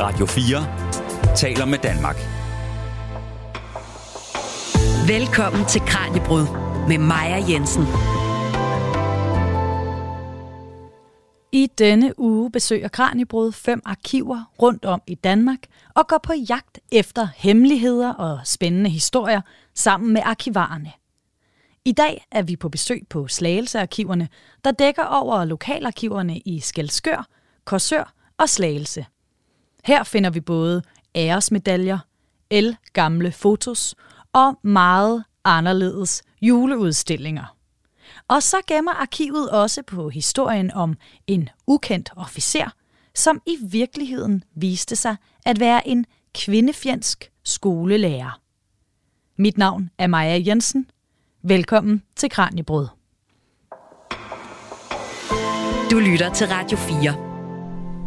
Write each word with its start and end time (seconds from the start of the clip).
Radio 0.00 0.26
4 0.26 1.36
taler 1.36 1.64
med 1.64 1.78
Danmark. 1.78 2.16
Velkommen 5.08 5.64
til 5.66 5.80
Kranjebrud 5.80 6.46
med 6.88 6.98
Maja 6.98 7.44
Jensen. 7.50 7.82
I 11.52 11.68
denne 11.78 12.18
uge 12.18 12.50
besøger 12.50 12.88
Kranjebrud 12.88 13.52
fem 13.52 13.82
arkiver 13.84 14.52
rundt 14.62 14.84
om 14.84 15.02
i 15.06 15.14
Danmark 15.14 15.58
og 15.94 16.06
går 16.08 16.18
på 16.22 16.32
jagt 16.48 16.78
efter 16.92 17.28
hemmeligheder 17.36 18.12
og 18.12 18.40
spændende 18.44 18.90
historier 18.90 19.40
sammen 19.74 20.12
med 20.12 20.22
arkivarerne. 20.24 20.92
I 21.84 21.92
dag 21.92 22.26
er 22.30 22.42
vi 22.42 22.56
på 22.56 22.68
besøg 22.68 23.02
på 23.10 23.28
Slagelsearkiverne, 23.28 24.28
der 24.64 24.70
dækker 24.70 25.04
over 25.04 25.44
lokalarkiverne 25.44 26.38
i 26.38 26.60
Skelskør, 26.60 27.26
Korsør 27.64 28.14
og 28.38 28.48
Slagelse. 28.48 29.06
Her 29.84 30.04
finder 30.04 30.30
vi 30.30 30.40
både 30.40 30.82
æresmedaljer, 31.14 31.98
el 32.50 32.76
gamle 32.92 33.32
fotos 33.32 33.94
og 34.32 34.58
meget 34.62 35.24
anderledes 35.44 36.22
juleudstillinger. 36.42 37.56
Og 38.28 38.42
så 38.42 38.56
gemmer 38.66 38.92
arkivet 38.92 39.50
også 39.50 39.82
på 39.82 40.08
historien 40.08 40.70
om 40.70 40.96
en 41.26 41.48
ukendt 41.66 42.10
officer, 42.16 42.70
som 43.14 43.42
i 43.46 43.56
virkeligheden 43.62 44.44
viste 44.54 44.96
sig 44.96 45.16
at 45.46 45.60
være 45.60 45.88
en 45.88 46.06
kvindefjendsk 46.34 47.30
skolelærer. 47.44 48.40
Mit 49.36 49.58
navn 49.58 49.90
er 49.98 50.06
Maja 50.06 50.42
Jensen. 50.46 50.90
Velkommen 51.42 52.02
til 52.16 52.30
Kranjebrød. 52.30 52.88
Du 55.90 55.98
lytter 55.98 56.30
til 56.34 56.46
Radio 56.46 56.76
4. 56.78 57.29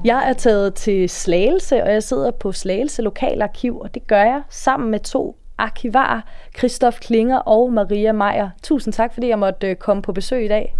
Jeg 0.05 0.29
er 0.29 0.33
taget 0.33 0.73
til 0.73 1.09
Slagelse, 1.09 1.83
og 1.83 1.91
jeg 1.91 2.03
sidder 2.03 2.31
på 2.31 2.51
Slagelse 2.51 3.01
Lokalarkiv, 3.01 3.79
og 3.79 3.93
det 3.93 4.07
gør 4.07 4.23
jeg 4.23 4.41
sammen 4.49 4.91
med 4.91 4.99
to 4.99 5.35
arkivarer, 5.57 6.21
Christoph 6.57 6.97
Klinger 6.97 7.37
og 7.37 7.73
Maria 7.73 8.11
Meier. 8.11 8.49
Tusind 8.63 8.93
tak, 8.93 9.13
fordi 9.13 9.27
jeg 9.27 9.39
måtte 9.39 9.67
øh, 9.67 9.75
komme 9.75 10.03
på 10.03 10.13
besøg 10.13 10.45
i 10.45 10.47
dag. 10.47 10.75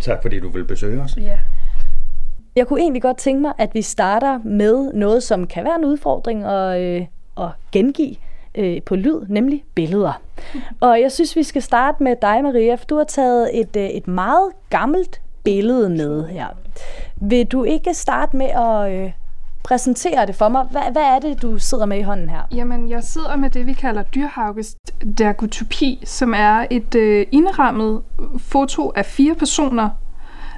Tak 0.00 0.22
fordi 0.22 0.40
du 0.40 0.48
vil 0.48 0.64
besøge 0.64 1.02
os. 1.02 1.16
Ja. 1.16 1.38
Jeg 2.56 2.66
kunne 2.66 2.80
egentlig 2.80 3.02
godt 3.02 3.16
tænke 3.16 3.42
mig, 3.42 3.52
at 3.58 3.74
vi 3.74 3.82
starter 3.82 4.38
med 4.44 4.92
noget, 4.92 5.22
som 5.22 5.46
kan 5.46 5.64
være 5.64 5.76
en 5.76 5.84
udfordring 5.84 6.44
at, 6.44 6.80
øh, 6.80 7.06
at 7.38 7.48
gengive 7.72 8.16
øh, 8.54 8.82
på 8.82 8.96
lyd, 8.96 9.26
nemlig 9.28 9.64
billeder. 9.74 10.22
Og 10.80 11.00
jeg 11.00 11.12
synes, 11.12 11.36
vi 11.36 11.42
skal 11.42 11.62
starte 11.62 12.02
med 12.02 12.16
dig, 12.22 12.42
Maria, 12.42 12.74
for 12.74 12.84
du 12.84 12.96
har 12.96 13.04
taget 13.04 13.60
et, 13.60 13.76
øh, 13.76 13.88
et 13.88 14.08
meget 14.08 14.52
gammelt 14.70 15.20
billede 15.44 15.90
med 15.90 16.28
her. 16.28 16.46
Vil 17.16 17.46
du 17.46 17.64
ikke 17.64 17.94
starte 17.94 18.36
med 18.36 18.46
at 18.46 18.92
øh, 18.92 19.12
præsentere 19.64 20.26
det 20.26 20.34
for 20.34 20.48
mig? 20.48 20.66
Hvad, 20.70 20.82
hvad 20.92 21.02
er 21.02 21.18
det, 21.18 21.42
du 21.42 21.58
sidder 21.58 21.86
med 21.86 21.98
i 21.98 22.02
hånden 22.02 22.28
her? 22.28 22.40
Jamen, 22.54 22.90
jeg 22.90 23.04
sidder 23.04 23.36
med 23.36 23.50
det, 23.50 23.66
vi 23.66 23.72
kalder 23.72 24.02
dyrhauges 24.02 24.76
dergotopi, 25.18 26.02
som 26.04 26.34
er 26.36 26.66
et 26.70 26.94
øh, 26.94 27.26
indrammet 27.32 28.02
foto 28.38 28.92
af 28.96 29.06
fire 29.06 29.34
personer. 29.34 29.90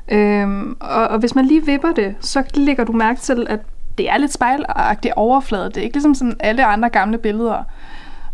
Øhm, 0.08 0.76
og, 0.80 1.08
og 1.08 1.18
hvis 1.18 1.34
man 1.34 1.44
lige 1.44 1.66
vipper 1.66 1.92
det, 1.92 2.14
så 2.20 2.42
lægger 2.54 2.84
du 2.84 2.92
mærke 2.92 3.20
til, 3.20 3.46
at 3.50 3.60
det 3.98 4.10
er 4.10 4.18
lidt 4.18 4.32
spejlagtig 4.32 5.18
overflade. 5.18 5.64
Det 5.64 5.76
er 5.76 5.82
ikke 5.82 5.96
ligesom 5.96 6.14
sådan 6.14 6.36
alle 6.40 6.64
andre 6.64 6.88
gamle 6.88 7.18
billeder. 7.18 7.62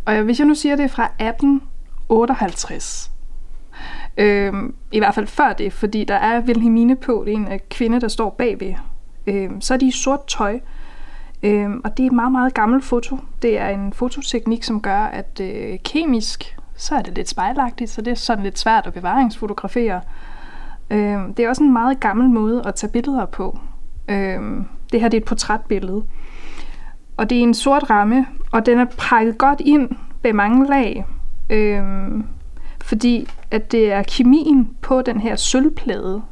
Og 0.05 0.23
hvis 0.23 0.39
jeg 0.39 0.47
nu 0.47 0.55
siger, 0.55 0.77
det 0.77 0.85
er 0.85 0.89
fra 0.89 1.05
1858, 1.05 3.11
øhm, 4.19 4.75
i 4.93 4.99
hvert 4.99 5.15
fald 5.15 5.27
før 5.27 5.53
det, 5.53 5.73
fordi 5.73 6.05
der 6.05 6.15
er 6.15 6.41
Wilhelmine 6.41 6.97
på, 6.97 7.23
det 7.27 7.33
er 7.33 7.37
en 7.37 7.53
øh, 7.53 7.59
kvinde, 7.71 8.01
der 8.01 8.09
står 8.09 8.31
bagved, 8.31 8.75
Øh, 9.29 9.51
så 9.61 9.75
er 9.75 9.79
de 9.79 9.87
i 9.87 9.91
sort 9.91 10.27
tøj, 10.27 10.61
øh, 11.43 11.71
og 11.85 11.97
det 11.97 12.03
er 12.03 12.07
et 12.07 12.13
meget, 12.13 12.33
meget 12.33 12.55
gammelt 12.55 12.85
foto. 12.85 13.19
Det 13.43 13.59
er 13.59 13.69
en 13.69 13.93
fototeknik, 13.93 14.65
som 14.65 14.81
gør, 14.81 15.01
at 15.01 15.41
øh, 15.43 15.79
kemisk, 15.85 16.57
så 16.77 16.95
er 16.95 17.03
det 17.03 17.15
lidt 17.15 17.28
spejlagtigt, 17.28 17.91
så 17.91 18.03
det 18.03 18.11
er 18.11 18.15
sådan 18.15 18.45
lidt 18.45 18.59
svært 18.59 18.87
at 18.87 18.93
bevaringsfotografere. 18.93 20.01
Øh, 20.91 21.19
det 21.37 21.41
er 21.41 21.49
også 21.49 21.62
en 21.62 21.73
meget 21.73 22.01
gammel 22.01 22.31
måde 22.31 22.62
at 22.67 22.75
tage 22.75 22.93
billeder 22.93 23.27
på. 23.27 23.59
Øh, 24.09 24.41
det 24.93 25.01
her 25.01 25.09
det 25.09 25.17
er 25.17 25.21
et 25.21 25.25
portrætbillede. 25.25 26.05
Og 27.17 27.31
det 27.31 27.39
er 27.39 27.43
en 27.43 27.55
sort 27.55 27.91
ramme, 27.91 28.27
og 28.53 28.67
den 28.67 28.78
er 28.78 28.87
pakket 28.99 29.39
godt 29.39 29.61
ind 29.61 29.91
med 30.23 30.33
mange 30.33 30.67
lag. 30.67 31.05
Øhm, 31.51 32.27
fordi 32.88 33.28
at 33.50 33.72
det 33.72 33.93
er 33.93 34.03
kemien 34.03 34.71
på 34.81 35.03
den 35.03 35.21
her 35.21 35.37
sølvplade 35.37 36.22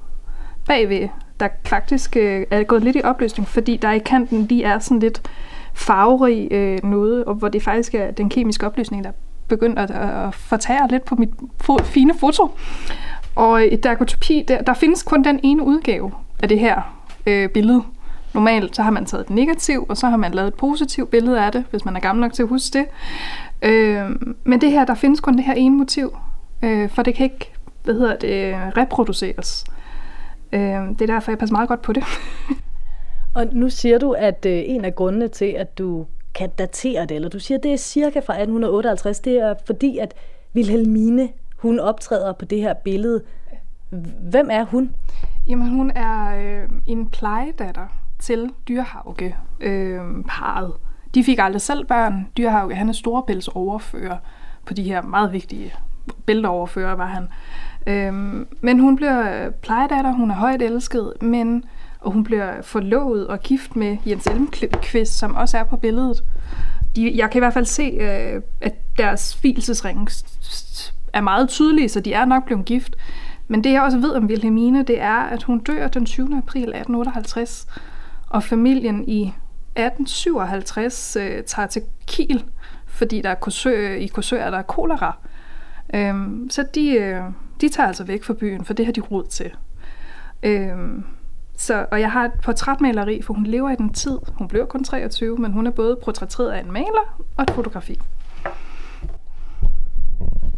bagved, 0.66 1.08
der 1.40 1.48
faktisk 1.64 2.16
øh, 2.16 2.46
er 2.50 2.62
gået 2.62 2.84
lidt 2.84 2.96
i 2.96 3.00
opløsning, 3.04 3.48
fordi 3.48 3.76
der 3.76 3.90
i 3.92 3.98
kanten 3.98 4.42
lige 4.42 4.64
er 4.64 4.78
sådan 4.78 4.98
lidt 4.98 5.22
farverig 5.74 6.48
øh, 6.50 6.84
noget, 6.84 7.24
og 7.24 7.34
hvor 7.34 7.48
det 7.48 7.62
faktisk 7.62 7.94
er 7.94 8.10
den 8.10 8.28
kemiske 8.28 8.66
opløsning, 8.66 9.04
der 9.04 9.10
begynder 9.48 9.82
at, 9.82 9.90
at 9.90 10.34
fortære 10.34 10.88
lidt 10.90 11.04
på 11.04 11.14
mit 11.14 11.30
fo- 11.64 11.82
fine 11.82 12.14
foto. 12.18 12.50
Og 13.34 13.64
i 13.64 13.76
Dagotopi, 13.76 14.44
der, 14.48 14.62
der 14.62 14.74
findes 14.74 15.02
kun 15.02 15.24
den 15.24 15.40
ene 15.42 15.62
udgave 15.62 16.12
af 16.42 16.48
det 16.48 16.58
her 16.58 17.02
øh, 17.26 17.48
billede. 17.48 17.82
Normalt 18.34 18.76
så 18.76 18.82
har 18.82 18.90
man 18.90 19.06
taget 19.06 19.24
et 19.24 19.30
negativ, 19.30 19.86
og 19.88 19.96
så 19.96 20.08
har 20.08 20.16
man 20.16 20.32
lavet 20.32 20.48
et 20.48 20.54
positivt 20.54 21.10
billede 21.10 21.40
af 21.40 21.52
det, 21.52 21.64
hvis 21.70 21.84
man 21.84 21.96
er 21.96 22.00
gammel 22.00 22.20
nok 22.20 22.32
til 22.32 22.42
at 22.42 22.48
huske 22.48 22.78
det. 22.78 22.86
Øh, 23.62 24.10
men 24.44 24.60
det 24.60 24.70
her, 24.70 24.84
der 24.84 24.94
findes 24.94 25.20
kun 25.20 25.36
det 25.36 25.44
her 25.44 25.54
ene 25.54 25.76
motiv, 25.76 26.16
øh, 26.62 26.90
for 26.90 27.02
det 27.02 27.14
kan 27.14 27.24
ikke, 27.24 27.52
hvad 27.84 27.94
hedder 27.94 28.16
det, 28.16 28.56
reproduceres. 28.76 29.64
Øh, 30.52 30.60
det 30.60 31.02
er 31.02 31.06
derfor, 31.06 31.30
jeg 31.30 31.38
passer 31.38 31.54
meget 31.54 31.68
godt 31.68 31.82
på 31.82 31.92
det. 31.92 32.04
og 33.36 33.46
nu 33.52 33.70
siger 33.70 33.98
du, 33.98 34.12
at 34.12 34.46
øh, 34.46 34.62
en 34.66 34.84
af 34.84 34.94
grundene 34.94 35.28
til, 35.28 35.44
at 35.44 35.78
du 35.78 36.06
kan 36.34 36.50
datere 36.58 37.06
det, 37.06 37.14
eller 37.14 37.28
du 37.28 37.38
siger, 37.38 37.58
at 37.58 37.64
det 37.64 37.72
er 37.72 37.76
cirka 37.76 38.18
fra 38.18 38.32
1858, 38.32 39.20
det 39.20 39.38
er 39.38 39.54
fordi, 39.66 39.98
at 39.98 40.14
Wilhelmine, 40.54 41.28
hun 41.56 41.80
optræder 41.80 42.32
på 42.32 42.44
det 42.44 42.60
her 42.60 42.74
billede. 42.74 43.22
Hvem 44.20 44.48
er 44.50 44.64
hun? 44.64 44.94
Jamen, 45.48 45.68
hun 45.68 45.92
er 45.94 46.36
øh, 46.36 46.70
en 46.86 47.08
plejedatter 47.08 47.86
til 48.18 48.50
Dyrhauge 48.68 49.36
øh, 49.60 50.00
parret. 50.28 50.72
De 51.14 51.24
fik 51.24 51.38
aldrig 51.38 51.60
selv 51.60 51.86
børn. 51.86 52.26
Dyrhauge, 52.36 52.74
han 52.74 52.88
er 52.88 52.92
storebælts 52.92 53.48
overfører 53.48 54.16
på 54.66 54.74
de 54.74 54.82
her 54.82 55.02
meget 55.02 55.32
vigtige 55.32 55.74
bælteoverfører, 56.26 56.94
var 56.94 57.06
han. 57.06 57.28
Øhm, 57.86 58.46
men 58.60 58.78
hun 58.78 58.96
bliver 58.96 59.50
plejedatter, 59.50 60.12
hun 60.12 60.30
er 60.30 60.34
højt 60.34 60.62
elsket, 60.62 61.12
men 61.20 61.64
og 62.06 62.12
hun 62.12 62.24
bliver 62.24 62.62
forlovet 62.62 63.26
og 63.26 63.40
gift 63.40 63.76
med 63.76 63.96
Jens 64.06 64.26
Elmqvist, 64.26 65.18
som 65.18 65.34
også 65.34 65.58
er 65.58 65.64
på 65.64 65.76
billedet. 65.76 66.24
De, 66.96 67.12
jeg 67.16 67.30
kan 67.30 67.38
i 67.38 67.40
hvert 67.40 67.52
fald 67.52 67.64
se, 67.64 67.82
øh, 67.82 68.42
at 68.60 68.74
deres 68.98 69.36
filsesring 69.36 70.08
er 71.12 71.20
meget 71.20 71.48
tydelige, 71.48 71.88
så 71.88 72.00
de 72.00 72.12
er 72.12 72.24
nok 72.24 72.44
blevet 72.44 72.64
gift. 72.64 72.96
Men 73.48 73.64
det 73.64 73.72
jeg 73.72 73.82
også 73.82 73.98
ved 73.98 74.10
om 74.10 74.26
Wilhelmine, 74.26 74.82
det 74.82 75.00
er, 75.00 75.16
at 75.16 75.42
hun 75.42 75.58
dør 75.58 75.88
den 75.88 76.06
20. 76.06 76.26
april 76.26 76.62
1858, 76.62 77.66
og 78.28 78.42
familien 78.42 79.08
i 79.08 79.22
1857 79.22 81.16
øh, 81.16 81.42
tager 81.42 81.66
til 81.66 81.82
Kiel, 82.06 82.44
fordi 82.86 83.22
der 83.22 83.30
er 83.30 83.34
kursør, 83.34 83.90
i 83.90 84.06
Korsør 84.06 84.42
er 84.42 84.50
der 84.50 84.62
kolera. 84.62 85.18
Øhm, 85.94 86.50
så 86.50 86.64
de, 86.74 86.90
øh, 86.90 87.22
de 87.60 87.68
tager 87.68 87.86
altså 87.86 88.04
væk 88.04 88.24
fra 88.24 88.34
byen, 88.34 88.64
for 88.64 88.74
det 88.74 88.84
har 88.84 88.92
de 88.92 89.00
råd 89.00 89.24
til. 89.24 89.50
Øhm, 90.42 91.04
så, 91.56 91.86
og 91.90 92.00
jeg 92.00 92.12
har 92.12 92.24
et 92.24 92.32
portrætmaleri, 92.42 93.22
for 93.22 93.34
hun 93.34 93.46
lever 93.46 93.70
i 93.70 93.76
den 93.76 93.92
tid. 93.92 94.18
Hun 94.38 94.48
blev 94.48 94.66
kun 94.66 94.84
23, 94.84 95.36
men 95.36 95.52
hun 95.52 95.66
er 95.66 95.70
både 95.70 95.96
portrætteret 96.04 96.50
af 96.50 96.60
en 96.60 96.72
maler 96.72 97.22
og 97.36 97.42
et 97.42 97.50
fotografi. 97.50 98.00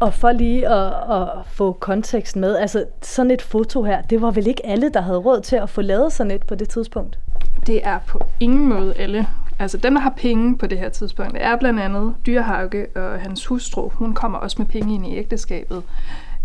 Og 0.00 0.14
for 0.14 0.32
lige 0.32 0.68
at, 0.68 0.92
at 1.10 1.28
få 1.46 1.72
konteksten 1.72 2.40
med, 2.40 2.56
altså 2.56 2.84
sådan 3.02 3.30
et 3.30 3.42
foto 3.42 3.82
her, 3.82 4.02
det 4.02 4.22
var 4.22 4.30
vel 4.30 4.46
ikke 4.46 4.66
alle, 4.66 4.90
der 4.94 5.00
havde 5.00 5.18
råd 5.18 5.40
til 5.40 5.56
at 5.56 5.70
få 5.70 5.82
lavet 5.82 6.12
sådan 6.12 6.30
et 6.30 6.46
på 6.46 6.54
det 6.54 6.68
tidspunkt? 6.68 7.18
Det 7.66 7.86
er 7.86 7.98
på 8.06 8.24
ingen 8.40 8.68
måde 8.68 8.94
alle. 8.94 9.26
Altså 9.58 9.78
dem, 9.78 9.94
der 9.94 10.00
har 10.00 10.14
penge 10.16 10.58
på 10.58 10.66
det 10.66 10.78
her 10.78 10.88
tidspunkt, 10.88 11.32
det 11.32 11.44
er 11.44 11.56
blandt 11.56 11.80
andet 11.80 12.14
Dyrhauge 12.26 12.86
og 12.96 13.20
hans 13.20 13.46
hustru. 13.46 13.88
Hun 13.88 14.14
kommer 14.14 14.38
også 14.38 14.56
med 14.58 14.66
penge 14.66 14.94
ind 14.94 15.06
i 15.06 15.16
ægteskabet. 15.16 15.82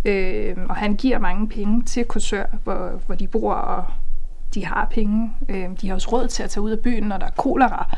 Øh, 0.05 0.55
og 0.69 0.75
han 0.75 0.95
giver 0.95 1.19
mange 1.19 1.49
penge 1.49 1.83
til 1.83 2.05
Korsør, 2.05 2.45
hvor, 2.63 3.01
hvor 3.05 3.15
de 3.15 3.27
bor, 3.27 3.53
og 3.53 3.85
de 4.53 4.65
har 4.65 4.87
penge. 4.91 5.31
Øh, 5.49 5.65
de 5.81 5.87
har 5.87 5.95
også 5.95 6.09
råd 6.11 6.27
til 6.27 6.43
at 6.43 6.49
tage 6.49 6.63
ud 6.63 6.71
af 6.71 6.79
byen, 6.79 7.03
når 7.03 7.17
der 7.17 7.25
er 7.25 7.31
kolera. 7.37 7.95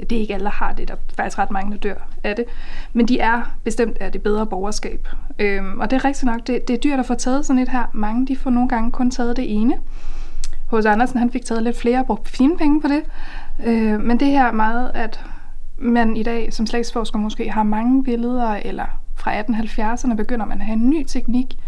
Det 0.00 0.12
er 0.12 0.20
ikke 0.20 0.34
alle, 0.34 0.44
der 0.44 0.50
har 0.50 0.72
det. 0.72 0.88
Der 0.88 0.94
er 0.94 0.98
faktisk 1.16 1.38
ret 1.38 1.50
mange, 1.50 1.72
der 1.72 1.78
dør 1.78 1.94
af 2.24 2.36
det. 2.36 2.44
Men 2.92 3.08
de 3.08 3.20
er 3.20 3.42
bestemt 3.64 3.98
af 4.00 4.12
det 4.12 4.22
bedre 4.22 4.46
borgerskab. 4.46 5.08
Øh, 5.38 5.76
og 5.78 5.90
det 5.90 5.96
er 5.96 6.04
rigtigt 6.04 6.24
nok, 6.24 6.46
det, 6.46 6.68
det 6.68 6.74
er 6.74 6.80
dyrt 6.80 6.98
at 6.98 7.06
få 7.06 7.14
taget 7.14 7.46
sådan 7.46 7.62
et 7.62 7.68
her. 7.68 7.84
Mange 7.92 8.26
de 8.26 8.36
får 8.36 8.50
nogle 8.50 8.68
gange 8.68 8.90
kun 8.90 9.10
taget 9.10 9.36
det 9.36 9.60
ene. 9.60 9.74
Hos 10.66 10.84
Andersen 10.84 11.18
han 11.18 11.30
fik 11.30 11.44
taget 11.44 11.62
lidt 11.62 11.76
flere 11.76 11.98
og 11.98 12.06
brugt 12.06 12.28
fine 12.28 12.58
penge 12.58 12.80
på 12.80 12.88
det. 12.88 13.02
Øh, 13.66 14.00
men 14.00 14.20
det 14.20 14.28
her 14.28 14.52
meget, 14.52 14.90
at 14.94 15.24
man 15.78 16.16
i 16.16 16.22
dag 16.22 16.52
som 16.52 16.66
slægtsforsker 16.66 17.18
måske 17.18 17.50
har 17.50 17.62
mange 17.62 18.04
billeder, 18.04 18.50
eller 18.50 18.86
fra 19.14 19.40
1870'erne 19.40 20.14
begynder 20.14 20.46
man 20.46 20.60
at 20.60 20.66
have 20.66 20.76
en 20.76 20.90
ny 20.90 21.04
teknik, 21.06 21.58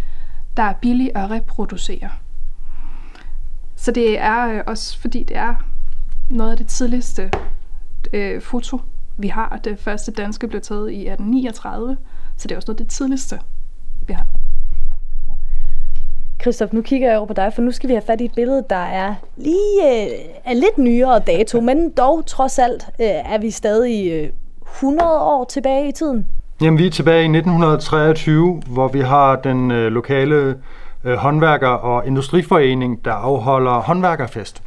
der 0.57 0.63
er 0.63 0.73
billig 0.73 1.11
at 1.15 1.31
reproducere. 1.31 2.09
Så 3.77 3.93
det 3.93 4.21
er 4.21 4.47
øh, 4.47 4.63
også 4.67 5.01
fordi 5.01 5.23
det 5.23 5.37
er 5.37 5.55
noget 6.31 6.51
af 6.51 6.57
det 6.57 6.67
tidligste 6.67 7.31
øh, 8.13 8.43
foto, 8.43 8.81
vi 9.17 9.29
har. 9.29 9.61
Det 9.65 9.79
første 9.79 10.13
danske 10.13 10.49
blev 10.49 10.61
taget 10.61 10.91
i 10.91 11.09
1839, 11.09 11.97
så 12.37 12.49
det 12.49 12.53
er 12.53 12.57
også 12.57 12.67
noget 12.69 12.81
af 12.81 12.87
det 12.87 12.93
tidligste, 12.93 13.41
vi 14.07 14.13
har. 14.13 14.27
Christoph, 16.41 16.75
nu 16.75 16.83
kigger 16.83 17.09
jeg 17.09 17.19
over 17.19 17.27
på 17.27 17.35
dig, 17.35 17.53
for 17.55 17.63
nu 17.63 17.71
skal 17.71 17.89
vi 17.89 17.95
have 17.95 18.03
fat 18.07 18.21
i 18.21 18.25
et 18.25 18.33
billede, 18.37 18.65
der 18.71 18.77
er 18.77 19.15
lige 19.37 19.83
øh, 19.85 20.11
er 20.45 20.55
lidt 20.55 20.79
nyere 20.79 21.19
dato, 21.19 21.61
men 21.61 21.91
dog 21.91 22.27
trods 22.27 22.59
alt 22.59 22.87
øh, 23.01 23.07
er 23.07 23.39
vi 23.39 23.51
stadig 23.51 24.13
øh, 24.13 24.29
100 24.75 25.11
år 25.11 25.45
tilbage 25.45 25.89
i 25.89 25.93
tiden. 25.93 26.27
Jamen, 26.61 26.79
vi 26.79 26.87
er 26.87 26.91
tilbage 26.91 27.21
i 27.21 27.25
1923, 27.25 28.63
hvor 28.67 28.89
vi 28.89 29.01
har 29.01 29.37
den 29.37 29.71
øh, 29.71 29.93
lokale 29.93 30.55
øh, 31.05 31.15
håndværker- 31.15 31.69
og 31.69 32.07
industriforening, 32.07 33.05
der 33.05 33.13
afholder 33.13 33.73
håndværkerfest. 33.81 34.63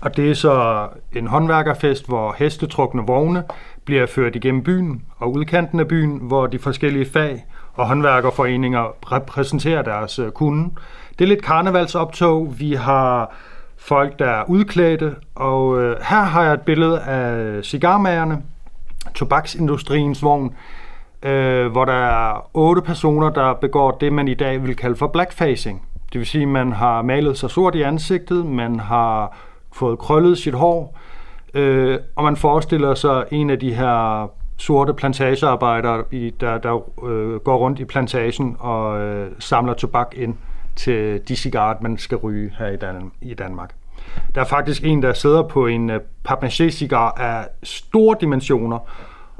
Og 0.00 0.16
det 0.16 0.30
er 0.30 0.34
så 0.34 0.86
en 1.16 1.26
håndværkerfest, 1.26 2.06
hvor 2.06 2.34
hestetrukne 2.38 3.02
vogne 3.06 3.42
bliver 3.84 4.06
ført 4.06 4.36
igennem 4.36 4.62
byen 4.62 5.02
og 5.18 5.32
udkanten 5.32 5.80
af 5.80 5.88
byen, 5.88 6.18
hvor 6.22 6.46
de 6.46 6.58
forskellige 6.58 7.06
fag 7.06 7.44
og 7.78 7.86
håndværkerforeninger 7.86 9.12
repræsenterer 9.12 9.82
deres 9.82 10.18
øh, 10.18 10.30
kunde. 10.30 10.70
Det 11.18 11.24
er 11.24 11.28
lidt 11.28 11.42
karnevalsoptog. 11.42 12.54
Vi 12.58 12.72
har 12.72 13.34
folk, 13.76 14.18
der 14.18 14.30
er 14.30 14.44
udklædte, 14.48 15.14
og 15.34 15.80
øh, 15.80 15.96
her 16.02 16.22
har 16.22 16.42
jeg 16.42 16.54
et 16.54 16.60
billede 16.60 17.00
af 17.00 17.64
cigarmagerne, 17.64 18.42
tobaksindustriens 19.14 20.22
vogn, 20.22 20.54
øh, 21.22 21.66
hvor 21.66 21.84
der 21.84 21.92
er 21.92 22.50
otte 22.54 22.82
personer, 22.82 23.30
der 23.30 23.54
begår 23.54 23.90
det, 23.90 24.12
man 24.12 24.28
i 24.28 24.34
dag 24.34 24.62
vil 24.62 24.76
kalde 24.76 24.96
for 24.96 25.06
blackfacing. 25.06 25.82
Det 26.12 26.18
vil 26.18 26.26
sige, 26.26 26.42
at 26.42 26.48
man 26.48 26.72
har 26.72 27.02
malet 27.02 27.38
sig 27.38 27.50
sort 27.50 27.74
i 27.74 27.82
ansigtet, 27.82 28.46
man 28.46 28.80
har 28.80 29.36
fået 29.72 29.98
krøllet 29.98 30.38
sit 30.38 30.54
hår, 30.54 30.98
øh, 31.54 31.98
og 32.16 32.24
man 32.24 32.36
forestiller 32.36 32.94
sig 32.94 33.24
en 33.30 33.50
af 33.50 33.58
de 33.58 33.74
her 33.74 34.28
sorte 34.58 34.94
plantagearbejdere, 34.94 36.04
i, 36.10 36.30
der, 36.40 36.58
der 36.58 37.04
øh, 37.08 37.36
går 37.36 37.56
rundt 37.56 37.78
i 37.78 37.84
plantagen 37.84 38.56
og 38.58 39.00
øh, 39.00 39.30
samler 39.38 39.74
tobak 39.74 40.14
ind 40.16 40.34
til 40.76 41.20
de 41.28 41.36
cigaret, 41.36 41.82
man 41.82 41.98
skal 41.98 42.16
ryge 42.16 42.52
her 42.58 42.66
i, 42.66 42.76
Dan- 42.76 43.12
i 43.20 43.34
Danmark. 43.34 43.74
Der 44.34 44.40
er 44.40 44.44
faktisk 44.44 44.84
en, 44.84 45.02
der 45.02 45.12
sidder 45.12 45.42
på 45.42 45.66
en 45.66 45.90
øh, 45.90 46.00
papmaché-cigar 46.28 47.20
af 47.20 47.48
store 47.62 48.16
dimensioner, 48.20 48.78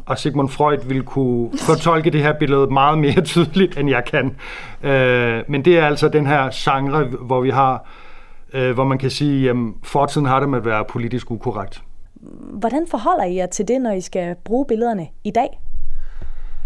og 0.06 0.19
Sigmund 0.19 0.49
Freud 0.49 0.79
ville 0.87 1.03
kunne 1.03 1.50
fortolke 1.67 2.11
det 2.11 2.23
her 2.23 2.32
billede 2.32 2.67
meget 2.67 2.99
mere 2.99 3.21
tydeligt, 3.21 3.79
end 3.79 3.88
jeg 3.91 4.05
kan. 4.05 4.37
Øh, 4.82 5.43
men 5.49 5.64
det 5.64 5.79
er 5.79 5.87
altså 5.87 6.09
den 6.09 6.26
her 6.26 6.50
genre, 6.53 7.05
hvor 7.05 7.41
vi 7.41 7.50
har, 7.50 7.85
øh, 8.53 8.75
hvor 8.75 8.85
man 8.85 8.99
kan 8.99 9.11
sige, 9.11 9.50
at 9.50 9.56
fortiden 9.85 10.26
har 10.26 10.41
det 10.41 10.49
med 10.49 10.59
at 10.59 10.64
være 10.64 10.85
politisk 10.85 11.31
ukorrekt. 11.31 11.82
Hvordan 12.53 12.87
forholder 12.87 13.25
I 13.25 13.37
jer 13.37 13.47
til 13.47 13.69
det, 13.69 13.81
når 13.81 13.93
I 13.93 14.00
skal 14.00 14.37
bruge 14.44 14.67
billederne 14.67 15.09
i 15.25 15.31
dag? 15.31 15.61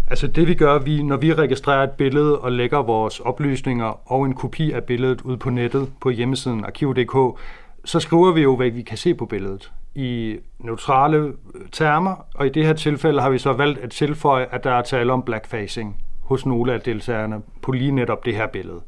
Altså 0.09 0.27
det 0.27 0.47
vi 0.47 0.53
gør, 0.53 0.79
vi, 0.79 1.03
når 1.03 1.17
vi 1.17 1.33
registrerer 1.33 1.83
et 1.83 1.91
billede 1.91 2.39
og 2.39 2.51
lægger 2.51 2.81
vores 2.81 3.19
oplysninger 3.19 4.11
og 4.11 4.25
en 4.25 4.33
kopi 4.33 4.71
af 4.71 4.83
billedet 4.83 5.21
ud 5.21 5.37
på 5.37 5.49
nettet 5.49 5.89
på 6.01 6.09
hjemmesiden 6.09 6.65
arkiv.dk, 6.65 7.39
så 7.85 7.99
skriver 7.99 8.31
vi 8.31 8.41
jo, 8.41 8.55
hvad 8.55 8.69
vi 8.69 8.81
kan 8.81 8.97
se 8.97 9.13
på 9.13 9.25
billedet 9.25 9.71
i 9.95 10.37
neutrale 10.59 11.17
øh, 11.17 11.33
termer, 11.71 12.25
og 12.35 12.45
i 12.45 12.49
det 12.49 12.65
her 12.65 12.73
tilfælde 12.73 13.21
har 13.21 13.29
vi 13.29 13.37
så 13.37 13.53
valgt 13.53 13.79
at 13.79 13.91
tilføje, 13.91 14.47
at 14.51 14.63
der 14.63 14.71
er 14.71 14.81
tale 14.81 15.13
om 15.13 15.23
blackfacing 15.23 16.03
hos 16.21 16.45
nogle 16.45 16.73
af 16.73 16.81
deltagerne 16.81 17.41
på 17.61 17.71
lige 17.71 17.91
netop 17.91 18.25
det 18.25 18.35
her 18.35 18.47
billede. 18.47 18.81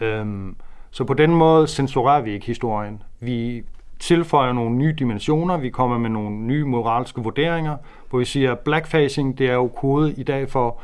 Øhm, 0.00 0.56
så 0.90 1.04
på 1.04 1.14
den 1.14 1.34
måde 1.34 1.66
censurerer 1.66 2.20
vi 2.20 2.32
ikke 2.32 2.46
historien. 2.46 3.02
Vi 3.20 3.62
tilføjer 4.00 4.52
nogle 4.52 4.76
nye 4.76 4.94
dimensioner, 4.98 5.56
vi 5.56 5.70
kommer 5.70 5.98
med 5.98 6.10
nogle 6.10 6.36
nye 6.36 6.64
moralske 6.64 7.20
vurderinger, 7.20 7.76
hvor 8.10 8.18
vi 8.18 8.24
siger, 8.24 8.52
at 8.52 8.58
blackfacing, 8.58 9.38
det 9.38 9.48
er 9.48 9.54
jo 9.54 9.68
kode 9.68 10.12
i 10.12 10.22
dag 10.22 10.50
for, 10.50 10.80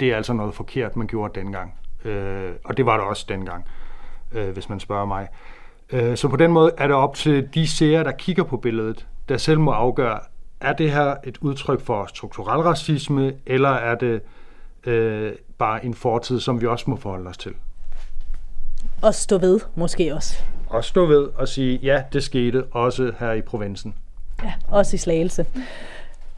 det 0.00 0.12
er 0.12 0.16
altså 0.16 0.32
noget 0.32 0.54
forkert, 0.54 0.96
man 0.96 1.06
gjorde 1.06 1.40
dengang. 1.40 1.74
Øh, 2.04 2.50
og 2.64 2.76
det 2.76 2.86
var 2.86 2.96
det 2.96 3.06
også 3.06 3.26
dengang, 3.28 3.64
øh, 4.32 4.50
hvis 4.50 4.68
man 4.68 4.80
spørger 4.80 5.04
mig. 5.04 5.28
Øh, 5.92 6.16
så 6.16 6.28
på 6.28 6.36
den 6.36 6.52
måde 6.52 6.72
er 6.78 6.86
det 6.86 6.96
op 6.96 7.14
til 7.14 7.48
de 7.54 7.68
seere, 7.68 8.04
der 8.04 8.12
kigger 8.12 8.44
på 8.44 8.56
billedet, 8.56 9.06
der 9.28 9.36
selv 9.36 9.60
må 9.60 9.70
afgøre, 9.70 10.18
er 10.60 10.72
det 10.72 10.92
her 10.92 11.16
et 11.24 11.38
udtryk 11.40 11.80
for 11.80 12.06
strukturel 12.06 12.60
racisme, 12.60 13.32
eller 13.46 13.68
er 13.68 13.94
det 13.94 14.20
øh, 14.86 15.32
bare 15.58 15.84
en 15.84 15.94
fortid, 15.94 16.40
som 16.40 16.60
vi 16.60 16.66
også 16.66 16.90
må 16.90 16.96
forholde 16.96 17.30
os 17.30 17.38
til? 17.38 17.54
Og 19.02 19.14
stå 19.14 19.38
ved, 19.38 19.60
måske 19.74 20.14
også. 20.14 20.42
Og 20.72 20.84
stå 20.84 21.06
ved 21.06 21.28
og 21.36 21.48
sige, 21.48 21.78
ja, 21.82 22.02
det 22.12 22.24
skete 22.24 22.64
også 22.70 23.12
her 23.18 23.32
i 23.32 23.40
provinsen. 23.40 23.94
Ja, 24.42 24.52
også 24.68 24.94
i 24.94 24.98
Slagelse. 24.98 25.46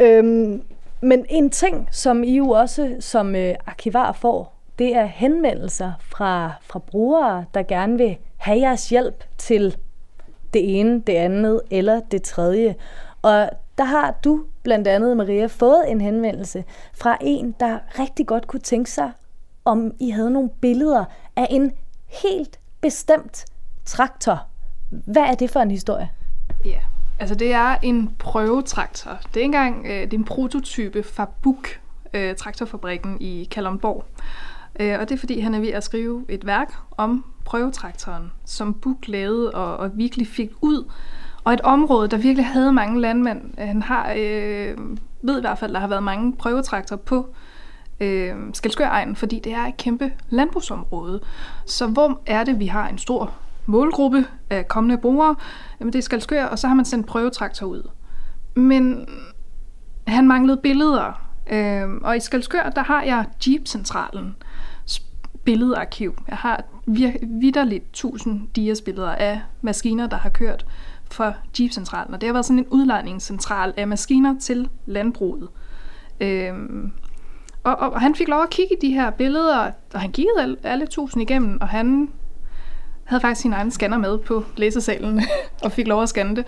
Øhm, 0.01 0.63
men 1.01 1.27
en 1.29 1.51
ting, 1.51 1.89
som 1.91 2.25
I 2.25 2.37
jo 2.37 2.49
også 2.49 2.97
som 3.01 3.37
øh, 3.37 3.55
arkivar 3.67 4.13
får, 4.13 4.55
det 4.79 4.97
er 4.97 5.05
henvendelser 5.05 5.93
fra, 6.01 6.53
fra 6.63 6.79
brugere, 6.79 7.45
der 7.55 7.63
gerne 7.63 7.99
vil 7.99 8.17
have 8.37 8.59
jeres 8.59 8.89
hjælp 8.89 9.25
til 9.39 9.77
det 10.55 10.81
ene, 10.81 11.01
det 11.01 11.13
andet 11.13 11.61
eller 11.71 12.01
det 12.11 12.23
tredje. 12.23 12.75
Og 13.23 13.51
der 13.79 13.85
har 13.85 14.15
du 14.25 14.45
blandt 14.63 14.89
andet, 14.89 15.17
Maria, 15.17 15.47
fået 15.47 15.91
en 15.91 16.01
henvendelse 16.01 16.65
fra 16.95 17.19
en, 17.21 17.55
der 17.61 17.79
rigtig 17.99 18.27
godt 18.27 18.47
kunne 18.47 18.61
tænke 18.61 18.91
sig, 18.91 19.11
om 19.65 19.95
I 20.01 20.11
havde 20.11 20.31
nogle 20.31 20.51
billeder 20.61 21.05
af 21.37 21.47
en 21.51 21.73
helt 22.07 22.59
bestemt 22.81 23.45
traktor. 23.85 24.47
Hvad 24.91 25.23
er 25.23 25.35
det 25.35 25.51
for 25.51 25.61
en 25.61 25.71
historie? 25.71 26.11
Ja, 26.65 26.79
altså 27.19 27.35
det 27.35 27.53
er 27.53 27.77
en 27.83 28.15
prøvetraktor. 28.19 29.19
Det 29.35 29.41
er 29.41 29.45
engang 29.45 29.87
øh, 29.87 30.03
det 30.03 30.15
er 30.15 30.19
en 30.19 30.25
prototype 30.25 31.03
fra 31.03 31.29
Buk, 31.43 31.69
øh, 32.15 32.37
traktorfabrikken 32.37 33.17
i 33.21 33.49
Kalundborg. 33.51 34.05
Øh, 34.81 34.99
og 35.01 35.09
det 35.09 35.15
er 35.15 35.19
fordi, 35.19 35.41
han 35.41 35.55
er 35.55 35.61
ved 35.61 35.69
at 35.69 35.85
skrive 35.85 36.25
et 36.29 36.47
værk 36.47 36.75
om 36.97 37.25
prøvetraktoren, 37.45 38.33
som 38.45 38.75
Buk 38.75 39.09
lavede 39.09 39.51
og, 39.51 39.77
og 39.77 39.91
virkelig 39.95 40.27
fik 40.27 40.51
ud. 40.61 40.91
Og 41.45 41.53
et 41.53 41.61
område, 41.61 42.09
der 42.09 42.17
virkelig 42.17 42.47
havde 42.47 42.73
mange 42.73 43.01
landmænd. 43.01 43.59
Han 43.59 43.83
har, 43.83 44.13
øh, 44.17 44.79
ved 45.23 45.39
i 45.39 45.41
hvert 45.41 45.59
fald, 45.59 45.73
der 45.73 45.81
har 45.81 45.89
været 45.89 46.03
mange 46.03 46.37
prøvetraktorer 46.37 47.01
på 47.01 47.35
øh, 48.01 48.35
Skelskøregnen, 48.53 49.17
fordi 49.17 49.39
det 49.39 49.53
er 49.53 49.67
et 49.67 49.77
kæmpe 49.77 50.13
landbrugsområde. 50.29 51.21
Så 51.67 51.87
hvor 51.87 52.21
er 52.27 52.45
det, 52.45 52.59
vi 52.59 52.67
har 52.67 52.89
en 52.89 52.99
stor 52.99 53.33
målgruppe 53.67 54.27
af 54.51 54.69
kommende 54.69 54.99
brugere? 54.99 55.37
Jamen 55.81 55.93
det 55.93 55.99
er 55.99 56.03
Skelskør, 56.03 56.45
og 56.45 56.59
så 56.59 56.69
har 56.69 56.75
man 56.75 56.85
sendt 56.85 57.07
prøvetraktor 57.07 57.67
ud. 57.67 57.89
Men 58.55 59.09
han 60.07 60.29
manglede 60.29 60.57
billeder, 60.57 61.31
øh, 61.51 61.89
og 62.03 62.17
i 62.17 62.21
Skalskør, 62.21 62.71
der 62.71 62.83
har 62.83 63.03
jeg 63.03 63.25
Jeep-centralen 63.47 64.37
billedarkiv. 65.45 66.23
Jeg 66.29 66.37
har 66.37 66.65
vidderligt 67.41 67.85
1000 67.85 68.49
diasbilleder 68.57 69.11
af 69.11 69.41
maskiner, 69.63 70.07
der 70.07 70.17
har 70.17 70.29
kørt 70.29 70.67
for 71.11 71.35
Jeep-centralen, 71.61 72.15
og 72.15 72.21
det 72.21 72.27
har 72.27 72.33
været 72.33 72.47
sådan 72.47 72.59
en 72.59 72.67
udlejningscentral 72.71 73.75
af 73.77 73.89
maskiner 73.89 74.39
til 74.41 74.69
landbruget. 74.87 75.49
Øhm, 76.21 76.93
og, 77.65 77.77
og, 77.77 77.91
og 77.91 78.01
han 78.01 78.15
fik 78.15 78.29
lov 78.29 78.43
at 78.43 78.51
kigge 78.51 78.75
i 78.75 78.87
de 78.87 78.95
her 78.95 79.11
billeder, 79.11 79.73
og 79.95 80.01
han 80.01 80.13
kiggede 80.13 80.43
alle, 80.43 80.57
alle 80.63 80.87
tusind 80.87 81.23
igennem, 81.23 81.59
og 81.61 81.69
han 81.69 82.09
havde 83.05 83.21
faktisk 83.21 83.41
sin 83.41 83.53
egen 83.53 83.71
scanner 83.71 83.99
med 83.99 84.19
på 84.19 84.45
læsesalen, 84.57 85.23
og 85.65 85.73
fik 85.73 85.87
lov 85.87 86.03
at 86.03 86.09
scanne 86.09 86.37
det, 86.37 86.45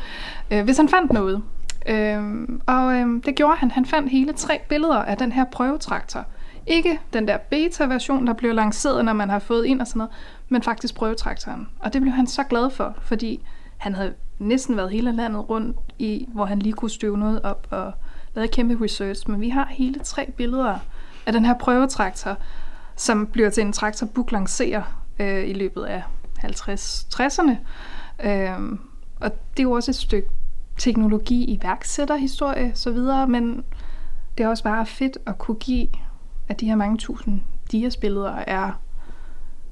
øh, 0.50 0.64
hvis 0.64 0.76
han 0.76 0.88
fandt 0.88 1.12
noget. 1.12 1.42
Øh, 1.88 2.48
og 2.66 2.94
øh, 2.94 3.22
det 3.24 3.34
gjorde 3.34 3.56
han. 3.56 3.70
Han 3.70 3.86
fandt 3.86 4.10
hele 4.10 4.32
tre 4.32 4.60
billeder 4.68 4.98
af 4.98 5.16
den 5.16 5.32
her 5.32 5.44
prøvetraktor. 5.44 6.24
Ikke 6.66 7.00
den 7.12 7.28
der 7.28 7.36
beta-version, 7.36 8.26
der 8.26 8.32
blev 8.32 8.54
lanceret, 8.54 9.04
når 9.04 9.12
man 9.12 9.30
har 9.30 9.38
fået 9.38 9.66
ind 9.66 9.80
og 9.80 9.86
sådan 9.86 9.98
noget, 9.98 10.12
men 10.48 10.62
faktisk 10.62 10.94
prøvetraktoren. 10.94 11.68
Og 11.80 11.92
det 11.92 12.00
blev 12.00 12.12
han 12.12 12.26
så 12.26 12.42
glad 12.42 12.70
for, 12.70 12.94
fordi 13.02 13.46
han 13.76 13.94
havde 13.94 14.14
næsten 14.38 14.76
været 14.76 14.90
hele 14.90 15.12
landet 15.12 15.48
rundt 15.48 15.76
i, 15.98 16.28
hvor 16.32 16.44
han 16.44 16.58
lige 16.58 16.72
kunne 16.72 16.90
støve 16.90 17.18
noget 17.18 17.42
op 17.42 17.66
og 17.70 17.92
lavet 18.34 18.50
kæmpe 18.50 18.84
research. 18.84 19.30
Men 19.30 19.40
vi 19.40 19.48
har 19.48 19.66
hele 19.70 19.98
tre 19.98 20.30
billeder 20.36 20.78
af 21.26 21.32
den 21.32 21.44
her 21.44 21.54
prøvetraktor, 21.54 22.36
som 22.96 23.26
bliver 23.26 23.50
til 23.50 23.60
en 23.60 23.72
traktor, 23.72 24.06
Buk 24.06 24.32
lancerer 24.32 25.02
øh, 25.18 25.48
i 25.48 25.52
løbet 25.52 25.82
af 25.82 26.02
50-60'erne. 26.38 27.56
Øh, 28.26 28.78
og 29.20 29.30
det 29.50 29.58
er 29.58 29.62
jo 29.62 29.72
også 29.72 29.90
et 29.90 29.96
stykke 29.96 30.28
teknologi, 30.78 31.44
iværksætterhistorie 31.44 32.72
så 32.74 32.90
videre, 32.90 33.26
men 33.26 33.64
det 34.38 34.44
er 34.44 34.48
også 34.48 34.64
bare 34.64 34.86
fedt 34.86 35.18
at 35.26 35.38
kunne 35.38 35.56
give 35.56 35.88
at 36.48 36.60
de 36.60 36.66
her 36.66 36.76
mange 36.76 36.98
tusind 36.98 37.40
diasbilleder 37.72 38.32
er 38.32 38.72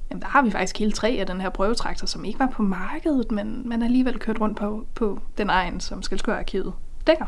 Jamen, 0.09 0.21
der 0.21 0.27
har 0.27 0.41
vi 0.41 0.51
faktisk 0.51 0.79
hele 0.79 0.91
tre 0.91 1.17
af 1.19 1.27
den 1.27 1.41
her 1.41 1.49
prøvetraktor, 1.49 2.07
som 2.07 2.25
ikke 2.25 2.39
var 2.39 2.49
på 2.53 2.63
markedet, 2.63 3.31
men 3.31 3.69
man 3.69 3.81
alligevel 3.81 4.19
kørt 4.19 4.41
rundt 4.41 4.57
på, 4.57 4.85
på 4.95 5.19
den 5.37 5.49
egen, 5.49 5.79
som 5.79 6.01
Skelskør-arkivet 6.01 6.73
dækker. 7.07 7.25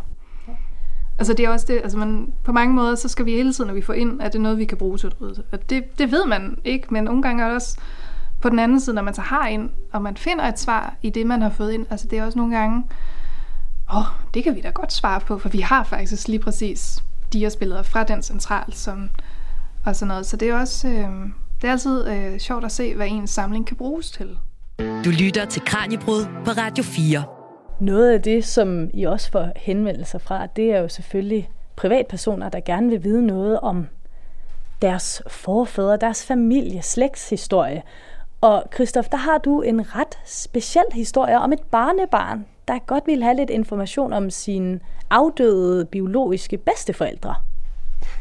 Altså 1.19 1.33
det 1.33 1.45
er 1.45 1.49
også 1.49 1.65
det, 1.69 1.73
altså 1.83 1.97
man, 1.97 2.33
på 2.43 2.51
mange 2.51 2.73
måder, 2.73 2.95
så 2.95 3.07
skal 3.07 3.25
vi 3.25 3.31
hele 3.31 3.53
tiden, 3.53 3.67
når 3.67 3.73
vi 3.73 3.81
får 3.81 3.93
ind, 3.93 4.21
at 4.21 4.33
det 4.33 4.39
er 4.39 4.43
noget, 4.43 4.57
vi 4.57 4.65
kan 4.65 4.77
bruge 4.77 4.97
til 4.97 5.07
at 5.07 5.13
Og 5.51 5.69
det, 5.69 5.97
det 5.99 6.11
ved 6.11 6.25
man 6.25 6.57
ikke, 6.63 6.87
men 6.91 7.03
nogle 7.03 7.21
gange 7.21 7.43
er 7.43 7.47
det 7.47 7.55
også 7.55 7.79
på 8.41 8.49
den 8.49 8.59
anden 8.59 8.79
side, 8.79 8.95
når 8.95 9.01
man 9.01 9.13
så 9.13 9.21
har 9.21 9.47
ind, 9.47 9.69
og 9.91 10.01
man 10.01 10.17
finder 10.17 10.45
et 10.45 10.59
svar 10.59 10.95
i 11.01 11.09
det, 11.09 11.27
man 11.27 11.41
har 11.41 11.49
fået 11.49 11.73
ind. 11.73 11.85
Altså 11.89 12.07
det 12.07 12.19
er 12.19 12.25
også 12.25 12.37
nogle 12.37 12.57
gange, 12.57 12.83
åh, 13.89 13.97
oh, 13.97 14.05
det 14.33 14.43
kan 14.43 14.55
vi 14.55 14.61
da 14.61 14.69
godt 14.69 14.93
svare 14.93 15.19
på, 15.19 15.37
for 15.37 15.49
vi 15.49 15.59
har 15.59 15.83
faktisk 15.83 16.27
lige 16.27 16.39
præcis 16.39 17.03
diasbilleder 17.33 17.83
fra 17.83 18.03
den 18.03 18.23
central, 18.23 18.73
som, 18.73 19.09
og 19.85 19.95
sådan 19.95 20.07
noget. 20.07 20.25
Så 20.25 20.37
det 20.37 20.49
er 20.49 20.59
også, 20.59 20.87
øh, 20.87 21.09
det 21.61 21.67
er 21.67 21.71
altid 21.71 22.07
øh, 22.07 22.39
sjovt 22.39 22.65
at 22.65 22.71
se, 22.71 22.95
hvad 22.95 23.07
ens 23.09 23.29
samling 23.29 23.67
kan 23.67 23.77
bruges 23.77 24.11
til. 24.11 24.37
Du 24.79 25.09
lytter 25.09 25.45
til 25.45 25.61
Kranjebrud 25.65 26.25
på 26.45 26.51
Radio 26.51 26.83
4. 26.83 27.23
Noget 27.79 28.13
af 28.13 28.21
det, 28.21 28.45
som 28.45 28.89
I 28.93 29.03
også 29.03 29.31
får 29.31 29.51
henvendelser 29.55 30.19
fra, 30.19 30.45
det 30.45 30.71
er 30.71 30.79
jo 30.79 30.87
selvfølgelig 30.87 31.49
privatpersoner, 31.75 32.49
der 32.49 32.59
gerne 32.59 32.89
vil 32.89 33.03
vide 33.03 33.25
noget 33.25 33.59
om 33.59 33.87
deres 34.81 35.21
forfædre, 35.27 35.97
deres 35.97 36.25
familie, 36.25 36.81
slægtshistorie. 36.81 37.83
Og 38.41 38.63
Christoph, 38.73 39.07
der 39.11 39.17
har 39.17 39.37
du 39.37 39.61
en 39.61 39.95
ret 39.95 40.19
speciel 40.25 40.85
historie 40.93 41.39
om 41.39 41.53
et 41.53 41.61
barnebarn, 41.71 42.45
der 42.67 42.79
godt 42.87 43.03
vil 43.07 43.23
have 43.23 43.35
lidt 43.35 43.49
information 43.49 44.13
om 44.13 44.29
sine 44.29 44.79
afdøde 45.09 45.85
biologiske 45.85 46.57
bedsteforældre. 46.57 47.35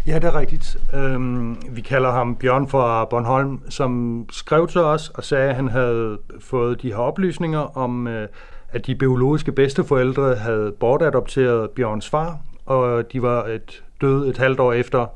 Ja, 0.07 0.15
det 0.15 0.25
er 0.25 0.35
rigtigt. 0.35 0.77
Øhm, 0.95 1.57
vi 1.71 1.81
kalder 1.81 2.11
ham 2.11 2.37
Bjørn 2.37 2.69
fra 2.69 3.05
Bornholm, 3.05 3.71
som 3.71 4.25
skrev 4.33 4.69
til 4.69 4.81
os 4.81 5.09
og 5.09 5.25
sagde, 5.25 5.49
at 5.49 5.57
han 5.57 5.69
havde 5.69 6.19
fået 6.41 6.83
de 6.83 6.89
her 6.89 6.97
oplysninger 6.97 7.77
om, 7.79 8.07
øh, 8.07 8.29
at 8.73 8.87
de 8.87 8.95
biologiske 8.95 9.53
bedsteforældre 9.53 10.35
havde 10.35 10.73
bortadopteret 10.81 11.71
Bjørns 11.71 12.09
far, 12.11 12.39
og 12.67 13.13
de 13.13 13.23
var 13.23 13.45
et 13.45 13.85
døde 14.01 14.29
et 14.29 14.39
halvt 14.39 14.61
år 14.61 14.73
efter, 14.73 15.07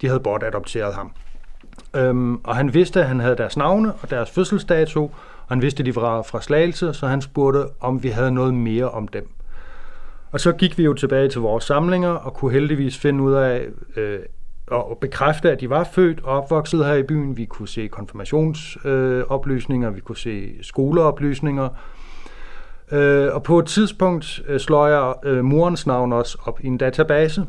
de 0.00 0.06
havde 0.06 0.20
bortadopteret 0.20 0.94
ham. 0.94 1.12
Øhm, 1.94 2.40
og 2.44 2.56
han 2.56 2.74
vidste, 2.74 3.00
at 3.00 3.06
han 3.06 3.20
havde 3.20 3.36
deres 3.36 3.56
navne 3.56 3.92
og 3.92 4.10
deres 4.10 4.30
fødselsdato, 4.30 5.02
og 5.02 5.48
han 5.48 5.62
vidste, 5.62 5.80
at 5.80 5.86
de 5.86 5.96
var 5.96 6.22
fra 6.22 6.42
Slagelse, 6.42 6.94
så 6.94 7.06
han 7.06 7.20
spurgte, 7.20 7.64
om 7.80 8.02
vi 8.02 8.08
havde 8.08 8.30
noget 8.30 8.54
mere 8.54 8.90
om 8.90 9.08
dem. 9.08 9.28
Og 10.32 10.40
så 10.40 10.52
gik 10.52 10.78
vi 10.78 10.82
jo 10.82 10.94
tilbage 10.94 11.28
til 11.28 11.40
vores 11.40 11.64
samlinger 11.64 12.10
og 12.10 12.34
kunne 12.34 12.52
heldigvis 12.52 12.98
finde 12.98 13.22
ud 13.22 13.32
af 13.32 13.66
øh, 13.96 14.18
og 14.66 14.98
bekræfte, 15.00 15.50
at 15.50 15.60
de 15.60 15.70
var 15.70 15.84
født 15.84 16.20
og 16.24 16.42
opvokset 16.42 16.86
her 16.86 16.94
i 16.94 17.02
byen. 17.02 17.36
Vi 17.36 17.44
kunne 17.44 17.68
se 17.68 17.86
konfirmationsoplysninger, 17.86 19.90
øh, 19.90 19.96
vi 19.96 20.00
kunne 20.00 20.16
se 20.16 20.48
skoleoplysninger. 20.62 21.68
Øh, 22.92 23.34
og 23.34 23.42
på 23.42 23.58
et 23.58 23.66
tidspunkt 23.66 24.42
øh, 24.48 24.60
slår 24.60 24.86
jeg 24.86 25.14
øh, 25.24 25.44
morens 25.44 25.86
navn 25.86 26.12
også 26.12 26.38
op 26.44 26.60
i 26.60 26.66
en 26.66 26.78
database, 26.78 27.46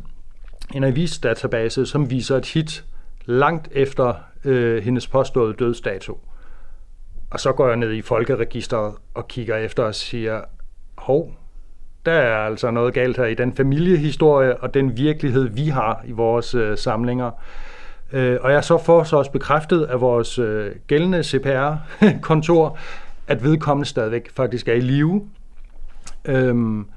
en 0.73 0.83
avisdatabase, 0.83 1.85
som 1.85 2.09
viser 2.09 2.37
et 2.37 2.45
hit 2.45 2.85
langt 3.25 3.67
efter 3.71 4.13
øh, 4.45 4.83
hendes 4.83 5.07
påståede 5.07 5.53
dødsdato. 5.53 6.19
Og 7.29 7.39
så 7.39 7.51
går 7.51 7.67
jeg 7.67 7.77
ned 7.77 7.93
i 7.93 8.01
folkeregisteret 8.01 8.95
og 9.13 9.27
kigger 9.27 9.55
efter 9.55 9.83
og 9.83 9.95
siger, 9.95 10.41
hov, 10.97 11.31
der 12.05 12.11
er 12.11 12.37
altså 12.37 12.71
noget 12.71 12.93
galt 12.93 13.17
her 13.17 13.25
i 13.25 13.33
den 13.33 13.53
familiehistorie 13.53 14.57
og 14.57 14.73
den 14.73 14.97
virkelighed, 14.97 15.49
vi 15.49 15.67
har 15.67 16.03
i 16.05 16.11
vores 16.11 16.55
øh, 16.55 16.77
samlinger. 16.77 17.31
Øh, 18.13 18.37
og 18.41 18.51
jeg 18.51 18.63
så 18.63 18.77
får 18.77 19.03
så 19.03 19.17
også 19.17 19.31
bekræftet 19.31 19.83
af 19.83 20.01
vores 20.01 20.39
øh, 20.39 20.71
gældende 20.87 21.23
CPR-kontor, 21.23 22.77
at 23.27 23.43
vedkommende 23.43 23.89
stadigvæk 23.89 24.31
faktisk 24.35 24.67
er 24.67 24.73
i 24.73 24.79
live. 24.79 25.29
Øhm, 26.25 26.87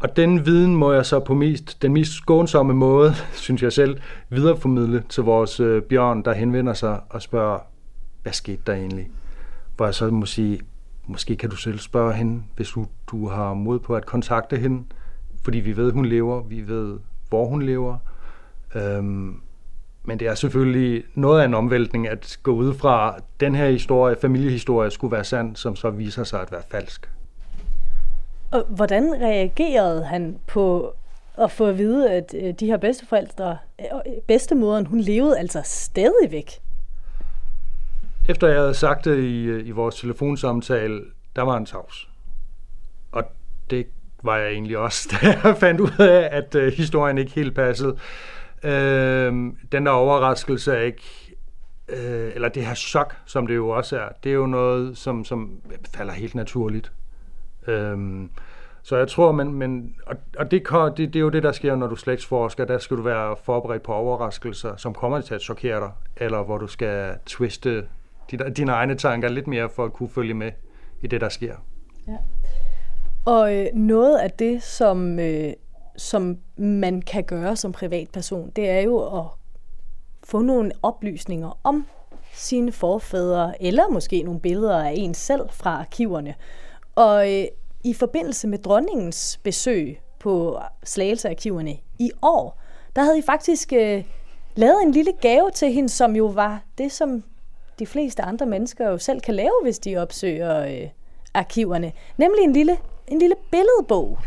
og 0.00 0.16
den 0.16 0.46
viden 0.46 0.76
må 0.76 0.92
jeg 0.92 1.06
så 1.06 1.20
på 1.20 1.34
mest, 1.34 1.82
den 1.82 1.92
mest 1.92 2.12
skånsomme 2.12 2.74
måde, 2.74 3.14
synes 3.44 3.62
jeg 3.62 3.72
selv, 3.72 4.00
videreformidle 4.28 5.02
til 5.08 5.22
vores 5.22 5.60
øh, 5.60 5.82
bjørn, 5.82 6.22
der 6.22 6.32
henvender 6.32 6.72
sig 6.74 7.00
og 7.10 7.22
spørger, 7.22 7.58
hvad 8.22 8.32
skete 8.32 8.62
der 8.66 8.74
egentlig? 8.74 9.10
Hvor 9.76 9.84
jeg 9.84 9.94
så 9.94 10.10
må 10.10 10.26
sige, 10.26 10.60
måske 11.06 11.36
kan 11.36 11.50
du 11.50 11.56
selv 11.56 11.78
spørge 11.78 12.12
hende, 12.12 12.42
hvis 12.56 12.68
du, 12.68 12.86
du 13.06 13.28
har 13.28 13.54
mod 13.54 13.78
på 13.78 13.96
at 13.96 14.06
kontakte 14.06 14.56
hende, 14.56 14.84
fordi 15.44 15.58
vi 15.58 15.76
ved, 15.76 15.92
hun 15.92 16.06
lever, 16.06 16.42
vi 16.42 16.68
ved, 16.68 16.98
hvor 17.28 17.46
hun 17.46 17.62
lever. 17.62 17.98
Øhm, 18.74 19.40
men 20.04 20.18
det 20.18 20.28
er 20.28 20.34
selvfølgelig 20.34 21.04
noget 21.14 21.40
af 21.40 21.44
en 21.44 21.54
omvæltning 21.54 22.08
at 22.08 22.38
gå 22.42 22.52
ud 22.52 22.74
fra, 22.74 23.14
at 23.16 23.22
den 23.40 23.54
her 23.54 23.70
historie, 23.70 24.16
familiehistorie, 24.20 24.90
skulle 24.90 25.12
være 25.12 25.24
sand, 25.24 25.56
som 25.56 25.76
så 25.76 25.90
viser 25.90 26.24
sig 26.24 26.40
at 26.40 26.52
være 26.52 26.62
falsk. 26.70 27.10
Og 28.50 28.64
hvordan 28.68 29.14
reagerede 29.20 30.04
han 30.04 30.38
på 30.46 30.94
at 31.38 31.50
få 31.50 31.66
at 31.66 31.78
vide, 31.78 32.10
at 32.10 32.34
øh, 32.38 32.54
de 32.60 32.66
her 32.66 32.76
bedsteforældre, 32.76 33.58
øh, 33.80 33.86
bedstemoderen, 34.28 34.86
hun 34.86 35.00
levede 35.00 35.38
altså 35.38 35.60
stadigvæk? 35.64 36.60
Efter 38.28 38.48
jeg 38.48 38.60
havde 38.60 38.74
sagt 38.74 39.04
det 39.04 39.18
i, 39.18 39.44
øh, 39.44 39.66
i 39.66 39.70
vores 39.70 40.00
telefonsamtale, 40.00 41.00
der 41.36 41.42
var 41.42 41.56
en 41.56 41.66
tavs. 41.66 42.08
Og 43.12 43.24
det 43.70 43.86
var 44.22 44.36
jeg 44.36 44.52
egentlig 44.52 44.78
også, 44.78 45.08
da 45.12 45.26
jeg 45.26 45.56
fandt 45.56 45.80
ud 45.80 45.98
af, 45.98 46.28
at 46.32 46.72
historien 46.72 47.18
ikke 47.18 47.32
helt 47.32 47.54
passede. 47.54 47.96
Øh, 48.62 49.32
den 49.72 49.86
der 49.86 49.90
overraskelse 49.90 50.72
er 50.72 50.80
ikke, 50.80 51.02
eller 52.34 52.48
det 52.48 52.66
her 52.66 52.74
chok, 52.74 53.16
som 53.26 53.46
det 53.46 53.54
jo 53.54 53.68
også 53.68 53.98
er, 53.98 54.08
det 54.24 54.30
er 54.30 54.34
jo 54.34 54.46
noget, 54.46 54.98
som, 54.98 55.24
som 55.24 55.60
falder 55.94 56.12
helt 56.12 56.34
naturligt. 56.34 56.92
Øhm, 57.66 58.30
så 58.82 58.96
jeg 58.96 59.08
tror, 59.08 59.32
men, 59.32 59.52
men 59.52 59.94
og, 60.06 60.16
og 60.38 60.50
det, 60.50 60.68
det, 60.70 60.98
det 60.98 61.16
er 61.16 61.20
jo 61.20 61.28
det, 61.28 61.42
der 61.42 61.52
sker, 61.52 61.76
når 61.76 61.86
du 61.86 61.96
slægtsforsker. 61.96 62.64
Der 62.64 62.78
skal 62.78 62.96
du 62.96 63.02
være 63.02 63.36
forberedt 63.42 63.82
på 63.82 63.92
overraskelser, 63.92 64.76
som 64.76 64.94
kommer 64.94 65.20
til 65.20 65.34
at 65.34 65.40
chokere 65.40 65.80
dig, 65.80 65.90
eller 66.16 66.42
hvor 66.42 66.58
du 66.58 66.66
skal 66.66 67.14
twiste 67.26 67.86
dine, 68.30 68.50
dine 68.50 68.72
egne 68.72 68.94
tanker 68.94 69.28
lidt 69.28 69.46
mere 69.46 69.68
for 69.68 69.84
at 69.84 69.92
kunne 69.92 70.08
følge 70.08 70.34
med 70.34 70.52
i 71.02 71.06
det, 71.06 71.20
der 71.20 71.28
sker. 71.28 71.54
Ja. 72.08 72.16
Og 73.24 73.56
øh, 73.56 73.66
noget 73.74 74.18
af 74.18 74.30
det, 74.30 74.62
som, 74.62 75.18
øh, 75.18 75.52
som 75.96 76.38
man 76.56 77.02
kan 77.02 77.24
gøre 77.24 77.56
som 77.56 77.72
privatperson, 77.72 78.50
det 78.56 78.70
er 78.70 78.80
jo 78.80 79.18
at 79.18 79.24
få 80.24 80.42
nogle 80.42 80.72
oplysninger 80.82 81.58
om 81.64 81.86
sine 82.32 82.72
forfædre, 82.72 83.62
eller 83.62 83.88
måske 83.88 84.22
nogle 84.22 84.40
billeder 84.40 84.84
af 84.84 84.92
en 84.96 85.14
selv 85.14 85.48
fra 85.50 85.70
arkiverne. 85.70 86.34
Og 86.96 87.32
øh, 87.32 87.44
i 87.84 87.94
forbindelse 87.94 88.48
med 88.48 88.58
dronningens 88.58 89.40
besøg 89.42 90.00
på 90.18 90.58
Slagelsearkiverne 90.84 91.76
i 91.98 92.10
år, 92.22 92.60
der 92.96 93.02
havde 93.02 93.18
I 93.18 93.22
faktisk 93.22 93.72
øh, 93.72 94.04
lavet 94.54 94.82
en 94.82 94.92
lille 94.92 95.12
gave 95.20 95.50
til 95.50 95.72
hende, 95.72 95.88
som 95.88 96.16
jo 96.16 96.26
var 96.26 96.62
det, 96.78 96.92
som 96.92 97.24
de 97.78 97.86
fleste 97.86 98.22
andre 98.22 98.46
mennesker 98.46 98.90
jo 98.90 98.98
selv 98.98 99.20
kan 99.20 99.34
lave, 99.34 99.60
hvis 99.62 99.78
de 99.78 99.96
opsøger 99.96 100.60
øh, 100.60 100.88
arkiverne. 101.34 101.92
Nemlig 102.16 102.44
en 102.44 102.52
lille, 102.52 102.76
en 103.08 103.18
lille 103.18 103.36
billedbog. 103.50 104.18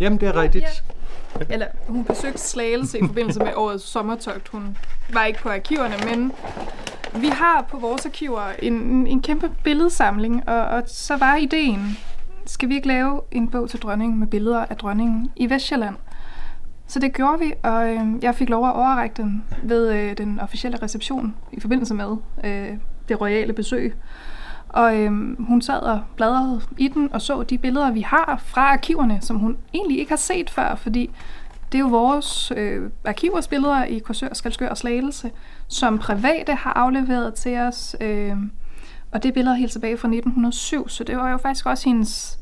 Jamen, 0.00 0.20
det 0.20 0.28
er 0.28 0.36
rigtigt. 0.36 0.64
Ja. 0.64 1.44
Eller 1.50 1.66
hun 1.86 2.04
besøgte 2.04 2.38
Slagelse 2.38 2.98
i 2.98 3.06
forbindelse 3.06 3.38
med 3.38 3.52
årets 3.54 3.84
sommertogt. 3.84 4.48
Hun 4.48 4.76
var 5.12 5.24
ikke 5.24 5.38
på 5.38 5.48
arkiverne, 5.48 5.94
men 6.16 6.32
vi 7.20 7.26
har 7.26 7.66
på 7.70 7.78
vores 7.78 8.06
arkiver 8.06 8.42
en, 8.62 9.06
en 9.06 9.22
kæmpe 9.22 9.50
billedsamling, 9.64 10.48
og, 10.48 10.60
og 10.60 10.82
så 10.86 11.16
var 11.16 11.36
ideen, 11.36 11.98
skal 12.46 12.68
vi 12.68 12.74
ikke 12.74 12.88
lave 12.88 13.20
en 13.30 13.48
bog 13.48 13.70
til 13.70 13.82
dronningen 13.82 14.18
med 14.18 14.26
billeder 14.26 14.64
af 14.70 14.76
dronningen 14.76 15.30
i 15.36 15.50
Vestjylland? 15.50 15.96
Så 16.86 16.98
det 16.98 17.12
gjorde 17.12 17.38
vi, 17.38 17.52
og 17.62 17.88
øh, 17.94 18.00
jeg 18.22 18.34
fik 18.34 18.48
lov 18.48 18.66
at 18.68 18.74
overrække 18.74 19.22
den 19.22 19.44
ved 19.62 19.92
øh, 19.92 20.18
den 20.18 20.40
officielle 20.40 20.82
reception 20.82 21.34
i 21.52 21.60
forbindelse 21.60 21.94
med 21.94 22.16
øh, 22.44 22.68
det 23.08 23.20
royale 23.20 23.52
besøg. 23.52 23.94
Og 24.68 24.96
øh, 24.96 25.42
hun 25.46 25.62
sad 25.62 25.80
og 25.80 26.00
bladrede 26.16 26.60
i 26.78 26.88
den 26.88 27.12
og 27.12 27.22
så 27.22 27.42
de 27.42 27.58
billeder, 27.58 27.90
vi 27.90 28.00
har 28.00 28.42
fra 28.44 28.72
arkiverne, 28.72 29.18
som 29.20 29.36
hun 29.36 29.56
egentlig 29.74 29.98
ikke 29.98 30.10
har 30.10 30.16
set 30.16 30.50
før, 30.50 30.74
fordi 30.74 31.10
det 31.72 31.78
er 31.78 31.82
jo 31.82 31.88
vores 31.88 32.52
øh, 32.56 32.90
arkivers 33.04 33.48
billeder 33.48 33.84
i 33.84 33.98
Korsør, 33.98 34.28
Skalskør 34.32 34.68
og 34.68 34.78
Slagelse, 34.78 35.30
som 35.68 35.98
private 35.98 36.54
har 36.54 36.72
afleveret 36.72 37.34
til 37.34 37.58
os. 37.58 37.96
Øh, 38.00 38.36
og 39.12 39.22
det 39.22 39.28
er 39.28 39.32
billeder 39.32 39.56
helt 39.56 39.72
tilbage 39.72 39.96
fra 39.96 40.08
1907, 40.08 40.88
så 40.88 41.04
det 41.04 41.16
var 41.16 41.30
jo 41.30 41.36
faktisk 41.36 41.66
også 41.66 41.88
hendes 41.88 42.38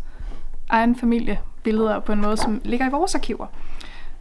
egen 0.69 0.97
familiebilleder 0.97 2.01
på 2.01 2.13
en 2.13 2.21
måde, 2.21 2.37
som 2.37 2.61
ligger 2.65 2.87
i 2.87 2.91
vores 2.91 3.15
arkiver. 3.15 3.47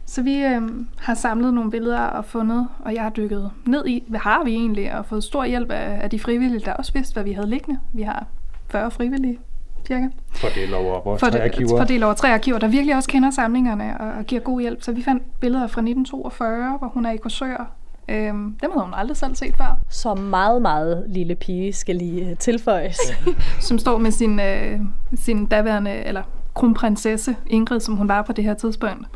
Så 0.06 0.22
vi 0.22 0.44
øh, 0.44 0.62
har 0.98 1.14
samlet 1.14 1.54
nogle 1.54 1.70
billeder 1.70 2.00
og 2.00 2.24
fundet, 2.24 2.68
og 2.78 2.94
jeg 2.94 3.02
har 3.02 3.10
dykket 3.10 3.50
ned 3.66 3.86
i, 3.86 4.04
hvad 4.08 4.20
har 4.20 4.44
vi 4.44 4.50
egentlig, 4.50 4.94
og 4.94 5.06
fået 5.06 5.24
stor 5.24 5.44
hjælp 5.44 5.70
af, 5.70 5.98
af 6.02 6.10
de 6.10 6.20
frivillige, 6.20 6.64
der 6.64 6.72
også 6.72 6.92
vidste, 6.92 7.12
hvad 7.12 7.24
vi 7.24 7.32
havde 7.32 7.50
liggende. 7.50 7.80
Vi 7.92 8.02
har 8.02 8.26
40 8.70 8.90
frivillige, 8.90 9.38
cirka. 9.86 10.06
Fordelt 10.34 10.74
over 10.74 11.00
vores 11.04 11.20
tre 11.20 11.44
arkiver. 11.44 11.78
Fordelt 11.78 12.04
over 12.04 12.14
tre 12.14 12.34
arkiver, 12.34 12.58
der 12.58 12.68
virkelig 12.68 12.96
også 12.96 13.08
kender 13.08 13.30
samlingerne 13.30 14.00
og, 14.00 14.12
og 14.18 14.24
giver 14.24 14.40
god 14.40 14.60
hjælp. 14.60 14.82
Så 14.82 14.92
vi 14.92 15.02
fandt 15.02 15.40
billeder 15.40 15.66
fra 15.66 15.80
1942, 15.80 16.78
hvor 16.78 16.88
hun 16.88 17.06
er 17.06 17.10
i 17.10 17.16
Korsør. 17.16 17.70
Øhm, 18.08 18.56
dem 18.62 18.70
havde 18.72 18.84
hun 18.84 18.94
aldrig 18.94 19.16
selv 19.16 19.34
set 19.34 19.56
før. 19.56 19.78
Så 19.88 20.14
meget, 20.14 20.62
meget 20.62 21.04
lille 21.08 21.34
pige 21.34 21.72
skal 21.72 21.96
lige 21.96 22.30
øh, 22.30 22.36
tilføjes. 22.36 22.98
som 23.68 23.78
står 23.78 23.98
med 23.98 24.10
sin, 24.10 24.40
øh, 24.40 24.80
sin 25.14 25.46
daværende, 25.46 25.90
eller 25.90 26.22
kronprinsesse 26.54 27.36
Ingrid, 27.46 27.80
som 27.80 27.96
hun 27.96 28.08
var 28.08 28.22
på 28.22 28.32
det 28.32 28.44
her 28.44 28.54
tidspunkt 28.54 29.06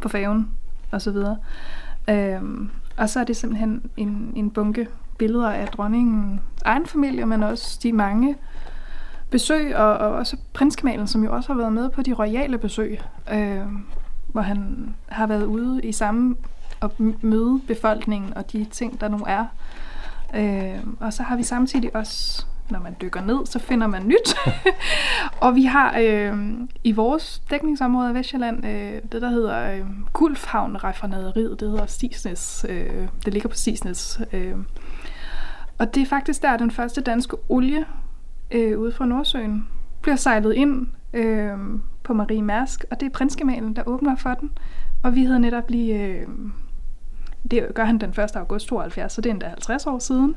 på 0.00 0.08
færgen 0.08 0.50
og 0.90 1.02
så 1.02 1.10
videre. 1.10 1.36
Øhm, 2.10 2.70
og 2.96 3.08
så 3.08 3.20
er 3.20 3.24
det 3.24 3.36
simpelthen 3.36 3.82
en, 3.96 4.32
en 4.36 4.50
bunke 4.50 4.88
billeder 5.18 5.50
af 5.50 5.68
dronningens 5.68 6.40
egen 6.64 6.86
familie, 6.86 7.26
men 7.26 7.42
også 7.42 7.80
de 7.82 7.92
mange 7.92 8.36
besøg, 9.32 9.76
og, 9.76 9.94
og 9.94 10.10
også 10.10 10.36
prinskanalen, 10.52 11.06
som 11.06 11.24
jo 11.24 11.32
også 11.32 11.52
har 11.52 11.58
været 11.58 11.72
med 11.72 11.90
på 11.90 12.02
de 12.02 12.12
royale 12.12 12.58
besøg, 12.58 13.00
øh, 13.32 13.66
hvor 14.26 14.40
han 14.40 14.88
har 15.08 15.26
været 15.26 15.44
ude 15.44 15.80
i 15.82 15.92
samme 15.92 16.36
og 16.80 16.92
møde 17.20 17.60
befolkningen 17.66 18.34
og 18.34 18.52
de 18.52 18.66
ting, 18.70 19.00
der 19.00 19.08
nu 19.08 19.18
er. 19.26 19.44
Øh, 20.34 20.84
og 21.00 21.12
så 21.12 21.22
har 21.22 21.36
vi 21.36 21.42
samtidig 21.42 21.96
også, 21.96 22.46
når 22.70 22.80
man 22.80 22.96
dykker 23.00 23.20
ned, 23.20 23.46
så 23.46 23.58
finder 23.58 23.86
man 23.86 24.06
nyt. 24.06 24.36
og 25.44 25.54
vi 25.54 25.64
har 25.64 25.98
øh, 26.00 26.38
i 26.84 26.92
vores 26.92 27.42
dækningsområde 27.50 28.08
af 28.08 28.14
Vestjylland 28.14 28.66
øh, 28.66 29.00
det, 29.12 29.22
der 29.22 29.30
hedder 29.30 29.72
øh, 29.74 29.86
Gulfhavn 30.12 30.84
Refinaderiet. 30.84 31.60
Det 31.60 31.70
hedder 31.70 31.86
Sisnes. 31.86 32.66
Øh, 32.68 33.08
det 33.24 33.32
ligger 33.32 33.48
på 33.48 33.56
Sisnes. 33.56 34.20
Øh. 34.32 34.56
Og 35.78 35.94
det 35.94 36.02
er 36.02 36.06
faktisk 36.06 36.42
der, 36.42 36.56
den 36.56 36.70
første 36.70 37.00
danske 37.00 37.36
olie 37.48 37.84
øh, 38.52 38.78
ude 38.78 38.92
fra 38.92 39.06
Nordsøen 39.06 39.68
bliver 40.02 40.16
sejlet 40.16 40.54
ind 40.54 40.86
øh, 41.12 41.58
på 42.02 42.12
Marie 42.14 42.42
Mærsk, 42.42 42.84
og 42.90 43.00
det 43.00 43.06
er 43.06 43.10
prinsgemalen, 43.10 43.76
der 43.76 43.82
åbner 43.86 44.16
for 44.16 44.34
den. 44.34 44.50
Og 45.02 45.14
vi 45.14 45.24
havde 45.24 45.40
netop 45.40 45.70
lige... 45.70 46.06
Øh, 46.06 46.26
det 47.50 47.74
gør 47.74 47.84
han 47.84 47.98
den 47.98 48.10
1. 48.10 48.36
august 48.36 48.66
72, 48.66 49.12
så 49.12 49.20
det 49.20 49.30
er 49.30 49.34
endda 49.34 49.46
50 49.46 49.86
år 49.86 49.98
siden. 49.98 50.34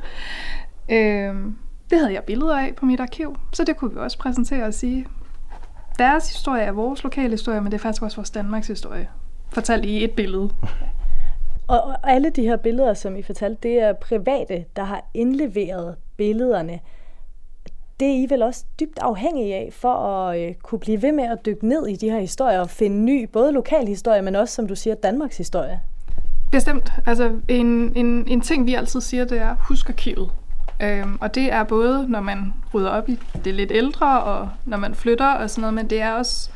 Øh, 0.92 1.36
det 1.90 2.00
havde 2.00 2.14
jeg 2.14 2.24
billeder 2.24 2.58
af 2.58 2.76
på 2.76 2.86
mit 2.86 3.00
arkiv, 3.00 3.38
så 3.54 3.64
det 3.64 3.78
kunne 3.78 3.94
vi 3.94 4.00
også 4.00 4.18
præsentere 4.18 4.66
og 4.66 4.74
sige. 4.74 5.08
Deres 6.00 6.32
historie 6.32 6.64
er 6.64 6.72
vores 6.72 7.04
lokale 7.04 7.32
historie, 7.32 7.62
men 7.62 7.72
det 7.72 7.78
er 7.78 7.82
faktisk 7.82 8.04
også 8.04 8.18
vores 8.18 8.30
Danmarks 8.30 8.68
historie. 8.68 9.10
Fortalt 9.54 9.86
i 9.86 10.04
et 10.04 10.12
billede. 10.12 10.50
Og 11.68 12.10
alle 12.12 12.30
de 12.30 12.42
her 12.42 12.58
billeder, 12.58 12.94
som 12.94 13.16
I 13.16 13.22
fortalte, 13.22 13.58
det 13.64 13.82
er 13.82 13.94
private, 13.94 14.66
der 14.76 14.84
har 14.84 15.10
indleveret 15.14 15.96
billederne 16.18 16.80
det 18.00 18.08
er 18.08 18.14
I 18.14 18.28
vel 18.30 18.42
også 18.42 18.66
dybt 18.80 19.00
afhængige 19.02 19.56
af 19.56 19.70
for 19.74 19.94
at 19.94 20.42
øh, 20.42 20.54
kunne 20.64 20.80
blive 20.80 21.02
ved 21.02 21.12
med 21.12 21.24
at 21.24 21.46
dykke 21.46 21.68
ned 21.68 21.88
i 21.88 21.96
de 21.96 22.10
her 22.10 22.20
historier 22.20 22.60
og 22.60 22.70
finde 22.70 22.98
ny, 22.98 23.30
både 23.30 23.52
lokal 23.52 23.88
historie, 23.88 24.22
men 24.22 24.36
også, 24.36 24.54
som 24.54 24.68
du 24.68 24.76
siger, 24.76 24.96
Danmarks 24.96 25.38
historie. 25.38 25.80
Bestemt. 26.52 26.92
Altså 27.06 27.32
en, 27.48 27.94
en, 27.96 28.28
en 28.28 28.42
ting, 28.42 28.66
vi 28.66 28.74
altid 28.74 29.02
siger, 29.02 29.26
det 29.26 29.42
er, 29.42 29.56
husk 29.60 29.90
arkivet. 29.90 30.30
Øhm, 30.80 31.18
og 31.22 31.36
det 31.36 31.54
er 31.54 31.64
både, 31.64 32.10
når 32.10 32.22
man 32.22 32.54
rydder 32.74 32.90
op 32.90 33.10
i 33.10 33.20
det 33.46 33.54
lidt 33.54 33.72
ældre, 33.72 34.24
og 34.24 34.50
når 34.66 34.78
man 34.78 34.96
flytter 34.96 35.34
og 35.34 35.50
sådan 35.50 35.62
noget, 35.62 35.74
men 35.74 35.90
det 35.90 36.02
er 36.02 36.14
også 36.14 36.50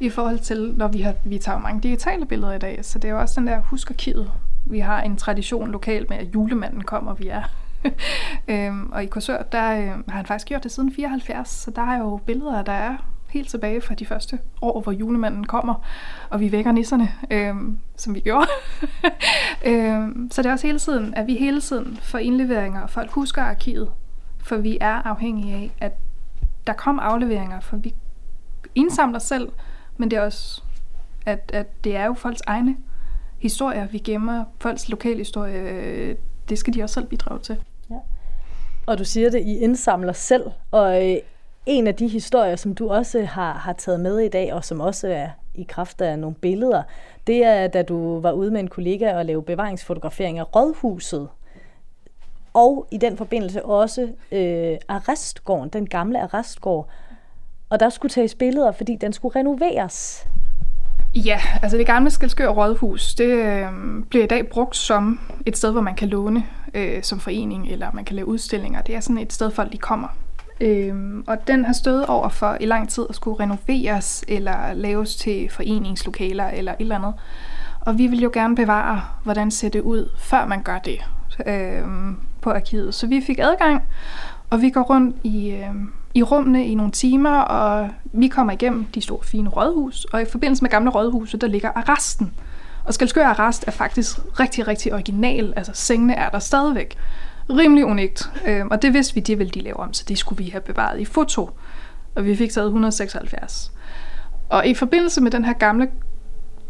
i 0.00 0.10
forhold 0.10 0.38
til, 0.38 0.74
når 0.76 0.88
vi, 0.88 1.00
har, 1.00 1.14
vi 1.24 1.38
tager 1.38 1.58
mange 1.58 1.80
digitale 1.80 2.26
billeder 2.26 2.52
i 2.52 2.58
dag, 2.58 2.84
så 2.84 2.98
det 2.98 3.08
er 3.08 3.12
jo 3.12 3.20
også 3.20 3.40
den 3.40 3.46
der, 3.46 3.60
husk 3.60 3.90
arkivet. 3.90 4.30
Vi 4.64 4.78
har 4.78 5.02
en 5.02 5.16
tradition 5.16 5.72
lokalt 5.72 6.10
med, 6.10 6.18
at 6.18 6.34
julemanden 6.34 6.84
kommer, 6.84 7.14
vi 7.14 7.28
er 7.28 7.42
øhm, 8.48 8.92
og 8.92 9.04
i 9.04 9.06
Korsør, 9.06 9.42
der 9.42 9.76
øh, 9.76 9.86
har 9.86 10.16
han 10.16 10.26
faktisk 10.26 10.48
gjort 10.48 10.62
det 10.62 10.72
siden 10.72 10.92
74, 10.92 11.48
så 11.48 11.70
der 11.70 11.82
er 11.82 11.98
jo 11.98 12.20
billeder, 12.26 12.62
der 12.62 12.72
er 12.72 12.96
helt 13.34 13.48
tilbage 13.48 13.80
fra 13.80 13.94
de 13.94 14.06
første 14.06 14.38
år, 14.62 14.80
hvor 14.80 14.92
julemanden 14.92 15.44
kommer, 15.44 15.74
og 16.30 16.40
vi 16.40 16.52
vækker 16.52 16.72
nisserne, 16.72 17.08
øh, 17.30 17.54
som 17.96 18.14
vi 18.14 18.20
gjorde. 18.20 18.46
øh, 19.70 20.08
så 20.30 20.42
det 20.42 20.48
er 20.48 20.52
også 20.52 20.66
hele 20.66 20.78
tiden, 20.78 21.14
at 21.14 21.26
vi 21.26 21.34
hele 21.34 21.60
tiden 21.60 21.98
får 22.02 22.18
indleveringer, 22.18 22.80
og 22.80 22.90
folk 22.90 23.10
husker 23.10 23.42
arkivet, 23.42 23.90
for 24.38 24.56
vi 24.56 24.78
er 24.80 25.06
afhængige 25.06 25.54
af, 25.54 25.70
at 25.80 25.92
der 26.66 26.72
kommer 26.72 27.02
afleveringer, 27.02 27.60
for 27.60 27.76
vi 27.76 27.94
indsamler 28.74 29.18
selv, 29.18 29.48
men 29.96 30.10
det 30.10 30.16
er 30.16 30.22
også, 30.22 30.62
at, 31.26 31.50
at 31.54 31.84
det 31.84 31.96
er 31.96 32.04
jo 32.04 32.14
folks 32.14 32.42
egne 32.46 32.76
historier, 33.38 33.86
vi 33.86 33.98
gemmer, 33.98 34.44
folks 34.60 34.88
lokalhistorie, 34.88 35.58
øh, 35.58 36.16
det 36.48 36.58
skal 36.58 36.74
de 36.74 36.82
også 36.82 36.94
selv 36.94 37.06
bidrage 37.06 37.40
til. 37.40 37.56
Og 38.86 38.98
du 38.98 39.04
siger 39.04 39.30
det, 39.30 39.40
I 39.40 39.58
indsamler 39.58 40.12
selv, 40.12 40.50
og 40.70 41.10
øh, 41.10 41.16
en 41.66 41.86
af 41.86 41.94
de 41.94 42.08
historier, 42.08 42.56
som 42.56 42.74
du 42.74 42.90
også 42.90 43.18
øh, 43.18 43.28
har, 43.28 43.52
har 43.52 43.72
taget 43.72 44.00
med 44.00 44.18
i 44.18 44.28
dag, 44.28 44.54
og 44.54 44.64
som 44.64 44.80
også 44.80 45.08
er 45.08 45.28
i 45.54 45.62
kraft 45.68 46.00
af 46.00 46.18
nogle 46.18 46.36
billeder, 46.36 46.82
det 47.26 47.44
er, 47.44 47.66
da 47.66 47.82
du 47.82 48.20
var 48.20 48.32
ude 48.32 48.50
med 48.50 48.60
en 48.60 48.68
kollega 48.68 49.16
og 49.16 49.24
lavede 49.24 49.46
bevaringsfotografering 49.46 50.38
af 50.38 50.56
Rådhuset. 50.56 51.28
Og 52.54 52.86
i 52.90 52.98
den 52.98 53.16
forbindelse 53.16 53.64
også 53.64 54.08
øh, 54.32 54.76
arrestgården, 54.88 55.68
den 55.68 55.86
gamle 55.86 56.20
arrestgård. 56.22 56.88
Og 57.70 57.80
der 57.80 57.88
skulle 57.88 58.10
tages 58.10 58.34
billeder, 58.34 58.72
fordi 58.72 58.96
den 58.96 59.12
skulle 59.12 59.38
renoveres. 59.38 60.26
Ja, 61.14 61.40
altså 61.62 61.78
det 61.78 61.86
gamle 61.86 62.10
Skelskør 62.10 62.48
Rådhus, 62.48 63.14
det 63.14 63.24
øh, 63.24 63.68
bliver 64.10 64.24
i 64.24 64.28
dag 64.28 64.48
brugt 64.48 64.76
som 64.76 65.20
et 65.46 65.56
sted, 65.56 65.72
hvor 65.72 65.80
man 65.80 65.94
kan 65.94 66.08
låne 66.08 66.46
øh, 66.74 67.02
som 67.02 67.20
forening, 67.20 67.68
eller 67.68 67.90
man 67.92 68.04
kan 68.04 68.16
lave 68.16 68.28
udstillinger. 68.28 68.82
Det 68.82 68.94
er 68.94 69.00
sådan 69.00 69.18
et 69.18 69.32
sted, 69.32 69.50
folk 69.50 69.72
de 69.72 69.78
kommer. 69.78 70.08
Øh, 70.60 70.94
og 71.26 71.46
den 71.46 71.64
har 71.64 71.72
stået 71.72 72.06
over 72.06 72.28
for 72.28 72.56
i 72.60 72.66
lang 72.66 72.88
tid 72.88 73.06
at 73.08 73.14
skulle 73.14 73.40
renoveres, 73.40 74.24
eller 74.28 74.72
laves 74.72 75.16
til 75.16 75.48
foreningslokaler, 75.50 76.48
eller 76.48 76.72
et 76.72 76.80
eller 76.80 76.96
andet. 76.96 77.14
Og 77.80 77.98
vi 77.98 78.06
vil 78.06 78.20
jo 78.20 78.30
gerne 78.32 78.56
bevare, 78.56 79.02
hvordan 79.24 79.50
ser 79.50 79.68
det 79.68 79.80
ud, 79.80 80.10
før 80.18 80.46
man 80.46 80.62
gør 80.62 80.78
det 80.78 80.98
øh, 81.46 81.82
på 82.40 82.50
arkivet. 82.50 82.94
Så 82.94 83.06
vi 83.06 83.22
fik 83.26 83.38
adgang, 83.38 83.82
og 84.50 84.62
vi 84.62 84.70
går 84.70 84.82
rundt 84.82 85.16
i... 85.22 85.50
Øh, 85.50 85.74
i 86.14 86.22
rummene 86.22 86.66
i 86.66 86.74
nogle 86.74 86.92
timer, 86.92 87.38
og 87.38 87.90
vi 88.04 88.28
kommer 88.28 88.52
igennem 88.52 88.84
de 88.84 89.00
store 89.00 89.24
fine 89.24 89.48
rådhus, 89.48 90.04
og 90.04 90.22
i 90.22 90.24
forbindelse 90.24 90.64
med 90.64 90.70
gamle 90.70 90.90
rådhuset, 90.90 91.40
der 91.40 91.46
ligger 91.46 91.70
arresten. 91.74 92.32
Og 92.84 92.94
Skalskør 92.94 93.26
Arrest 93.26 93.64
er 93.66 93.70
faktisk 93.70 94.18
rigtig, 94.40 94.68
rigtig 94.68 94.92
original, 94.92 95.52
altså 95.56 95.72
sengene 95.74 96.14
er 96.14 96.28
der 96.28 96.38
stadigvæk. 96.38 96.96
Rimelig 97.50 97.84
unikt, 97.84 98.30
øhm, 98.46 98.68
og 98.70 98.82
det 98.82 98.94
vidste 98.94 99.14
vi, 99.14 99.20
det 99.20 99.38
ville 99.38 99.50
de 99.50 99.60
lave 99.60 99.76
om, 99.76 99.92
så 99.92 100.04
det 100.08 100.18
skulle 100.18 100.44
vi 100.44 100.50
have 100.50 100.60
bevaret 100.60 101.00
i 101.00 101.04
foto. 101.04 101.50
Og 102.14 102.24
vi 102.24 102.36
fik 102.36 102.50
taget 102.50 102.66
176. 102.66 103.72
Og 104.48 104.66
i 104.66 104.74
forbindelse 104.74 105.20
med 105.20 105.30
den 105.30 105.44
her 105.44 105.52
gamle 105.52 105.88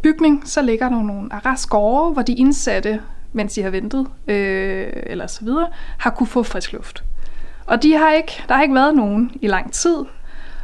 bygning, 0.02 0.42
så 0.48 0.62
ligger 0.62 0.88
der 0.88 1.02
nogle 1.02 1.32
arrestgårde, 1.32 2.12
hvor 2.12 2.22
de 2.22 2.34
indsatte, 2.34 3.00
mens 3.32 3.52
de 3.52 3.62
har 3.62 3.70
ventet, 3.70 4.06
øh, 4.26 4.92
eller 4.92 5.26
så 5.26 5.44
videre, 5.44 5.68
har 5.98 6.10
kunne 6.10 6.26
få 6.26 6.42
frisk 6.42 6.72
luft. 6.72 7.04
Og 7.66 7.82
de 7.82 7.92
har 7.96 8.12
ikke, 8.12 8.44
der 8.48 8.54
har 8.54 8.62
ikke 8.62 8.74
været 8.74 8.94
nogen 8.94 9.32
i 9.42 9.46
lang 9.46 9.72
tid. 9.72 9.96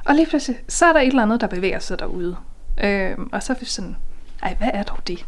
Og 0.05 0.15
lige 0.15 0.27
pludselig, 0.27 0.61
så 0.69 0.87
er 0.87 0.93
der 0.93 1.01
et 1.01 1.07
eller 1.07 1.23
andet, 1.23 1.41
der 1.41 1.47
bevæger 1.47 1.79
sig 1.79 1.99
derude. 1.99 2.37
Øh, 2.85 3.17
og 3.33 3.43
så 3.43 3.53
er 3.53 3.57
vi 3.61 3.65
sådan, 3.65 3.97
ej, 4.43 4.55
hvad 4.59 4.71
er 4.75 4.83
dog 4.83 4.99
det? 5.07 5.27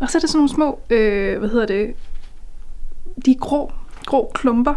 Og 0.00 0.10
så 0.10 0.18
er 0.18 0.20
det 0.20 0.30
sådan 0.30 0.38
nogle 0.38 0.48
små, 0.48 0.80
øh, 0.90 1.38
hvad 1.38 1.48
hedder 1.48 1.66
det, 1.66 1.94
de 3.26 3.34
grå, 3.34 3.72
grå 4.06 4.30
klumper. 4.34 4.74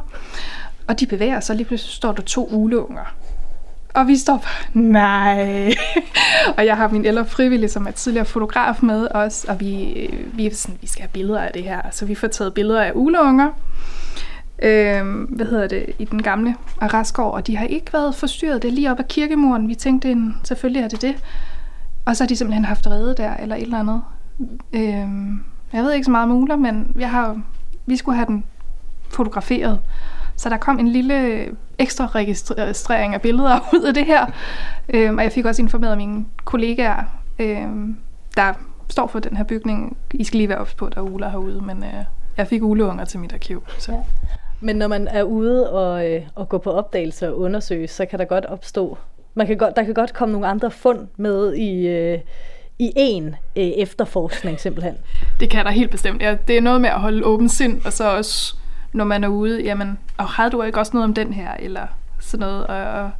Og 0.88 1.00
de 1.00 1.06
bevæger 1.06 1.40
sig, 1.40 1.54
og 1.54 1.58
lige 1.58 1.68
pludselig 1.68 1.94
står 1.94 2.12
der 2.12 2.22
to 2.22 2.48
uleunger. 2.52 3.16
Og 3.94 4.08
vi 4.08 4.18
står 4.18 4.38
bare, 4.38 4.82
nej. 4.84 5.74
og 6.58 6.66
jeg 6.66 6.78
har 6.78 6.88
min 6.88 7.06
ældre 7.06 7.26
frivillige, 7.26 7.70
som 7.70 7.88
er 7.88 7.92
tidligere 7.92 8.26
fotograf 8.26 8.84
med 8.84 9.08
os, 9.12 9.44
og 9.44 9.60
vi, 9.60 9.94
øh, 9.94 10.38
vi 10.38 10.46
er 10.46 10.56
sådan, 10.56 10.78
vi 10.82 10.88
skal 10.88 11.02
have 11.02 11.10
billeder 11.10 11.42
af 11.42 11.54
det 11.54 11.64
her. 11.64 11.82
Så 11.92 12.06
vi 12.06 12.16
får 12.16 12.28
taget 12.28 12.54
billeder 12.54 12.82
af 12.82 12.92
uleunger 12.96 13.52
øh, 14.60 15.24
hvad 15.30 15.46
hedder 15.46 15.68
det, 15.68 15.86
i 16.00 16.06
den 16.06 16.24
gamle 16.24 16.56
arrestgård, 16.82 17.34
og 17.34 17.48
de 17.48 17.58
har 17.58 17.66
ikke 17.66 17.94
været 17.94 18.16
forstyrret. 18.16 18.62
Det 18.62 18.68
er 18.68 18.72
lige 18.72 18.92
op 18.92 19.00
ad 19.00 19.04
kirkemuren. 19.04 19.68
Vi 19.68 19.76
tænkte, 19.76 20.12
en, 20.12 20.36
selvfølgelig 20.44 20.82
er 20.82 20.88
det 20.88 21.02
det. 21.02 21.16
Og 22.06 22.16
så 22.16 22.24
har 22.24 22.28
de 22.28 22.36
simpelthen 22.36 22.66
haft 22.66 22.88
redde 22.88 23.16
der, 23.18 23.34
eller 23.38 23.56
et 23.56 23.62
eller 23.62 23.80
andet. 23.80 24.02
Øh, 24.74 25.08
jeg 25.74 25.84
ved 25.84 25.94
ikke 25.94 26.06
så 26.06 26.12
meget 26.12 26.24
om 26.24 26.32
uler, 26.32 26.56
men 26.56 26.96
jeg 27.00 27.12
har, 27.12 27.42
vi 27.86 27.98
skulle 27.98 28.16
have 28.16 28.28
den 28.28 28.44
fotograferet. 29.10 29.80
Så 30.36 30.50
der 30.50 30.58
kom 30.58 30.80
en 30.80 30.88
lille 30.88 31.46
ekstra 31.80 32.06
registrering 32.08 33.14
af 33.14 33.22
billeder 33.22 33.60
ud 33.76 33.84
af 33.84 33.94
det 33.94 34.06
her. 34.06 34.26
Øh, 34.90 35.14
og 35.14 35.24
jeg 35.24 35.32
fik 35.32 35.46
også 35.46 35.62
informeret 35.62 35.98
mine 35.98 36.26
kollegaer, 36.46 37.04
øh, 37.40 37.68
der 38.38 38.54
står 38.90 39.08
for 39.08 39.20
den 39.20 39.38
her 39.38 39.44
bygning. 39.44 39.98
I 40.14 40.24
skal 40.24 40.38
lige 40.38 40.50
være 40.50 40.58
ops 40.58 40.74
på, 40.74 40.86
at 40.86 40.96
der 40.96 41.02
er 41.02 41.06
uler 41.06 41.30
herude, 41.30 41.62
men 41.62 41.84
øh, 41.84 42.04
jeg 42.38 42.48
fik 42.48 42.64
uleunger 42.64 43.06
til 43.06 43.20
mit 43.20 43.34
arkiv. 43.34 43.64
Så. 43.80 43.92
Ja. 43.92 43.98
Men 44.66 44.76
når 44.76 44.88
man 44.88 45.08
er 45.08 45.24
ude 45.24 45.72
og, 45.72 46.12
øh, 46.12 46.22
og 46.36 46.50
gå 46.50 46.58
på 46.58 46.72
opdagelse 46.72 47.30
og 47.30 47.40
undersøge, 47.40 47.88
så 47.88 48.06
kan 48.06 48.20
der 48.20 48.26
godt 48.26 48.46
opstå, 48.46 48.98
man 49.34 49.48
kan 49.48 49.58
godt, 49.58 49.76
der 49.76 49.84
kan 49.84 49.94
godt 49.94 50.14
komme 50.14 50.32
nogle 50.32 50.48
andre 50.48 50.72
fund 50.72 51.08
med 51.18 51.54
i, 51.54 51.88
øh, 51.88 52.20
i 52.80 52.92
en 52.96 53.28
øh, 53.56 53.64
efterforskning 53.64 54.60
simpelthen. 54.60 54.98
Det 55.40 55.50
kan 55.50 55.66
der 55.66 55.72
helt 55.72 55.92
bestemt. 55.92 56.22
Ja, 56.22 56.38
det 56.48 56.58
er 56.58 56.62
noget 56.62 56.82
med 56.82 56.90
at 56.90 57.00
holde 57.00 57.26
åben 57.26 57.50
sind, 57.50 57.86
og 57.86 57.94
så 57.94 58.18
også, 58.18 58.56
når 58.94 59.06
man 59.06 59.24
er 59.24 59.28
ude, 59.28 59.64
jamen, 59.64 60.00
og 60.18 60.26
har 60.26 60.50
du 60.50 60.62
ikke 60.62 60.80
også 60.80 60.92
noget 60.94 61.04
om 61.04 61.14
den 61.14 61.34
her, 61.34 61.54
eller 61.60 61.88
sådan 62.20 62.48
noget. 62.48 62.68
Og, 62.68 62.78
og 62.78 63.12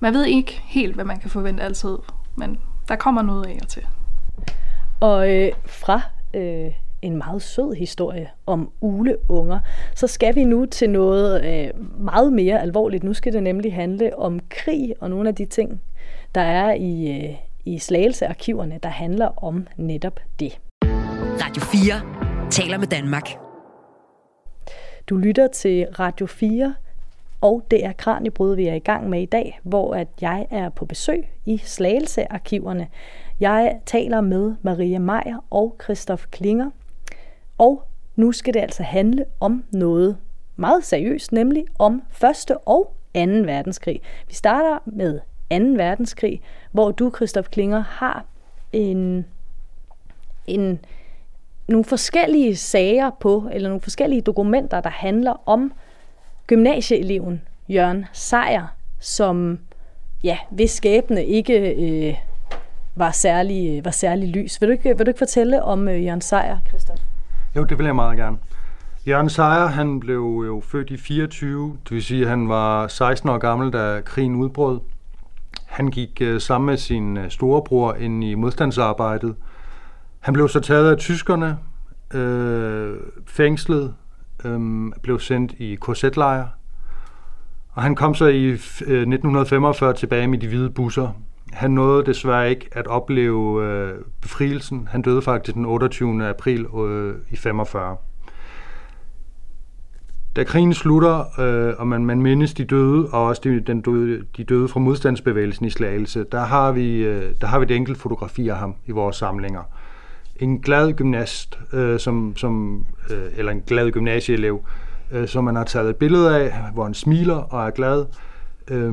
man 0.00 0.14
ved 0.14 0.24
ikke 0.24 0.60
helt, 0.64 0.94
hvad 0.94 1.04
man 1.04 1.18
kan 1.18 1.30
forvente 1.30 1.62
altid, 1.62 1.96
men 2.36 2.58
der 2.88 2.96
kommer 2.96 3.22
noget 3.22 3.46
af 3.46 3.58
og 3.62 3.68
til. 3.68 3.82
Og 5.00 5.34
øh, 5.34 5.52
fra 5.66 6.00
øh, 6.34 6.72
en 7.02 7.16
meget 7.16 7.42
sød 7.42 7.74
historie 7.74 8.30
om 8.46 8.70
uleunger, 8.80 9.58
så 9.94 10.06
skal 10.06 10.34
vi 10.34 10.44
nu 10.44 10.66
til 10.66 10.90
noget 10.90 11.44
øh, 11.44 12.00
meget 12.00 12.32
mere 12.32 12.60
alvorligt. 12.62 13.04
Nu 13.04 13.14
skal 13.14 13.32
det 13.32 13.42
nemlig 13.42 13.74
handle 13.74 14.18
om 14.18 14.40
krig 14.50 14.94
og 15.00 15.10
nogle 15.10 15.28
af 15.28 15.34
de 15.34 15.44
ting, 15.44 15.80
der 16.34 16.40
er 16.40 16.74
i, 16.74 17.18
øh, 17.18 17.34
i 17.64 17.78
slagelsearkiverne, 17.78 18.78
der 18.82 18.88
handler 18.88 19.44
om 19.44 19.66
netop 19.76 20.20
det. 20.40 20.60
Radio 21.42 21.62
4 21.62 22.50
taler 22.50 22.78
med 22.78 22.86
Danmark. 22.86 23.28
Du 25.08 25.16
lytter 25.16 25.46
til 25.46 25.86
Radio 25.98 26.26
4 26.26 26.74
og 27.40 27.66
det 27.70 27.84
er 27.84 27.92
Kranjebrud, 27.92 28.56
vi 28.56 28.66
er 28.66 28.74
i 28.74 28.78
gang 28.78 29.10
med 29.10 29.22
i 29.22 29.26
dag, 29.26 29.60
hvor 29.62 29.94
at 29.94 30.08
jeg 30.20 30.46
er 30.50 30.68
på 30.68 30.84
besøg 30.84 31.28
i 31.46 31.58
Slagelse-arkiverne. 31.58 32.86
Jeg 33.40 33.80
taler 33.86 34.20
med 34.20 34.54
Maria 34.62 34.98
Meier 34.98 35.44
og 35.50 35.76
Christoph 35.84 36.24
Klinger, 36.30 36.70
og 37.58 37.82
nu 38.16 38.32
skal 38.32 38.54
det 38.54 38.60
altså 38.60 38.82
handle 38.82 39.24
om 39.40 39.64
noget 39.70 40.16
meget 40.56 40.84
seriøst, 40.84 41.32
nemlig 41.32 41.64
om 41.78 42.02
Første 42.10 42.58
og 42.58 42.94
2. 43.14 43.20
verdenskrig. 43.20 44.00
Vi 44.28 44.34
starter 44.34 44.78
med 44.86 45.20
2. 45.50 45.56
verdenskrig, 45.56 46.40
hvor 46.72 46.90
du, 46.90 47.12
Christoph 47.16 47.48
Klinger, 47.48 47.80
har 47.80 48.24
en, 48.72 49.26
en, 50.46 50.78
nogle 51.68 51.84
forskellige 51.84 52.56
sager 52.56 53.10
på, 53.20 53.48
eller 53.52 53.68
nogle 53.68 53.80
forskellige 53.80 54.20
dokumenter, 54.20 54.80
der 54.80 54.90
handler 54.90 55.48
om 55.48 55.72
gymnasieeleven 56.46 57.42
Jørgen 57.68 58.06
Sejer, 58.12 58.66
som 59.00 59.58
ja, 60.24 60.38
hvis 60.50 60.70
skæbne 60.70 61.24
ikke 61.24 61.74
øh, 61.74 62.14
var, 62.96 63.10
særlig, 63.10 63.78
øh, 63.78 63.84
var 63.84 63.90
særlig 63.90 64.28
lys. 64.28 64.60
Vil 64.60 64.68
du 64.68 64.72
ikke, 64.72 64.96
vil 64.96 65.06
du 65.06 65.10
ikke 65.10 65.18
fortælle 65.18 65.62
om 65.62 65.88
øh, 65.88 66.04
Jørgen 66.04 66.20
Sejer, 66.20 66.58
Christoph? 66.68 67.00
Jo, 67.56 67.64
det 67.64 67.78
vil 67.78 67.86
jeg 67.86 67.94
meget 67.94 68.18
gerne. 68.18 68.38
Jørgen 69.06 69.30
Sejer, 69.30 69.66
han 69.66 70.00
blev 70.00 70.42
jo 70.46 70.62
født 70.64 70.90
i 70.90 70.96
24, 70.96 71.76
det 71.84 71.90
vil 71.90 72.02
sige, 72.02 72.22
at 72.22 72.28
han 72.28 72.48
var 72.48 72.86
16 72.86 73.28
år 73.28 73.38
gammel, 73.38 73.72
da 73.72 74.00
krigen 74.04 74.34
udbrød. 74.34 74.80
Han 75.66 75.88
gik 75.88 76.18
øh, 76.20 76.40
sammen 76.40 76.66
med 76.66 76.76
sin 76.76 77.16
øh, 77.16 77.30
storebror 77.30 77.94
ind 77.94 78.24
i 78.24 78.34
modstandsarbejdet. 78.34 79.36
Han 80.20 80.34
blev 80.34 80.48
så 80.48 80.60
taget 80.60 80.90
af 80.90 80.96
tyskerne, 80.96 81.58
øh, 82.14 82.96
fængslet, 83.26 83.94
øh, 84.44 84.60
blev 85.02 85.20
sendt 85.20 85.52
i 85.58 85.74
korsetlejre. 85.74 86.48
Og 87.72 87.82
han 87.82 87.94
kom 87.94 88.14
så 88.14 88.26
i 88.26 88.44
øh, 88.44 88.56
1945 88.56 89.92
tilbage 89.94 90.26
med 90.26 90.38
de 90.38 90.48
hvide 90.48 90.70
busser. 90.70 91.12
Han 91.52 91.70
nåede 91.70 92.06
desværre 92.06 92.50
ikke 92.50 92.68
at 92.72 92.86
opleve 92.86 93.64
øh, 93.64 93.94
befrielsen. 94.20 94.88
Han 94.90 95.02
døde 95.02 95.22
faktisk 95.22 95.54
den 95.54 95.64
28. 95.64 96.28
april 96.28 96.66
øh, 96.76 97.14
i 97.30 97.36
45. 97.36 97.96
Da 100.36 100.44
krigen 100.44 100.74
slutter, 100.74 101.40
øh, 101.40 101.74
og 101.78 101.86
man, 101.86 102.04
man 102.04 102.22
mindes 102.22 102.54
de 102.54 102.64
døde, 102.64 103.08
og 103.12 103.24
også 103.24 103.42
de, 103.44 103.60
den 103.60 103.80
døde, 103.80 104.24
de 104.36 104.44
døde 104.44 104.68
fra 104.68 104.80
modstandsbevægelsen 104.80 105.66
i 105.66 105.70
Slagelse, 105.70 106.24
der 106.32 106.40
har 106.40 106.72
vi, 106.72 106.96
øh, 106.96 107.32
der 107.40 107.46
har 107.46 107.58
vi 107.58 107.64
et 107.64 107.70
enkelt 107.70 107.98
fotografi 107.98 108.48
af 108.48 108.56
ham 108.56 108.74
i 108.86 108.90
vores 108.90 109.16
samlinger. 109.16 109.62
En 110.36 110.58
glad 110.60 110.92
gymnast, 110.92 111.58
øh, 111.72 111.98
som, 111.98 112.36
som, 112.36 112.84
øh, 113.10 113.22
eller 113.36 113.52
en 113.52 113.62
glad 113.66 113.90
gymnasieelev, 113.90 114.60
øh, 115.12 115.28
som 115.28 115.44
man 115.44 115.56
har 115.56 115.64
taget 115.64 115.90
et 115.90 115.96
billede 115.96 116.36
af, 116.40 116.54
hvor 116.74 116.84
han 116.84 116.94
smiler 116.94 117.36
og 117.36 117.66
er 117.66 117.70
glad. 117.70 118.06
Øh, 118.70 118.92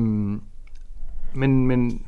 men, 1.34 1.66
men, 1.66 2.02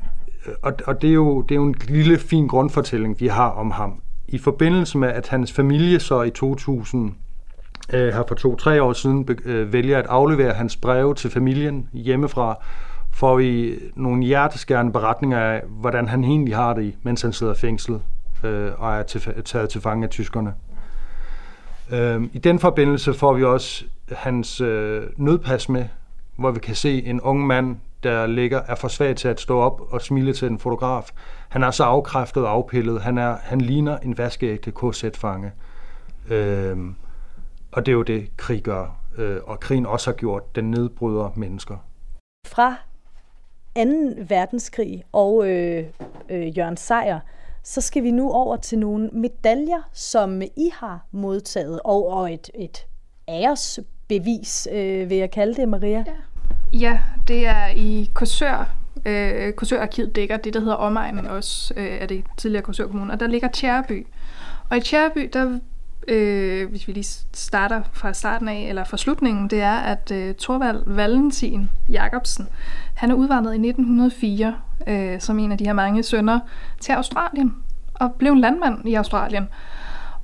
Øh, 0.49 0.55
og, 0.61 0.73
og 0.87 1.01
det, 1.01 1.09
er 1.09 1.13
jo, 1.13 1.41
det 1.41 1.51
er 1.51 1.55
jo 1.55 1.65
en 1.65 1.75
lille, 1.87 2.17
fin 2.17 2.47
grundfortælling, 2.47 3.19
vi 3.19 3.27
har 3.27 3.49
om 3.49 3.71
ham. 3.71 4.01
I 4.27 4.37
forbindelse 4.37 4.97
med, 4.97 5.09
at 5.09 5.27
hans 5.27 5.53
familie 5.53 5.99
så 5.99 6.21
i 6.21 6.29
2000 6.29 7.11
øh, 7.93 8.13
her 8.13 8.23
for 8.27 8.35
to-tre 8.35 8.83
år 8.83 8.93
siden 8.93 9.29
øh, 9.45 9.73
vælger 9.73 9.97
at 9.97 10.05
aflevere 10.05 10.53
hans 10.53 10.75
breve 10.75 11.15
til 11.15 11.29
familien 11.29 11.89
hjemmefra, 11.93 12.55
får 13.11 13.35
vi 13.37 13.79
nogle 13.95 14.23
hjerteskærende 14.23 14.91
beretninger 14.91 15.39
af, 15.39 15.61
hvordan 15.69 16.07
han 16.07 16.23
egentlig 16.23 16.55
har 16.55 16.73
det, 16.73 16.93
mens 17.03 17.21
han 17.21 17.33
sidder 17.33 17.53
fængslet 17.53 18.01
øh, 18.43 18.71
og 18.77 18.93
er 18.93 19.03
til, 19.03 19.21
taget 19.45 19.69
til 19.69 19.81
fange 19.81 20.03
af 20.03 20.09
tyskerne. 20.09 20.53
Øh, 21.91 22.23
I 22.33 22.37
den 22.37 22.59
forbindelse 22.59 23.13
får 23.13 23.33
vi 23.33 23.43
også 23.43 23.85
hans 24.11 24.61
øh, 24.61 25.03
nødpas 25.17 25.69
med, 25.69 25.85
hvor 26.35 26.51
vi 26.51 26.59
kan 26.59 26.75
se 26.75 27.05
en 27.05 27.21
ung 27.21 27.47
mand, 27.47 27.77
der 28.03 28.27
ligger, 28.27 28.61
er 28.67 28.75
for 28.75 28.87
svag 28.87 29.15
til 29.15 29.27
at 29.27 29.39
stå 29.39 29.59
op 29.59 29.81
og 29.89 30.01
smile 30.01 30.33
til 30.33 30.47
en 30.47 30.59
fotograf. 30.59 31.09
Han 31.49 31.63
er 31.63 31.71
så 31.71 31.83
afkræftet 31.83 32.43
og 32.43 32.51
afpillet. 32.51 33.01
Han, 33.01 33.17
er, 33.17 33.37
han 33.41 33.61
ligner 33.61 33.97
en 33.97 34.17
vaskeægte 34.17 34.71
KZ-fange. 34.71 35.51
Øh, 36.29 36.77
og 37.71 37.85
det 37.85 37.91
er 37.91 37.95
jo 37.95 38.03
det, 38.03 38.37
krig 38.37 38.63
gør. 38.63 38.99
Øh, 39.17 39.37
og 39.43 39.59
krigen 39.59 39.85
også 39.85 40.11
har 40.11 40.15
gjort. 40.15 40.55
Den 40.55 40.71
nedbryder 40.71 41.29
mennesker. 41.35 41.77
Fra 42.47 42.75
2. 43.75 43.81
verdenskrig 44.27 45.03
og 45.11 45.49
øh, 45.49 45.85
øh, 46.29 46.57
Jørgen 46.57 46.77
Sejer, 46.77 47.19
så 47.63 47.81
skal 47.81 48.03
vi 48.03 48.11
nu 48.11 48.31
over 48.31 48.57
til 48.57 48.79
nogle 48.79 49.09
medaljer, 49.13 49.89
som 49.93 50.41
I 50.41 50.71
har 50.73 51.05
modtaget, 51.11 51.79
og, 51.85 52.07
og 52.07 52.33
et, 52.33 52.49
et 52.55 52.87
æresbevis, 53.29 54.67
øh, 54.71 55.09
vil 55.09 55.17
jeg 55.17 55.31
kalde 55.31 55.55
det, 55.55 55.69
Maria. 55.69 56.03
Ja, 56.07 56.13
ja 56.73 56.99
det 57.27 57.47
er 57.47 57.67
i 57.67 58.09
Korsør, 58.13 58.69
øh, 59.05 59.53
Korsørarkivet 59.53 60.15
dækker 60.15 60.37
det, 60.37 60.53
der 60.53 60.59
hedder 60.59 60.75
omegnen 60.75 61.27
også, 61.27 61.73
øh, 61.77 61.85
er 61.85 62.05
det 62.05 62.25
tidligere 62.37 62.63
Korsør 62.63 62.87
Kommune, 62.87 63.13
og 63.13 63.19
der 63.19 63.27
ligger 63.27 63.47
Tjæreby. 63.47 64.07
Og 64.69 64.77
i 64.77 64.81
Tjæreby, 64.81 65.29
der 65.33 65.59
øh, 66.07 66.69
hvis 66.69 66.87
vi 66.87 66.93
lige 66.93 67.25
starter 67.33 67.81
fra 67.93 68.13
starten 68.13 68.47
af, 68.47 68.65
eller 68.69 68.83
fra 68.83 68.97
slutningen, 68.97 69.49
det 69.49 69.61
er, 69.61 69.75
at 69.75 70.11
øh, 70.11 70.35
Torvald 70.35 70.83
Valentin 70.85 71.69
Jacobsen, 71.89 72.47
han 72.93 73.11
er 73.11 73.15
udvandret 73.15 73.51
i 73.53 73.67
1904 73.69 74.55
øh, 74.87 75.19
som 75.19 75.39
en 75.39 75.51
af 75.51 75.57
de 75.57 75.65
her 75.65 75.73
mange 75.73 76.03
sønner 76.03 76.39
til 76.79 76.91
Australien, 76.91 77.55
og 77.93 78.13
blev 78.13 78.31
en 78.31 78.39
landmand 78.39 78.87
i 78.87 78.93
Australien. 78.93 79.49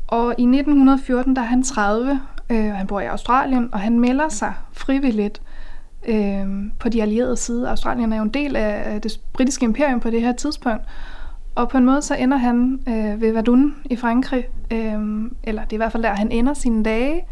Og 0.08 0.36
i 0.38 0.44
1914, 0.44 1.36
der 1.36 1.42
er 1.42 1.46
han 1.46 1.64
30, 1.64 2.22
øh, 2.50 2.66
og 2.66 2.78
han 2.78 2.88
bor 2.88 3.00
i 3.00 3.06
Australien, 3.06 3.70
og 3.72 3.80
han 3.80 4.00
melder 4.00 4.30
sig 4.30 4.54
frivilligt 4.74 5.42
øh, 5.42 5.55
Øhm, 6.08 6.72
på 6.80 6.90
de 6.90 7.02
allierede 7.02 7.38
side. 7.38 7.70
Australien 7.70 8.14
er 8.14 8.18
jo 8.18 8.24
en 8.24 8.30
del 8.30 8.56
af 8.56 9.02
det 9.02 9.20
britiske 9.34 9.64
imperium 9.64 10.00
på 10.00 10.10
det 10.10 10.22
her 10.22 10.32
tidspunkt, 10.32 10.84
og 11.56 11.70
på 11.70 11.78
en 11.78 11.86
måde 11.86 12.02
så 12.02 12.16
ender 12.16 12.38
han 12.38 12.80
øh, 12.88 13.22
ved 13.22 13.32
Verdun 13.32 13.76
i 13.86 13.96
Frankrig, 13.96 14.48
øh, 14.72 15.32
eller 15.44 15.64
det 15.64 15.74
er 15.74 15.74
i 15.74 15.78
hvert 15.78 15.92
fald 15.92 16.04
der, 16.04 16.16
han 16.16 16.32
ender 16.32 16.54
sine 16.54 16.84
dage, 16.84 17.26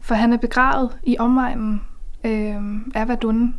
for 0.00 0.14
han 0.14 0.32
er 0.32 0.36
begravet 0.36 0.98
i 1.02 1.16
omegnen 1.18 1.82
øh, 2.24 2.56
af 2.94 3.08
Verdun 3.08 3.54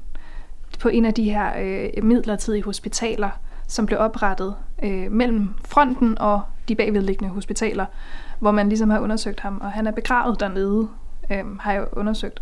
på 0.79 0.89
en 0.89 1.05
af 1.05 1.13
de 1.13 1.23
her 1.23 1.51
øh, 1.61 2.03
midlertidige 2.03 2.63
hospitaler, 2.63 3.29
som 3.67 3.85
blev 3.85 3.99
oprettet 3.99 4.55
øh, 4.83 5.11
mellem 5.11 5.49
fronten 5.65 6.17
og 6.17 6.41
de 6.67 6.75
bagvedliggende 6.75 7.33
hospitaler, 7.33 7.85
hvor 8.39 8.51
man 8.51 8.69
ligesom 8.69 8.89
har 8.89 8.99
undersøgt 8.99 9.39
ham, 9.39 9.61
og 9.61 9.71
han 9.71 9.87
er 9.87 9.91
begravet 9.91 10.39
dernede, 10.39 10.87
øh, 11.31 11.57
har 11.59 11.73
jeg 11.73 11.85
undersøgt. 11.91 12.41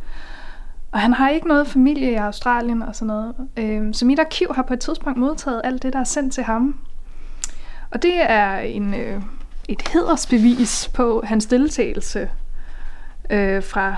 Og 0.94 1.00
han 1.00 1.14
har 1.14 1.30
ikke 1.30 1.48
noget 1.48 1.68
familie 1.68 2.12
i 2.12 2.16
Australien 2.16 2.82
og 2.82 2.96
sådan 2.96 3.08
noget. 3.08 3.36
Øh, 3.58 3.94
så 3.94 4.06
mit 4.06 4.20
arkiv 4.20 4.48
har 4.56 4.64
på 4.64 4.74
et 4.74 4.80
tidspunkt 4.80 5.20
modtaget 5.20 5.62
alt 5.64 5.84
det, 5.84 5.94
der 5.94 6.00
er 6.00 6.04
sendt 6.04 6.34
til 6.34 6.44
ham, 6.44 6.80
og 7.92 8.02
det 8.02 8.32
er 8.32 8.58
en, 8.58 8.94
øh, 8.94 9.22
et 9.68 9.82
hedersbevis 9.94 10.92
på 10.94 11.22
hans 11.26 11.46
deltagelse 11.46 12.30
øh, 13.30 13.64
fra 13.64 13.96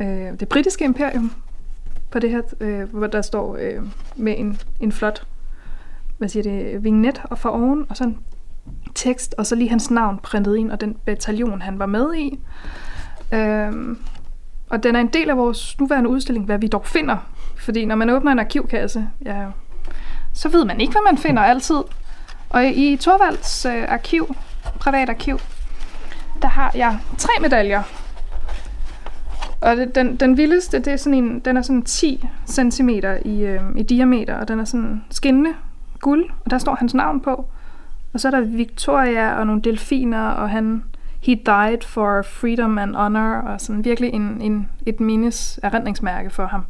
øh, 0.00 0.40
det 0.40 0.48
britiske 0.48 0.84
imperium, 0.84 1.32
på 2.10 2.18
det 2.18 2.30
her, 2.30 2.42
øh, 2.60 2.94
hvor 2.94 3.06
der 3.06 3.22
står 3.22 3.56
øh, 3.60 3.82
med 4.16 4.34
en, 4.38 4.60
en 4.80 4.92
flot 4.92 5.26
hvad 6.18 6.28
siger 6.28 6.42
det, 6.42 6.84
vignet 6.84 7.22
og 7.24 7.38
for 7.38 7.48
oven, 7.48 7.86
og 7.88 7.96
sådan 7.96 8.18
tekst, 8.94 9.34
og 9.38 9.46
så 9.46 9.54
lige 9.54 9.70
hans 9.70 9.90
navn 9.90 10.18
printet 10.22 10.56
ind, 10.56 10.70
og 10.70 10.80
den 10.80 10.96
bataljon, 11.06 11.62
han 11.62 11.78
var 11.78 11.86
med 11.86 12.14
i. 12.14 12.38
Øhm, 13.32 13.98
og 14.72 14.82
den 14.82 14.96
er 14.96 15.00
en 15.00 15.06
del 15.06 15.30
af 15.30 15.36
vores 15.36 15.78
nuværende 15.80 16.10
udstilling, 16.10 16.46
hvad 16.46 16.58
vi 16.58 16.66
dog 16.66 16.86
finder. 16.86 17.16
Fordi 17.56 17.84
når 17.84 17.94
man 17.94 18.10
åbner 18.10 18.32
en 18.32 18.38
arkivkasse, 18.38 19.08
ja, 19.24 19.46
så 20.32 20.48
ved 20.48 20.64
man 20.64 20.80
ikke, 20.80 20.92
hvad 20.92 21.02
man 21.12 21.18
finder 21.18 21.42
altid. 21.42 21.76
Og 22.50 22.66
i 22.66 22.96
Torvalds 22.96 23.66
øh, 23.66 23.84
arkiv, 23.88 24.34
privat 24.80 25.08
arkiv, 25.08 25.38
der 26.42 26.48
har 26.48 26.72
jeg 26.74 26.98
tre 27.18 27.32
medaljer. 27.40 27.82
Og 29.60 29.76
det, 29.76 29.94
den, 29.94 30.16
den 30.16 30.36
vildeste, 30.36 30.78
det 30.78 30.92
er 30.92 30.96
sådan 30.96 31.24
en, 31.24 31.40
den 31.40 31.56
er 31.56 31.62
sådan 31.62 31.82
10 31.82 32.24
cm 32.46 32.88
i, 33.24 33.42
øh, 33.42 33.60
i 33.76 33.82
diameter, 33.82 34.34
og 34.34 34.48
den 34.48 34.60
er 34.60 34.64
sådan 34.64 35.04
skinnende 35.10 35.50
guld, 36.00 36.30
og 36.44 36.50
der 36.50 36.58
står 36.58 36.74
hans 36.74 36.94
navn 36.94 37.20
på. 37.20 37.46
Og 38.12 38.20
så 38.20 38.28
er 38.28 38.32
der 38.32 38.40
Victoria 38.40 39.38
og 39.38 39.46
nogle 39.46 39.62
delfiner, 39.62 40.28
og 40.28 40.50
han 40.50 40.82
He 41.22 41.34
died 41.34 41.82
for 41.82 42.22
freedom 42.22 42.78
and 42.78 42.94
honor, 42.94 43.34
og 43.34 43.60
sådan 43.60 43.84
virkelig 43.84 44.14
en, 44.14 44.40
en, 44.40 44.68
et 44.86 45.00
mindes 45.00 45.60
erindringsmærke 45.62 46.30
for 46.30 46.46
ham, 46.46 46.64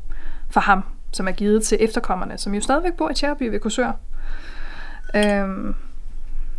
for 0.51 0.61
ham, 0.61 0.83
som 1.12 1.29
er 1.29 1.33
givet 1.33 1.62
til 1.62 1.79
efterkommerne, 1.81 2.38
som 2.38 2.55
jo 2.55 2.61
stadigvæk 2.61 2.93
bor 2.93 3.11
i 3.11 3.15
Tjerby 3.15 3.43
ved 3.43 3.61
Korsør. 3.61 3.93
Øhm, 5.15 5.75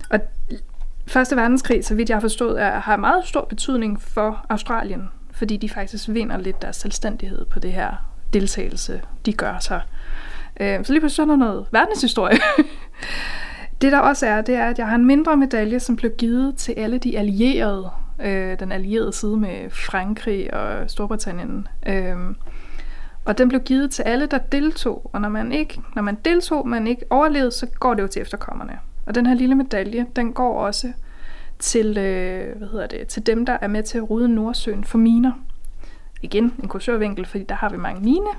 og 0.09 0.19
Første 1.07 1.35
verdenskrig, 1.35 1.85
så 1.85 1.95
vidt 1.95 2.09
jeg 2.09 2.15
har 2.15 2.21
forstået, 2.21 2.61
er, 2.61 2.79
har 2.79 2.97
meget 2.97 3.27
stor 3.27 3.45
betydning 3.45 4.01
for 4.01 4.45
Australien, 4.49 5.09
fordi 5.31 5.57
de 5.57 5.69
faktisk 5.69 6.09
vinder 6.09 6.37
lidt 6.37 6.61
deres 6.61 6.75
selvstændighed 6.75 7.45
på 7.45 7.59
det 7.59 7.73
her 7.73 7.91
deltagelse, 8.33 9.01
de 9.25 9.33
gør 9.33 9.59
sig. 9.59 9.81
Øh, 10.59 10.85
så 10.85 10.93
lige 10.93 11.01
pludselig 11.01 11.23
er 11.23 11.27
der 11.27 11.35
noget 11.35 11.65
verdenshistorie. 11.71 12.37
det 13.83 13.91
der 13.91 13.99
også 13.99 14.27
er, 14.27 14.41
det 14.41 14.55
er, 14.55 14.65
at 14.65 14.79
jeg 14.79 14.87
har 14.87 14.95
en 14.95 15.05
mindre 15.05 15.37
medalje, 15.37 15.79
som 15.79 15.95
blev 15.95 16.11
givet 16.11 16.55
til 16.55 16.71
alle 16.71 16.97
de 16.97 17.17
allierede, 17.17 17.89
øh, 18.21 18.59
den 18.59 18.71
allierede 18.71 19.13
side 19.13 19.37
med 19.37 19.69
Frankrig 19.69 20.53
og 20.53 20.89
Storbritannien. 20.89 21.67
Øh, 21.87 22.17
Og 23.25 23.37
den 23.37 23.49
blev 23.49 23.61
givet 23.61 23.91
til 23.91 24.03
alle, 24.03 24.25
der 24.25 24.37
deltog. 24.37 25.09
Og 25.13 25.21
når 25.21 25.29
man 25.29 25.51
ikke, 25.51 25.81
når 25.95 26.01
man 26.01 26.17
deltog, 26.25 26.67
men 26.67 26.87
ikke 26.87 27.05
overlevede, 27.09 27.51
så 27.51 27.67
går 27.79 27.93
det 27.93 28.01
jo 28.01 28.07
til 28.07 28.21
efterkommerne. 28.21 28.79
Og 29.05 29.15
den 29.15 29.25
her 29.25 29.33
lille 29.33 29.55
medalje, 29.55 30.05
den 30.15 30.33
går 30.33 30.59
også 30.59 30.91
til, 31.59 31.97
øh, 31.97 32.57
hvad 32.57 32.67
hedder 32.67 32.87
det, 32.87 33.07
til 33.07 33.25
dem, 33.25 33.45
der 33.45 33.57
er 33.61 33.67
med 33.67 33.83
til 33.83 33.97
at 33.97 34.09
rydde 34.09 34.29
Nordsøen 34.29 34.83
for 34.83 34.97
miner. 34.97 35.31
Igen 36.21 36.53
en 36.63 36.69
kursørvinkel, 36.69 37.25
fordi 37.25 37.43
der 37.43 37.55
har 37.55 37.69
vi 37.69 37.77
mange 37.77 38.01
mine 38.01 38.29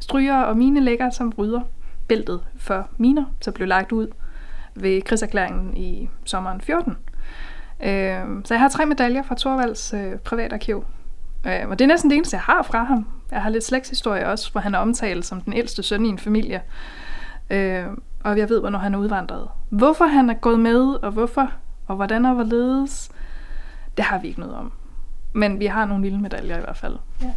stryger 0.00 0.42
og 0.42 0.56
minelægger, 0.56 1.10
som 1.10 1.32
rydder 1.38 1.60
bæltet 2.08 2.40
for 2.56 2.88
miner, 2.98 3.24
som 3.40 3.52
blev 3.52 3.68
lagt 3.68 3.92
ud 3.92 4.08
ved 4.74 5.02
krigserklæringen 5.02 5.76
i 5.76 6.08
sommeren 6.24 6.60
14. 6.60 6.96
Øh, 7.82 8.24
så 8.44 8.54
jeg 8.54 8.60
har 8.60 8.68
tre 8.68 8.86
medaljer 8.86 9.22
fra 9.22 9.34
Thorvalds 9.38 9.94
øh, 9.94 10.18
privatarkiv. 10.18 10.84
Øh, 11.46 11.68
og 11.68 11.78
det 11.78 11.84
er 11.84 11.88
næsten 11.88 12.10
det 12.10 12.16
eneste, 12.16 12.36
jeg 12.36 12.42
har 12.42 12.62
fra 12.62 12.84
ham. 12.84 13.06
Jeg 13.30 13.42
har 13.42 13.50
lidt 13.50 13.64
slægtshistorie 13.64 14.26
også, 14.26 14.52
hvor 14.52 14.60
han 14.60 14.74
er 14.74 14.78
omtalt 14.78 15.24
som 15.24 15.40
den 15.40 15.52
ældste 15.52 15.82
søn 15.82 16.04
i 16.04 16.08
en 16.08 16.18
familie. 16.18 16.62
Øh, 17.50 17.84
og 18.24 18.38
jeg 18.38 18.48
ved, 18.48 18.60
hvornår 18.60 18.78
han 18.78 18.94
er 18.94 18.98
udvandret. 18.98 19.48
Hvorfor 19.68 20.04
han 20.04 20.30
er 20.30 20.34
gået 20.34 20.60
med, 20.60 20.80
og 21.02 21.10
hvorfor, 21.10 21.52
og 21.86 21.96
hvordan 21.96 22.24
og 22.24 22.34
hvorledes, 22.34 23.10
det 23.96 24.04
har 24.04 24.18
vi 24.18 24.28
ikke 24.28 24.40
noget 24.40 24.54
om. 24.54 24.72
Men 25.32 25.60
vi 25.60 25.66
har 25.66 25.84
nogle 25.84 26.04
lille 26.04 26.20
medaljer 26.20 26.56
i 26.56 26.60
hvert 26.60 26.76
fald. 26.76 26.96
Ja. 27.22 27.30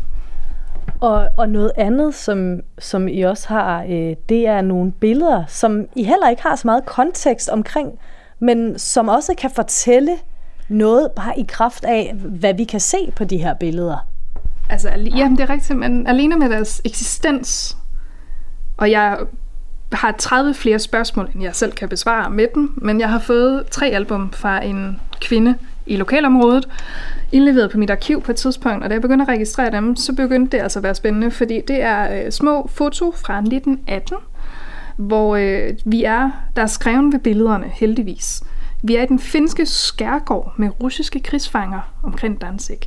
Og, 1.00 1.30
og 1.38 1.50
noget 1.50 1.72
andet, 1.78 2.16
som, 2.16 2.60
som 2.80 3.08
I 3.08 3.22
også 3.22 3.48
har, 3.48 3.84
øh, 3.84 4.16
det 4.30 4.48
er 4.48 4.62
nogle 4.62 4.92
billeder, 4.92 5.44
som 5.48 5.86
I 5.96 6.04
heller 6.04 6.30
ikke 6.30 6.42
har 6.42 6.56
så 6.56 6.68
meget 6.68 6.86
kontekst 6.86 7.50
omkring, 7.50 8.00
men 8.40 8.80
som 8.80 9.08
også 9.08 9.34
kan 9.38 9.50
fortælle 9.56 10.12
noget 10.70 11.12
bare 11.16 11.40
i 11.40 11.46
kraft 11.48 11.86
af, 11.86 12.16
hvad 12.16 12.54
vi 12.54 12.64
kan 12.64 12.80
se 12.80 12.98
på 13.16 13.24
de 13.24 13.38
her 13.38 13.54
billeder. 13.54 14.08
Altså, 14.70 14.90
jamen 14.90 15.38
det 15.38 15.44
er 15.44 15.50
rigtigt, 15.50 15.80
men 15.80 16.08
alene 16.08 16.36
med 16.36 16.50
deres 16.50 16.82
eksistens, 16.86 17.78
og 18.78 18.92
jeg 18.92 19.18
har 19.92 20.12
30 20.12 20.54
flere 20.54 20.80
spørgsmål, 20.80 21.30
end 21.34 21.44
jeg 21.44 21.56
selv 21.56 21.72
kan 21.72 21.90
besvare 21.90 22.30
med 22.30 22.48
dem, 22.56 22.74
men 22.78 23.00
jeg 23.00 23.10
har 23.10 23.20
fået 23.20 23.68
tre 23.72 23.88
album 23.88 24.32
fra 24.32 24.64
en 24.64 25.00
kvinde 25.22 25.56
i 25.86 25.96
lokalområdet, 25.96 26.68
indleveret 27.32 27.72
på 27.72 27.78
mit 27.78 27.90
arkiv 27.90 28.22
på 28.22 28.32
et 28.32 28.36
tidspunkt, 28.36 28.84
og 28.84 28.90
da 28.90 28.94
jeg 28.94 29.02
begyndte 29.02 29.24
at 29.24 29.30
registrere 29.30 29.72
dem, 29.72 29.96
så 29.96 30.14
begyndte 30.16 30.58
det 30.58 30.64
altså 30.64 30.80
at 30.80 30.84
være 30.84 30.96
spændende, 30.96 31.32
fordi 31.32 31.62
det 31.68 31.82
er 31.82 32.26
øh, 32.26 32.32
små 32.32 32.70
foto 32.74 33.12
fra 33.12 33.38
1918, 33.38 34.18
hvor 34.98 35.36
øh, 35.36 35.74
vi 35.86 36.04
er, 36.04 36.32
der 36.56 36.62
er 36.62 36.68
skrevet 36.68 37.14
ved 37.14 37.20
billederne, 37.20 37.66
heldigvis. 37.74 38.44
Vi 38.84 38.96
er 38.96 39.04
i 39.04 39.06
den 39.06 39.20
finske 39.20 39.66
skærgård 39.66 40.54
med 40.58 40.70
russiske 40.84 41.20
krigsfanger 41.20 41.94
omkring 42.04 42.42
Danzig. 42.42 42.78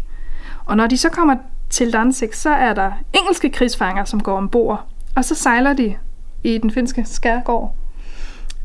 Og 0.66 0.76
når 0.76 0.87
de 0.87 0.98
så 0.98 1.08
kommer 1.08 1.37
til 1.70 1.92
Danzig, 1.92 2.28
så 2.32 2.50
er 2.50 2.74
der 2.74 2.92
engelske 3.14 3.50
krigsfanger, 3.50 4.04
som 4.04 4.20
går 4.20 4.37
ombord, 4.37 4.87
og 5.16 5.24
så 5.24 5.34
sejler 5.34 5.72
de 5.72 5.96
i 6.44 6.58
den 6.58 6.70
finske 6.70 7.04
skærgård. 7.04 7.74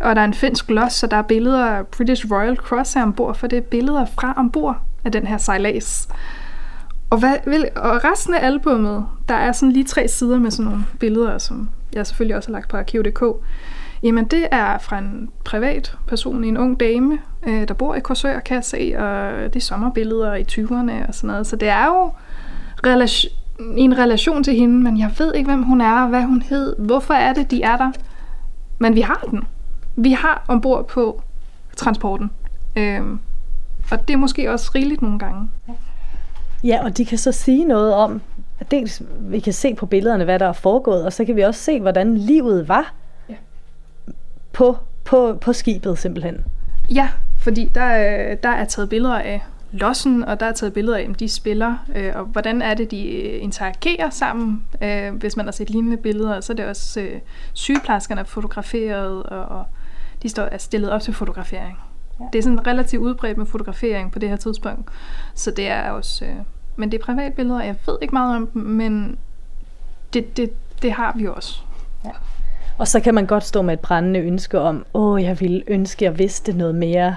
Og 0.04 0.16
der 0.16 0.22
er 0.22 0.26
en 0.26 0.34
finsk 0.34 0.70
los, 0.70 0.94
så 0.94 1.08
der 1.08 1.18
er 1.18 1.22
billeder 1.22 1.66
af 1.66 1.88
British 1.88 2.32
Royal 2.32 2.56
Cross 2.56 2.94
her 2.94 3.02
ombord, 3.04 3.36
for 3.36 3.48
det 3.48 3.58
er 3.58 3.62
billeder 3.62 4.06
fra 4.06 4.34
ombord 4.38 4.82
af 5.06 5.12
den 5.12 5.28
her 5.28 5.38
sejlads. 5.38 6.10
Og, 7.10 7.20
hvad, 7.20 7.36
og 7.76 8.04
resten 8.04 8.34
af 8.34 8.46
albummet, 8.46 9.06
der 9.30 9.36
er 9.36 9.52
sådan 9.52 9.72
lige 9.72 9.86
tre 9.86 10.08
sider 10.08 10.40
med 10.40 10.52
sådan 10.52 10.72
nogle 10.72 10.86
billeder, 11.00 11.38
som 11.38 11.70
jeg 11.94 12.08
selvfølgelig 12.08 12.36
også 12.36 12.50
har 12.50 12.54
lagt 12.54 12.70
på 12.70 12.78
arkiv.dk. 12.78 13.24
Jamen 14.04 14.26
det 14.26 14.48
er 14.52 14.78
fra 14.78 14.98
en 14.98 15.30
privat 15.46 15.98
person, 16.08 16.44
en 16.44 16.58
ung 16.58 16.80
dame, 16.80 17.18
øh, 17.48 17.68
der 17.68 17.74
bor 17.74 17.96
i 17.96 18.00
Korsør, 18.00 18.40
kan 18.40 18.56
jeg 18.56 18.64
se, 18.64 18.96
og 18.98 19.32
det 19.44 19.56
er 19.56 19.60
sommerbilleder 19.60 20.36
i 20.36 20.46
20'erne 20.52 21.08
og 21.08 21.16
sådan 21.16 21.28
noget. 21.28 21.48
Så 21.48 21.56
det 21.56 21.68
er 21.68 21.86
jo 21.86 22.12
relation, 22.86 23.34
i 23.78 23.82
en 23.82 23.98
relation 23.98 24.44
til 24.44 24.56
hende, 24.56 24.84
men 24.84 25.00
jeg 25.00 25.12
ved 25.18 25.34
ikke, 25.34 25.50
hvem 25.50 25.64
hun 25.64 25.82
er, 25.82 26.08
hvad 26.08 26.24
hun 26.24 26.42
hed, 26.42 26.76
hvorfor 26.80 27.14
er 27.14 27.34
det, 27.34 27.52
de 27.52 27.62
er 27.62 27.78
der. 27.78 27.92
Men 28.80 28.96
vi 28.96 29.02
har 29.02 29.28
den. 29.32 29.44
Vi 29.96 30.12
har 30.12 30.46
ombord 30.48 30.88
på 30.88 31.22
transporten. 31.76 32.32
Øhm, 32.76 33.20
og 33.92 34.08
det 34.08 34.14
er 34.14 34.18
måske 34.18 34.52
også 34.52 34.72
rigeligt 34.76 35.02
nogle 35.02 35.20
gange. 35.20 35.50
Ja, 36.64 36.84
og 36.84 36.98
de 36.98 37.06
kan 37.06 37.18
så 37.18 37.32
sige 37.32 37.66
noget 37.66 37.94
om, 37.94 38.22
at 38.60 38.72
dels 38.72 39.02
vi 39.20 39.40
kan 39.40 39.54
se 39.54 39.76
på 39.76 39.86
billederne, 39.86 40.24
hvad 40.24 40.40
der 40.40 40.48
er 40.48 40.54
foregået, 40.54 41.06
og 41.06 41.14
så 41.14 41.26
kan 41.26 41.36
vi 41.36 41.42
også 41.42 41.60
se, 41.60 41.80
hvordan 41.80 42.18
livet 42.18 42.68
var 42.68 42.94
ja. 43.30 43.36
på, 44.54 44.78
på, 45.04 45.38
på 45.42 45.54
skibet 45.54 45.98
simpelthen. 45.98 46.46
Ja, 46.90 47.10
fordi 47.40 47.72
der, 47.76 47.86
der 48.36 48.50
er 48.50 48.66
taget 48.66 48.90
billeder 48.90 49.20
af 49.20 49.42
lossen, 49.72 50.24
og 50.24 50.40
der 50.40 50.46
er 50.46 50.52
taget 50.52 50.74
billeder 50.74 50.98
af, 50.98 51.06
om 51.08 51.16
de 51.16 51.30
spiller, 51.30 51.76
øh, 51.96 52.12
og 52.16 52.26
hvordan 52.26 52.62
er 52.62 52.74
det, 52.74 52.92
de 52.92 53.12
øh, 53.12 53.44
interagerer 53.44 54.10
sammen. 54.10 54.64
Øh, 54.82 55.14
hvis 55.16 55.38
man 55.38 55.46
har 55.46 55.52
set 55.52 55.70
lignende 55.70 55.98
billeder, 55.98 56.42
så 56.42 56.54
er 56.54 56.58
det 56.58 56.66
også 56.66 57.00
øh, 57.00 57.20
sygeplejerskerne 57.54 58.26
fotograferet, 58.26 59.24
og, 59.24 59.46
og 59.46 59.66
de 60.24 60.30
står 60.30 60.44
er 60.44 60.58
stillet 60.58 60.92
op 60.92 61.02
til 61.02 61.14
fotografering. 61.14 61.80
Ja. 62.20 62.26
Det 62.34 62.40
er 62.40 62.44
sådan 62.44 62.68
relativt 62.68 63.02
udbredt 63.02 63.38
med 63.38 63.46
fotografering 63.46 64.12
på 64.12 64.20
det 64.20 64.30
her 64.30 64.36
tidspunkt, 64.36 64.90
så 65.34 65.52
det 65.52 65.68
er 65.68 65.90
også... 65.90 66.26
Øh, 66.26 66.36
men 66.76 66.92
det 66.92 67.00
er 67.00 67.06
privatbilleder, 67.06 67.62
jeg 67.62 67.76
ved 67.86 67.98
ikke 68.02 68.14
meget 68.16 68.36
om 68.36 68.48
dem, 68.48 68.62
men 68.62 69.18
det, 70.14 70.38
det, 70.38 70.54
det 70.82 70.92
har 70.92 71.14
vi 71.16 71.28
også. 71.28 71.62
Ja. 72.06 72.10
Og 72.78 72.88
så 72.88 73.00
kan 73.00 73.14
man 73.16 73.26
godt 73.26 73.44
stå 73.44 73.62
med 73.62 73.74
et 73.74 73.80
brændende 73.80 74.20
ønske 74.20 74.60
om, 74.60 74.86
åh, 74.94 75.24
jeg 75.24 75.40
ville 75.40 75.64
ønske, 75.68 76.06
jeg 76.06 76.20
vidste 76.20 76.54
noget 76.54 76.76
mere 76.76 77.16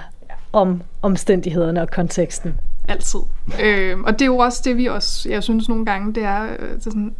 om 0.53 0.81
omstændighederne 1.01 1.81
og 1.81 1.89
konteksten. 1.89 2.59
Altid. 2.87 3.19
Øh, 3.63 3.99
og 3.99 4.13
det 4.13 4.21
er 4.21 4.25
jo 4.25 4.37
også 4.37 4.61
det, 4.65 4.77
vi 4.77 4.85
også, 4.85 5.29
jeg 5.29 5.43
synes 5.43 5.69
nogle 5.69 5.85
gange, 5.85 6.13
det 6.13 6.23
er, 6.23 6.43
øh, 6.43 6.69
det 6.69 6.87
er 6.87 6.91
sådan, 6.91 7.15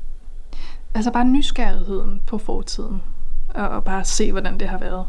altså 0.95 1.12
bare 1.12 1.26
nysgerrigheden 1.26 2.21
på 2.28 2.38
fortiden, 2.38 3.02
og, 3.50 3.69
og 3.69 3.84
bare 3.84 4.06
se, 4.06 4.32
hvordan 4.32 4.60
det 4.60 4.67
har 4.67 4.78
været. 4.78 5.06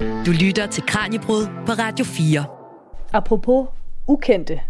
Du 0.00 0.30
lytter 0.44 0.66
til 0.66 0.82
Kranjebrud 0.86 1.46
på 1.66 1.72
Radio 1.72 2.04
4. 2.04 2.44
Apropos 3.12 3.66
ukendte 4.06 4.60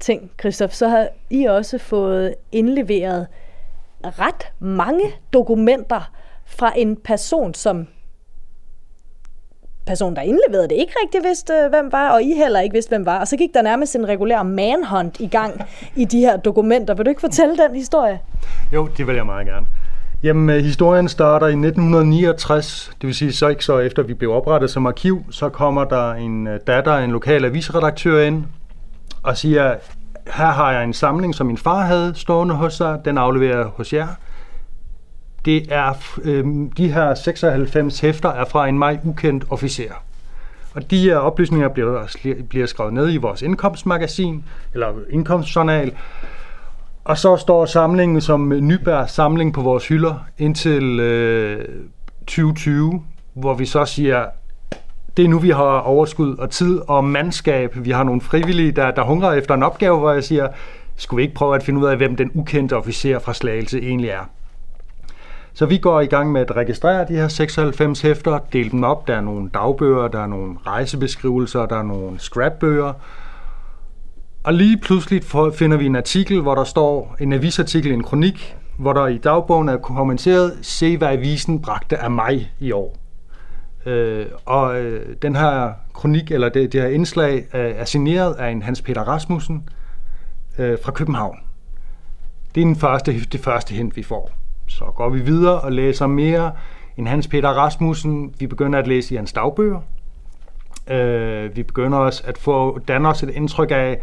ting, 0.00 0.30
Christoph, 0.40 0.72
så 0.72 0.88
har 0.88 1.08
I 1.30 1.44
også 1.44 1.78
fået 1.78 2.34
indleveret 2.52 3.26
ret 4.04 4.52
mange 4.58 5.04
dokumenter 5.32 6.10
fra 6.46 6.72
en 6.76 6.96
person, 6.96 7.54
som 7.54 7.86
person, 9.86 10.16
der 10.16 10.22
indleverede 10.22 10.68
det, 10.68 10.74
ikke 10.74 10.92
rigtig 11.02 11.22
vidste, 11.24 11.52
øh, 11.52 11.68
hvem 11.70 11.92
var, 11.92 12.10
og 12.10 12.22
I 12.22 12.34
heller 12.34 12.60
ikke 12.60 12.72
vidste, 12.72 12.88
hvem 12.88 13.06
var. 13.06 13.20
Og 13.20 13.28
så 13.28 13.36
gik 13.36 13.54
der 13.54 13.62
nærmest 13.62 13.96
en 13.96 14.08
regulær 14.08 14.42
manhunt 14.42 15.20
i 15.20 15.26
gang 15.26 15.60
i 15.96 16.04
de 16.04 16.20
her 16.20 16.36
dokumenter. 16.36 16.94
Vil 16.94 17.04
du 17.04 17.08
ikke 17.08 17.20
fortælle 17.20 17.56
den 17.56 17.74
historie? 17.74 18.20
Jo, 18.72 18.88
det 18.96 19.06
vil 19.06 19.14
jeg 19.14 19.26
meget 19.26 19.46
gerne. 19.46 19.66
Jamen, 20.22 20.50
øh, 20.50 20.64
historien 20.64 21.08
starter 21.08 21.46
i 21.46 21.50
1969, 21.50 22.90
det 23.00 23.06
vil 23.06 23.14
sige 23.14 23.32
så 23.32 23.48
ikke 23.48 23.64
så 23.64 23.78
efter 23.78 24.02
vi 24.02 24.14
blev 24.14 24.32
oprettet 24.32 24.70
som 24.70 24.86
arkiv, 24.86 25.24
så 25.30 25.48
kommer 25.48 25.84
der 25.84 26.12
en 26.12 26.46
øh, 26.46 26.60
datter 26.66 26.96
en 26.96 27.10
lokal 27.10 27.44
avisredaktør 27.44 28.22
ind 28.22 28.44
og 29.22 29.36
siger, 29.36 29.74
her 30.26 30.46
har 30.46 30.72
jeg 30.72 30.84
en 30.84 30.92
samling, 30.92 31.34
som 31.34 31.46
min 31.46 31.56
far 31.56 31.80
havde 31.80 32.12
stående 32.14 32.54
hos 32.54 32.74
sig, 32.74 33.00
den 33.04 33.18
afleverer 33.18 33.56
jeg 33.56 33.66
hos 33.66 33.92
jer. 33.92 34.08
Det 35.44 35.72
er, 35.72 35.92
øh, 36.22 36.44
de 36.76 36.92
her 36.92 37.14
96 37.14 38.00
hæfter 38.00 38.28
er 38.28 38.44
fra 38.44 38.68
en 38.68 38.78
mig 38.78 39.00
ukendt 39.04 39.44
officer. 39.50 39.92
Og 40.74 40.90
de 40.90 40.98
her 40.98 41.16
oplysninger 41.16 41.68
bliver, 41.68 42.16
bliver 42.48 42.66
skrevet 42.66 42.92
ned 42.92 43.12
i 43.12 43.16
vores 43.16 43.42
indkomstmagasin, 43.42 44.44
eller 44.74 44.92
indkomstjournal, 45.10 45.92
og 47.08 47.18
så 47.18 47.36
står 47.36 47.66
samlingen 47.66 48.20
som 48.20 48.48
Nybær 48.48 49.06
samling 49.06 49.54
på 49.54 49.60
vores 49.60 49.88
hylder 49.88 50.14
indtil 50.38 51.00
øh, 51.00 51.64
2020, 52.20 53.02
hvor 53.34 53.54
vi 53.54 53.66
så 53.66 53.84
siger, 53.84 54.26
det 55.16 55.24
er 55.24 55.28
nu, 55.28 55.38
vi 55.38 55.50
har 55.50 55.78
overskud 55.78 56.36
og 56.36 56.50
tid 56.50 56.80
og 56.88 57.04
mandskab. 57.04 57.72
Vi 57.74 57.90
har 57.90 58.04
nogle 58.04 58.20
frivillige, 58.20 58.72
der, 58.72 58.90
der 58.90 59.02
hungrer 59.02 59.32
efter 59.32 59.54
en 59.54 59.62
opgave, 59.62 59.98
hvor 59.98 60.12
jeg 60.12 60.24
siger, 60.24 60.48
skulle 60.96 61.16
vi 61.18 61.22
ikke 61.22 61.34
prøve 61.34 61.56
at 61.56 61.62
finde 61.62 61.80
ud 61.80 61.86
af, 61.86 61.96
hvem 61.96 62.16
den 62.16 62.30
ukendte 62.34 62.76
officer 62.76 63.18
fra 63.18 63.34
Slagelse 63.34 63.78
egentlig 63.78 64.10
er? 64.10 64.30
Så 65.52 65.66
vi 65.66 65.78
går 65.78 66.00
i 66.00 66.06
gang 66.06 66.32
med 66.32 66.40
at 66.40 66.56
registrere 66.56 67.06
de 67.08 67.12
her 67.12 67.28
96 67.28 68.00
hæfter, 68.00 68.38
dele 68.52 68.70
dem 68.70 68.84
op. 68.84 69.08
Der 69.08 69.14
er 69.14 69.20
nogle 69.20 69.50
dagbøger, 69.54 70.08
der 70.08 70.22
er 70.22 70.26
nogle 70.26 70.56
rejsebeskrivelser, 70.66 71.66
der 71.66 71.78
er 71.78 71.82
nogle 71.82 72.18
scrapbøger. 72.18 72.92
Og 74.48 74.54
lige 74.54 74.76
pludselig 74.76 75.22
finder 75.54 75.76
vi 75.76 75.86
en 75.86 75.96
artikel, 75.96 76.40
hvor 76.40 76.54
der 76.54 76.64
står 76.64 77.16
en 77.20 77.32
avisartikel, 77.32 77.92
en 77.92 78.02
kronik, 78.02 78.56
hvor 78.78 78.92
der 78.92 79.06
i 79.06 79.18
dagbogen 79.18 79.68
er 79.68 79.76
kommenteret, 79.76 80.58
se 80.62 80.96
hvad 80.96 81.08
avisen 81.08 81.62
bragte 81.62 81.98
af 81.98 82.10
mig 82.10 82.52
i 82.58 82.72
år. 82.72 82.96
Øh, 83.86 84.26
og 84.44 84.80
øh, 84.80 85.16
den 85.22 85.36
her 85.36 85.72
kronik, 85.92 86.30
eller 86.30 86.48
det, 86.48 86.72
det 86.72 86.82
her 86.82 86.88
indslag, 86.88 87.34
øh, 87.54 87.70
er 87.76 87.84
signeret 87.84 88.34
af 88.34 88.50
en 88.50 88.62
Hans 88.62 88.82
Peter 88.82 89.02
Rasmussen 89.02 89.68
øh, 90.58 90.78
fra 90.82 90.92
København. 90.92 91.38
Det 92.54 92.60
er 92.60 92.64
den 92.64 92.76
første, 92.76 93.20
det 93.20 93.40
første 93.40 93.74
hint, 93.74 93.96
vi 93.96 94.02
får. 94.02 94.30
Så 94.68 94.84
går 94.84 95.08
vi 95.08 95.20
videre 95.20 95.60
og 95.60 95.72
læser 95.72 96.06
mere 96.06 96.52
end 96.96 97.08
Hans 97.08 97.28
Peter 97.28 97.48
Rasmussen. 97.48 98.34
Vi 98.38 98.46
begynder 98.46 98.78
at 98.78 98.86
læse 98.86 99.14
i 99.14 99.16
hans 99.16 99.32
dagbøger. 99.32 99.80
Øh, 100.90 101.56
vi 101.56 101.62
begynder 101.62 101.98
også 101.98 102.22
at 102.26 102.38
få 102.38 102.78
danne 102.78 103.08
os 103.08 103.22
et 103.22 103.30
indtryk 103.30 103.70
af, 103.70 104.00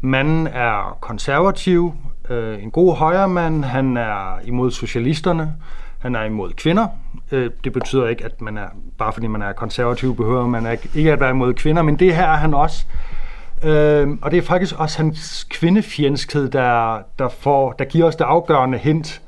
manden 0.00 0.46
er 0.46 0.98
konservativ, 1.00 1.94
Øh, 2.30 2.62
en 2.62 2.70
god 2.70 2.96
højremand, 2.96 3.64
han 3.64 3.96
er 3.96 4.38
imod 4.44 4.70
socialisterne, 4.70 5.54
han 5.98 6.14
er 6.14 6.24
imod 6.24 6.52
kvinder. 6.52 6.86
Øh, 7.32 7.50
det 7.64 7.72
betyder 7.72 8.08
ikke, 8.08 8.24
at 8.24 8.40
man 8.40 8.58
er, 8.58 8.66
bare 8.98 9.12
fordi 9.12 9.26
man 9.26 9.42
er 9.42 9.52
konservativ, 9.52 10.16
behøver 10.16 10.46
man 10.46 10.72
ikke, 10.72 10.88
ikke 10.94 11.12
at 11.12 11.20
være 11.20 11.30
imod 11.30 11.54
kvinder, 11.54 11.82
men 11.82 11.98
det 11.98 12.14
her 12.14 12.26
er 12.26 12.36
han 12.36 12.54
også. 12.54 12.86
Øh, 13.64 14.08
og 14.22 14.30
det 14.30 14.38
er 14.38 14.42
faktisk 14.42 14.80
også 14.80 14.98
hans 14.98 15.46
kvindefjendskhed, 15.50 16.48
der, 16.48 16.98
der, 17.18 17.28
får, 17.28 17.72
der 17.72 17.84
giver 17.84 18.06
os 18.06 18.16
det 18.16 18.24
afgørende 18.24 18.78
hint. 18.78 19.22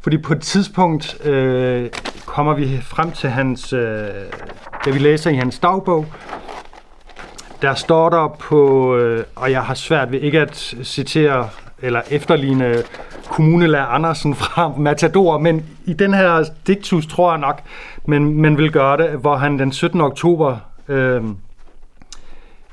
Fordi 0.00 0.18
på 0.18 0.32
et 0.32 0.40
tidspunkt 0.40 1.26
øh, 1.26 1.90
kommer 2.26 2.54
vi 2.54 2.78
frem 2.82 3.12
til 3.12 3.30
hans, 3.30 3.72
øh, 3.72 4.08
da 4.84 4.90
vi 4.90 4.98
læser 4.98 5.30
i 5.30 5.36
hans 5.36 5.58
dagbog, 5.58 6.06
der 7.62 7.74
står 7.74 8.08
der 8.08 8.36
på, 8.38 8.96
øh, 8.96 9.24
og 9.36 9.50
jeg 9.50 9.62
har 9.62 9.74
svært 9.74 10.12
ved 10.12 10.20
ikke 10.20 10.40
at 10.40 10.74
citere 10.82 11.48
eller 11.82 12.02
efterligne 12.10 12.74
kommunelærer 13.24 13.86
Andersen 13.86 14.34
fra 14.34 14.72
Matador, 14.78 15.38
men 15.38 15.66
i 15.84 15.92
den 15.92 16.14
her 16.14 16.44
diktus 16.66 17.06
tror 17.06 17.30
jeg 17.32 17.40
nok, 17.40 17.62
men 18.04 18.40
man 18.42 18.58
vil 18.58 18.72
gøre 18.72 18.96
det, 18.96 19.10
hvor 19.10 19.36
han 19.36 19.58
den 19.58 19.72
17. 19.72 20.00
oktober 20.00 20.56
øh, 20.88 21.22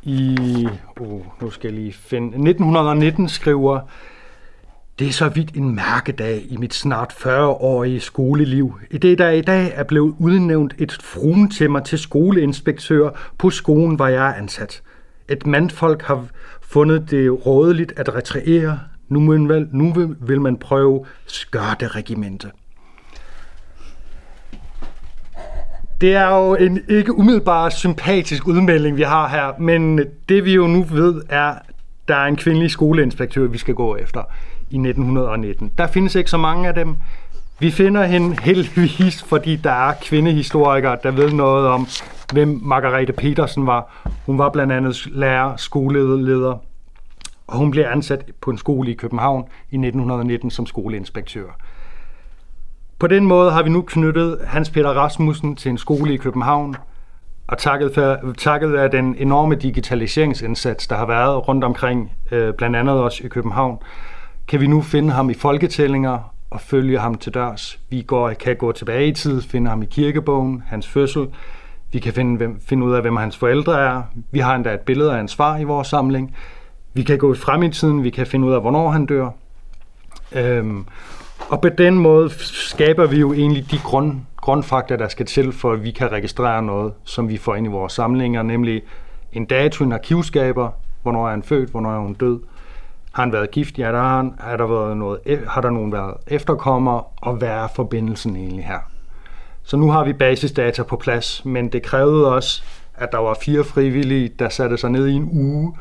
i, 0.04 0.68
oh, 1.00 1.22
nu 1.42 1.50
skal 1.50 1.68
jeg 1.68 1.80
lige 1.80 1.94
finde, 1.94 2.28
1919 2.28 3.30
skriver, 3.30 3.80
det 5.00 5.08
er 5.08 5.12
så 5.12 5.30
vidt 5.30 5.56
en 5.56 5.76
mærkedag 5.76 6.46
i 6.50 6.58
mit 6.58 6.74
snart 6.74 7.12
40-årige 7.12 8.00
skoleliv, 8.00 8.80
i 8.92 8.98
det 8.98 9.18
der 9.18 9.30
i 9.30 9.42
dag 9.42 9.72
er 9.76 9.84
blevet 9.84 10.16
udnævnt 10.20 10.76
et 10.78 10.98
fruen 11.02 11.50
til 11.50 11.72
mig 11.72 11.84
til 11.84 12.00
skoleinspektør 12.00 13.10
på 13.38 13.50
skolen, 13.50 13.96
hvor 13.96 14.08
jeg 14.08 14.30
er 14.30 14.34
ansat. 14.34 14.82
Et 15.30 15.48
mandfolk 15.48 16.02
har 16.02 16.26
fundet 16.62 17.12
det 17.12 17.46
rådeligt 17.46 17.94
at 17.98 18.16
retriere. 18.16 18.80
Nu 19.10 19.32
vil, 19.32 19.42
man, 19.42 19.70
nu 19.72 19.94
vil, 19.94 20.16
vil 20.20 20.42
man 20.42 20.58
prøve 20.58 21.06
skørte 21.28 21.88
regimente. 21.88 22.52
Det 26.02 26.16
er 26.16 26.36
jo 26.36 26.56
en 26.56 26.80
ikke 26.88 27.18
umiddelbart 27.18 27.74
sympatisk 27.74 28.48
udmelding, 28.48 28.98
vi 28.98 29.02
har 29.02 29.28
her, 29.28 29.60
men 29.60 30.00
det 30.30 30.46
vi 30.46 30.54
jo 30.54 30.68
nu 30.68 30.84
ved 30.84 31.22
er, 31.30 31.54
der 32.08 32.16
er 32.16 32.26
en 32.26 32.36
kvindelig 32.36 32.72
skoleinspektør, 32.72 33.48
vi 33.48 33.58
skal 33.58 33.74
gå 33.74 33.96
efter 33.96 34.22
i 34.70 34.76
1919. 34.76 35.72
Der 35.78 35.88
findes 35.88 36.16
ikke 36.16 36.30
så 36.30 36.38
mange 36.38 36.68
af 36.68 36.74
dem. 36.74 36.96
Vi 37.60 37.72
finder 37.72 38.04
hende 38.04 38.42
heldigvis, 38.42 39.24
fordi 39.24 39.56
der 39.56 39.72
er 39.72 39.94
kvindehistorikere, 40.02 40.98
der 41.04 41.12
ved 41.12 41.32
noget 41.32 41.68
om, 41.68 41.88
hvem 42.34 42.60
Margarete 42.64 43.14
Petersen 43.14 43.68
var. 43.68 44.10
Hun 44.26 44.38
var 44.38 44.50
blandt 44.50 44.74
andet 44.74 45.08
lærer, 45.12 45.56
skoleleder, 45.56 46.58
og 47.48 47.58
hun 47.58 47.72
blev 47.72 47.86
ansat 47.92 48.32
på 48.42 48.52
en 48.52 48.58
skole 48.58 48.92
i 48.92 48.94
København 48.94 49.44
i 49.72 49.76
1919 49.76 50.52
som 50.52 50.66
skoleinspektør. 50.66 51.48
På 53.00 53.08
den 53.08 53.26
måde 53.26 53.52
har 53.52 53.64
vi 53.64 53.70
nu 53.70 53.82
knyttet 53.82 54.40
Hans 54.46 54.70
Peter 54.70 54.90
Rasmussen 54.90 55.56
til 55.56 55.70
en 55.70 55.78
skole 55.78 56.14
i 56.14 56.18
København, 56.18 56.76
og 57.48 57.58
takket, 57.58 57.92
for, 57.94 58.20
takket 58.38 58.76
af 58.76 58.92
den 58.92 59.16
enorme 59.18 59.56
digitaliseringsindsats, 59.56 60.88
der 60.88 60.96
har 60.96 61.06
været 61.06 61.48
rundt 61.48 61.64
omkring, 61.64 62.12
øh, 62.32 62.54
blandt 62.54 62.76
andet 62.76 62.96
også 62.96 63.24
i 63.24 63.28
København, 63.28 63.78
kan 64.48 64.62
vi 64.62 64.68
nu 64.68 64.82
finde 64.82 65.14
ham 65.14 65.30
i 65.30 65.34
folketællinger 65.34 66.34
og 66.50 66.62
følge 66.62 67.00
ham 67.00 67.16
til 67.16 67.34
dørs. 67.34 67.80
Vi 67.90 68.02
går, 68.02 68.34
kan 68.34 68.56
gå 68.56 68.72
tilbage 68.72 69.08
i 69.08 69.12
tid, 69.12 69.42
finde 69.42 69.70
ham 69.70 69.82
i 69.82 69.86
kirkebogen, 69.86 70.64
hans 70.68 70.88
fødsel. 70.88 71.28
Vi 71.92 72.00
kan 72.00 72.14
finde, 72.14 72.38
hvem, 72.38 72.60
finde 72.60 72.86
ud 72.86 72.94
af, 72.94 73.02
hvem 73.02 73.16
hans 73.16 73.38
forældre 73.38 73.82
er. 73.82 74.02
Vi 74.32 74.40
har 74.40 74.56
endda 74.56 74.74
et 74.74 74.80
billede 74.80 75.12
af 75.12 75.18
hans 75.18 75.36
far 75.36 75.58
i 75.58 75.64
vores 75.64 75.88
samling. 75.88 76.36
Vi 76.94 77.04
kan 77.04 77.18
gå 77.18 77.36
frem 77.36 77.64
i 77.64 77.70
tiden, 77.70 78.04
vi 78.04 78.10
kan 78.10 78.28
finde 78.28 78.48
ud 78.48 78.54
af, 78.54 78.62
hvornår 78.62 78.90
han 78.90 79.06
dør. 79.06 79.30
Øhm, 80.32 80.86
og 81.50 81.62
på 81.62 81.70
den 81.70 82.00
måde 82.00 82.30
skaber 82.40 83.08
vi 83.08 83.20
jo 83.20 83.34
egentlig 83.34 83.72
de 83.72 83.78
grund, 83.78 84.20
grundfakta, 84.36 84.96
der 84.96 85.08
skal 85.08 85.26
til, 85.26 85.52
for 85.52 85.72
at 85.72 85.84
vi 85.84 85.92
kan 85.92 86.12
registrere 86.12 86.64
noget, 86.64 86.94
som 87.04 87.30
vi 87.30 87.38
får 87.38 87.56
ind 87.56 87.68
i 87.68 87.70
vores 87.70 87.94
samlinger, 87.94 88.44
nemlig 88.44 88.82
en 89.34 89.46
dato, 89.46 89.84
en 89.84 89.92
arkivskaber, 89.92 90.70
hvornår 91.04 91.26
er 91.26 91.32
han 91.32 91.44
født, 91.44 91.70
hvornår 91.70 91.92
er 91.92 92.00
hun 92.00 92.14
død, 92.14 92.40
har 93.18 93.24
han 93.24 93.34
været 93.34 93.52
gift? 93.52 93.80
Ja, 93.80 93.92
der 93.92 93.98
har 93.98 94.18
han. 94.18 94.34
Har 94.40 94.58
der, 94.58 94.68
været 94.68 94.98
noget, 94.98 95.20
e- 95.28 95.50
har 95.50 95.62
der 95.62 95.70
nogen 95.70 95.92
været 95.92 96.14
efterkommer? 96.28 97.14
Og 97.24 97.36
hvad 97.36 97.48
er 97.48 97.68
forbindelsen 97.76 98.36
egentlig 98.36 98.66
her? 98.66 98.80
Så 99.64 99.78
nu 99.78 99.92
har 99.92 100.06
vi 100.06 100.14
basisdata 100.14 100.84
på 100.84 100.96
plads, 100.96 101.46
men 101.46 101.70
det 101.70 101.84
krævede 101.84 102.34
også, 102.34 102.64
at 102.96 103.12
der 103.12 103.18
var 103.18 103.38
fire 103.42 103.64
frivillige, 103.64 104.32
der 104.40 104.50
satte 104.50 104.78
sig 104.78 104.90
ned 104.90 105.08
i 105.08 105.14
en 105.14 105.30
uge, 105.32 105.76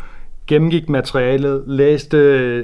gennemgik 0.47 0.89
materialet, 0.89 1.65
læste 1.67 2.59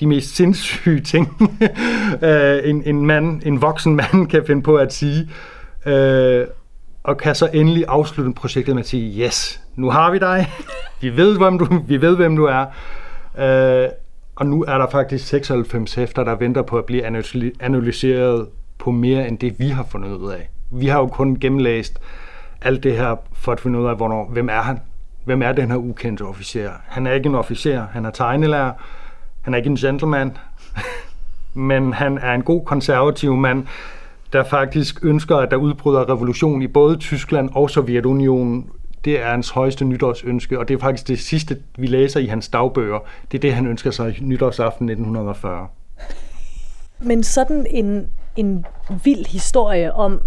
de 0.00 0.06
mest 0.06 0.36
sindssyge 0.36 1.00
ting, 1.00 1.28
øh, 2.22 2.58
en, 2.64 2.82
en, 2.86 3.06
mand, 3.06 3.42
en 3.46 3.62
voksen 3.62 3.96
mand 3.96 4.26
kan 4.28 4.42
finde 4.46 4.62
på 4.62 4.76
at 4.76 4.92
sige, 4.92 5.30
øh, 5.86 6.46
og 7.02 7.16
kan 7.16 7.34
så 7.34 7.48
endelig 7.52 7.84
afslutte 7.88 8.32
projektet 8.32 8.74
med 8.74 8.82
at 8.82 8.88
sige, 8.88 9.24
yes, 9.24 9.60
nu 9.74 9.90
har 9.90 10.10
vi 10.10 10.18
dig, 10.18 10.48
vi 11.02 11.16
ved, 11.16 11.38
hvem 11.38 11.58
du, 11.58 11.66
vi 11.86 12.00
ved, 12.00 12.16
hvem 12.16 12.36
du 12.36 12.44
er, 12.44 12.64
Øh, 13.38 13.88
og 14.36 14.46
nu 14.46 14.62
er 14.62 14.78
der 14.78 14.90
faktisk 14.90 15.26
96 15.26 15.94
hæfter, 15.94 16.24
der 16.24 16.34
venter 16.34 16.62
på 16.62 16.78
at 16.78 16.84
blive 16.84 17.04
analyseret 17.60 18.48
på 18.78 18.90
mere 18.90 19.28
end 19.28 19.38
det, 19.38 19.58
vi 19.58 19.68
har 19.68 19.84
fundet 19.84 20.16
ud 20.16 20.32
af. 20.32 20.50
Vi 20.70 20.86
har 20.86 20.98
jo 20.98 21.06
kun 21.06 21.36
gennemlæst 21.40 22.00
alt 22.62 22.82
det 22.82 22.96
her 22.96 23.16
for 23.32 23.52
at 23.52 23.60
finde 23.60 23.78
ud 23.78 23.86
af, 23.86 23.96
hvornår, 23.96 24.28
hvem 24.32 24.48
er 24.48 24.60
han? 24.60 24.80
Hvem 25.24 25.42
er 25.42 25.52
den 25.52 25.70
her 25.70 25.76
ukendte 25.76 26.22
officer? 26.22 26.70
Han 26.84 27.06
er 27.06 27.12
ikke 27.12 27.28
en 27.28 27.34
officer, 27.34 27.86
han 27.92 28.04
er 28.04 28.10
tegnelærer, 28.10 28.72
han 29.42 29.54
er 29.54 29.58
ikke 29.58 29.70
en 29.70 29.76
gentleman, 29.76 30.36
men 31.54 31.92
han 31.92 32.18
er 32.18 32.34
en 32.34 32.42
god 32.42 32.64
konservativ 32.64 33.36
mand, 33.36 33.66
der 34.32 34.44
faktisk 34.44 35.04
ønsker, 35.04 35.36
at 35.36 35.50
der 35.50 35.56
udbryder 35.56 36.08
revolution 36.08 36.62
i 36.62 36.66
både 36.66 36.96
Tyskland 36.96 37.50
og 37.54 37.70
Sovjetunionen 37.70 38.70
det 39.04 39.20
er 39.20 39.30
hans 39.30 39.50
højeste 39.50 39.84
nytårsønske, 39.84 40.58
og 40.58 40.68
det 40.68 40.74
er 40.74 40.78
faktisk 40.78 41.08
det 41.08 41.18
sidste, 41.18 41.56
vi 41.78 41.86
læser 41.86 42.20
i 42.20 42.26
hans 42.26 42.48
dagbøger. 42.48 42.98
Det 43.32 43.38
er 43.38 43.40
det, 43.40 43.54
han 43.54 43.66
ønsker 43.66 43.90
sig 43.90 44.16
nytårsaften 44.20 44.88
1940. 44.88 45.68
Men 47.00 47.22
sådan 47.22 47.66
en, 47.70 48.08
en 48.36 48.66
vild 49.04 49.26
historie 49.26 49.94
om, 49.94 50.20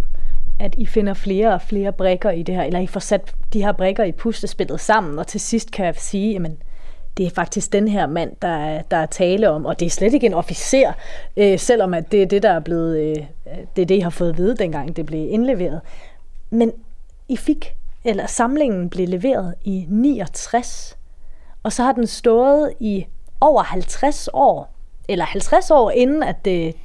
at 0.60 0.76
I 0.78 0.86
finder 0.86 1.14
flere 1.14 1.54
og 1.54 1.62
flere 1.62 1.92
brækker 1.92 2.32
i 2.32 2.44
det 2.44 2.56
her, 2.56 2.64
eller 2.64 2.80
I 2.80 2.88
får 2.88 3.00
sat 3.00 3.36
de 3.54 3.64
her 3.64 3.72
brækker 3.72 4.04
i 4.04 4.12
puslespillet 4.12 4.80
sammen, 4.80 5.20
og 5.20 5.28
til 5.28 5.40
sidst 5.40 5.72
kan 5.72 5.86
jeg 5.86 5.96
sige, 5.96 6.34
jamen, 6.34 6.58
det 7.18 7.26
er 7.26 7.32
faktisk 7.36 7.74
den 7.74 7.88
her 7.88 8.08
mand, 8.08 8.32
der 8.42 8.48
er, 8.48 8.82
der 8.82 8.98
er 8.98 9.06
tale 9.06 9.50
om, 9.50 9.66
og 9.66 9.80
det 9.80 9.86
er 9.86 9.90
slet 9.90 10.14
ikke 10.14 10.28
en 10.28 10.34
officer, 10.34 10.92
øh, 11.38 11.60
selvom 11.60 11.94
at 11.94 12.12
det 12.12 12.22
er 12.22 12.26
det, 12.26 12.44
der 12.44 12.52
er 12.52 12.60
blevet, 12.60 13.00
øh, 13.00 13.16
det 13.76 13.82
er 13.82 13.86
det, 13.86 13.96
I 13.96 14.00
har 14.00 14.10
fået 14.10 14.30
at 14.30 14.38
vide, 14.38 14.56
dengang 14.58 14.96
det 14.96 15.06
blev 15.06 15.28
indleveret. 15.30 15.82
Men 16.50 16.72
I 17.30 17.38
fik 17.38 17.76
eller 18.04 18.28
samlingen 18.28 18.90
blev 18.90 19.08
leveret 19.08 19.56
i 19.64 19.86
69, 19.90 20.98
og 21.64 21.74
så 21.74 21.84
har 21.84 21.92
den 21.92 22.08
stået 22.08 22.74
i 22.80 23.06
over 23.42 23.64
50 23.64 24.30
år, 24.34 24.74
eller 25.10 25.26
50 25.26 25.72
år 25.72 25.92
inden 25.92 26.24
at 26.24 26.46
det, 26.46 26.76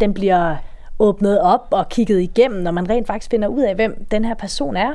den 0.00 0.14
bliver 0.14 0.56
åbnet 0.98 1.40
op 1.40 1.66
og 1.70 1.88
kigget 1.88 2.20
igennem, 2.20 2.62
når 2.62 2.70
man 2.70 2.90
rent 2.90 3.06
faktisk 3.06 3.30
finder 3.30 3.48
ud 3.48 3.62
af, 3.62 3.74
hvem 3.74 4.06
den 4.10 4.24
her 4.24 4.34
person 4.34 4.76
er. 4.76 4.94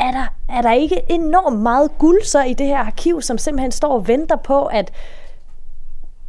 Er 0.00 0.10
der, 0.10 0.34
er 0.48 0.62
der 0.62 0.72
ikke 0.72 1.02
enormt 1.08 1.58
meget 1.58 1.98
guld 1.98 2.22
så 2.22 2.42
i 2.42 2.52
det 2.52 2.66
her 2.66 2.78
arkiv, 2.78 3.22
som 3.22 3.38
simpelthen 3.38 3.72
står 3.72 3.92
og 3.92 4.08
venter 4.08 4.36
på, 4.36 4.64
at, 4.64 4.92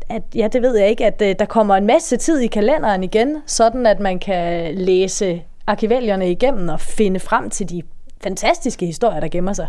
at 0.10 0.24
ja, 0.36 0.48
det 0.48 0.62
ved 0.62 0.78
jeg 0.78 0.90
ikke, 0.90 1.06
at 1.06 1.22
øh, 1.22 1.36
der 1.40 1.46
kommer 1.46 1.76
en 1.76 1.86
masse 1.86 2.18
tid 2.18 2.40
i 2.40 2.48
kalenderen 2.48 3.04
igen, 3.04 3.38
sådan 3.46 3.86
at 3.86 4.00
man 4.00 4.20
kan 4.20 4.76
læse 4.76 5.44
arkivalierne 5.68 6.32
igennem 6.32 6.70
og 6.70 6.80
finde 6.80 7.20
frem 7.20 7.50
til 7.50 7.70
de 7.70 7.82
fantastiske 8.26 8.86
historier, 8.86 9.20
der 9.20 9.28
gemmer 9.28 9.54
sig. 9.54 9.68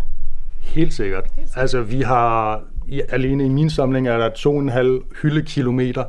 Helt 0.63 0.95
sikkert. 0.95 1.25
Helt 1.37 1.49
sikkert. 1.49 1.63
Altså, 1.63 1.83
vi 1.83 2.01
har 2.01 2.63
alene 3.09 3.45
i 3.45 3.49
min 3.49 3.71
samling 3.71 4.09
er 4.09 4.19
der 4.19 4.31
2,5 5.01 5.21
hyldekilometer 5.23 6.05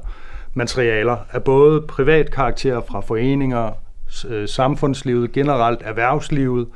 materialer 0.54 1.18
af 1.32 1.44
både 1.44 1.82
privat 1.82 2.32
karakter 2.32 2.82
fra 2.82 3.00
foreninger, 3.00 3.72
øh, 4.30 4.48
samfundslivet, 4.48 5.32
generelt 5.32 5.82
erhvervslivet, 5.84 6.68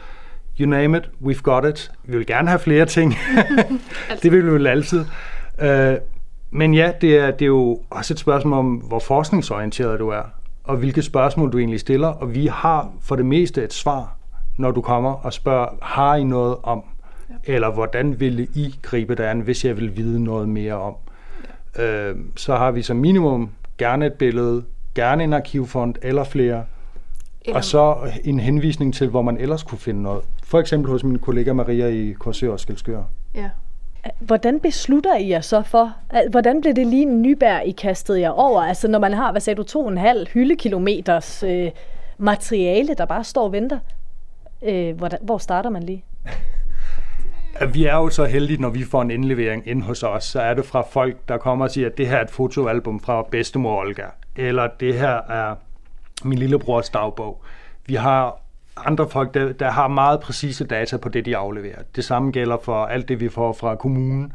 you 0.59 0.69
name 0.69 0.97
it, 0.97 1.09
we've 1.23 1.41
got 1.41 1.65
it. 1.65 1.91
Vi 2.03 2.17
vil 2.17 2.25
gerne 2.25 2.47
have 2.47 2.59
flere 2.59 2.85
ting. 2.85 3.15
det 4.23 4.31
vil 4.31 4.45
vi 4.45 4.51
vel 4.51 4.67
altid. 4.67 5.05
Uh, 5.63 5.93
men 6.51 6.73
ja, 6.73 6.91
det 7.01 7.17
er, 7.17 7.31
det 7.31 7.41
er 7.41 7.47
jo 7.47 7.79
også 7.89 8.13
et 8.13 8.19
spørgsmål 8.19 8.59
om, 8.59 8.75
hvor 8.75 8.99
forskningsorienteret 8.99 9.99
du 9.99 10.09
er, 10.09 10.23
og 10.63 10.77
hvilke 10.77 11.01
spørgsmål 11.01 11.51
du 11.51 11.57
egentlig 11.57 11.79
stiller, 11.79 12.07
og 12.07 12.35
vi 12.35 12.47
har 12.47 12.91
for 13.01 13.15
det 13.15 13.25
meste 13.25 13.63
et 13.63 13.73
svar 13.73 14.20
når 14.61 14.71
du 14.71 14.81
kommer 14.81 15.11
og 15.11 15.33
spørger, 15.33 15.67
har 15.81 16.15
I 16.15 16.23
noget 16.23 16.55
om? 16.63 16.83
Ja. 17.29 17.53
Eller 17.53 17.71
hvordan 17.71 18.19
ville 18.19 18.47
I 18.55 18.75
gribe 18.81 19.15
det 19.15 19.23
an, 19.23 19.39
hvis 19.39 19.65
jeg 19.65 19.77
vil 19.77 19.97
vide 19.97 20.23
noget 20.23 20.49
mere 20.49 20.73
om? 20.73 20.95
Ja. 21.77 21.83
Øh, 21.83 22.15
så 22.35 22.55
har 22.55 22.71
vi 22.71 22.81
som 22.81 22.97
minimum 22.97 23.49
gerne 23.77 24.05
et 24.05 24.13
billede, 24.13 24.63
gerne 24.95 25.23
en 25.23 25.33
arkivfond 25.33 25.95
eller 26.01 26.23
flere, 26.23 26.63
eller... 27.41 27.57
og 27.57 27.63
så 27.63 27.95
en 28.23 28.39
henvisning 28.39 28.93
til, 28.93 29.07
hvor 29.07 29.21
man 29.21 29.37
ellers 29.37 29.63
kunne 29.63 29.79
finde 29.79 30.01
noget. 30.01 30.23
For 30.43 30.59
eksempel 30.59 30.91
hos 30.91 31.03
min 31.03 31.19
kollega 31.19 31.53
Maria 31.53 31.87
i 31.87 32.11
Korsør 32.11 32.51
og 32.51 32.59
Skelskør. 32.59 33.03
Ja. 33.35 33.49
Hvordan 34.19 34.59
beslutter 34.59 35.17
I 35.17 35.29
jer 35.29 35.41
så 35.41 35.61
for, 35.61 35.93
hvordan 36.29 36.61
blev 36.61 36.73
det 36.73 36.87
lige 36.87 37.01
en 37.01 37.21
nybær, 37.21 37.59
I 37.59 37.71
kastede 37.71 38.19
jer 38.19 38.29
over? 38.29 38.61
Altså 38.61 38.87
når 38.87 38.99
man 38.99 39.13
har, 39.13 39.31
hvad 39.31 39.41
sagde 39.41 39.57
du, 39.57 39.63
to 39.63 39.81
og 39.81 39.91
en 39.91 39.97
halv 39.97 40.27
hyldekilometers 40.27 41.43
øh, 41.43 41.71
materiale, 42.17 42.93
der 42.93 43.05
bare 43.05 43.23
står 43.23 43.43
og 43.43 43.51
venter. 43.51 43.79
Øh, 44.63 44.97
hvor, 44.97 45.09
hvor 45.21 45.37
starter 45.37 45.69
man 45.69 45.83
lige? 45.83 46.03
Vi 47.73 47.85
er 47.85 47.95
jo 47.95 48.09
så 48.09 48.25
heldige, 48.25 48.61
når 48.61 48.69
vi 48.69 48.83
får 48.83 49.01
en 49.01 49.11
indlevering 49.11 49.67
ind 49.67 49.83
hos 49.83 50.03
os, 50.03 50.23
så 50.23 50.41
er 50.41 50.53
det 50.53 50.65
fra 50.65 50.81
folk, 50.81 51.17
der 51.27 51.37
kommer 51.37 51.65
og 51.65 51.71
siger, 51.71 51.89
at 51.89 51.97
det 51.97 52.07
her 52.07 52.17
er 52.17 52.21
et 52.21 52.29
fotoalbum 52.29 52.99
fra 52.99 53.23
bedstemor 53.31 53.79
Olga, 53.81 54.05
eller 54.35 54.67
det 54.79 54.93
her 54.93 55.21
er 55.29 55.55
min 56.23 56.37
lillebrors 56.37 56.89
dagbog. 56.89 57.43
Vi 57.85 57.95
har 57.95 58.41
andre 58.77 59.09
folk, 59.09 59.33
der, 59.33 59.53
der 59.53 59.71
har 59.71 59.87
meget 59.87 60.19
præcise 60.19 60.65
data 60.65 60.97
på 60.97 61.09
det, 61.09 61.25
de 61.25 61.37
afleverer. 61.37 61.81
Det 61.95 62.05
samme 62.05 62.31
gælder 62.31 62.57
for 62.63 62.85
alt 62.85 63.09
det, 63.09 63.19
vi 63.19 63.29
får 63.29 63.53
fra 63.53 63.75
kommunen. 63.75 64.33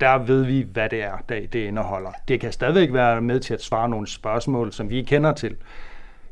Der 0.00 0.18
ved 0.18 0.44
vi, 0.44 0.66
hvad 0.72 0.88
det 0.88 1.02
er, 1.02 1.16
det, 1.28 1.52
det 1.52 1.58
indeholder. 1.58 2.10
Det 2.28 2.40
kan 2.40 2.52
stadigvæk 2.52 2.92
være 2.92 3.20
med 3.20 3.40
til 3.40 3.54
at 3.54 3.62
svare 3.62 3.88
nogle 3.88 4.06
spørgsmål, 4.06 4.72
som 4.72 4.90
vi 4.90 5.02
kender 5.02 5.32
til. 5.32 5.56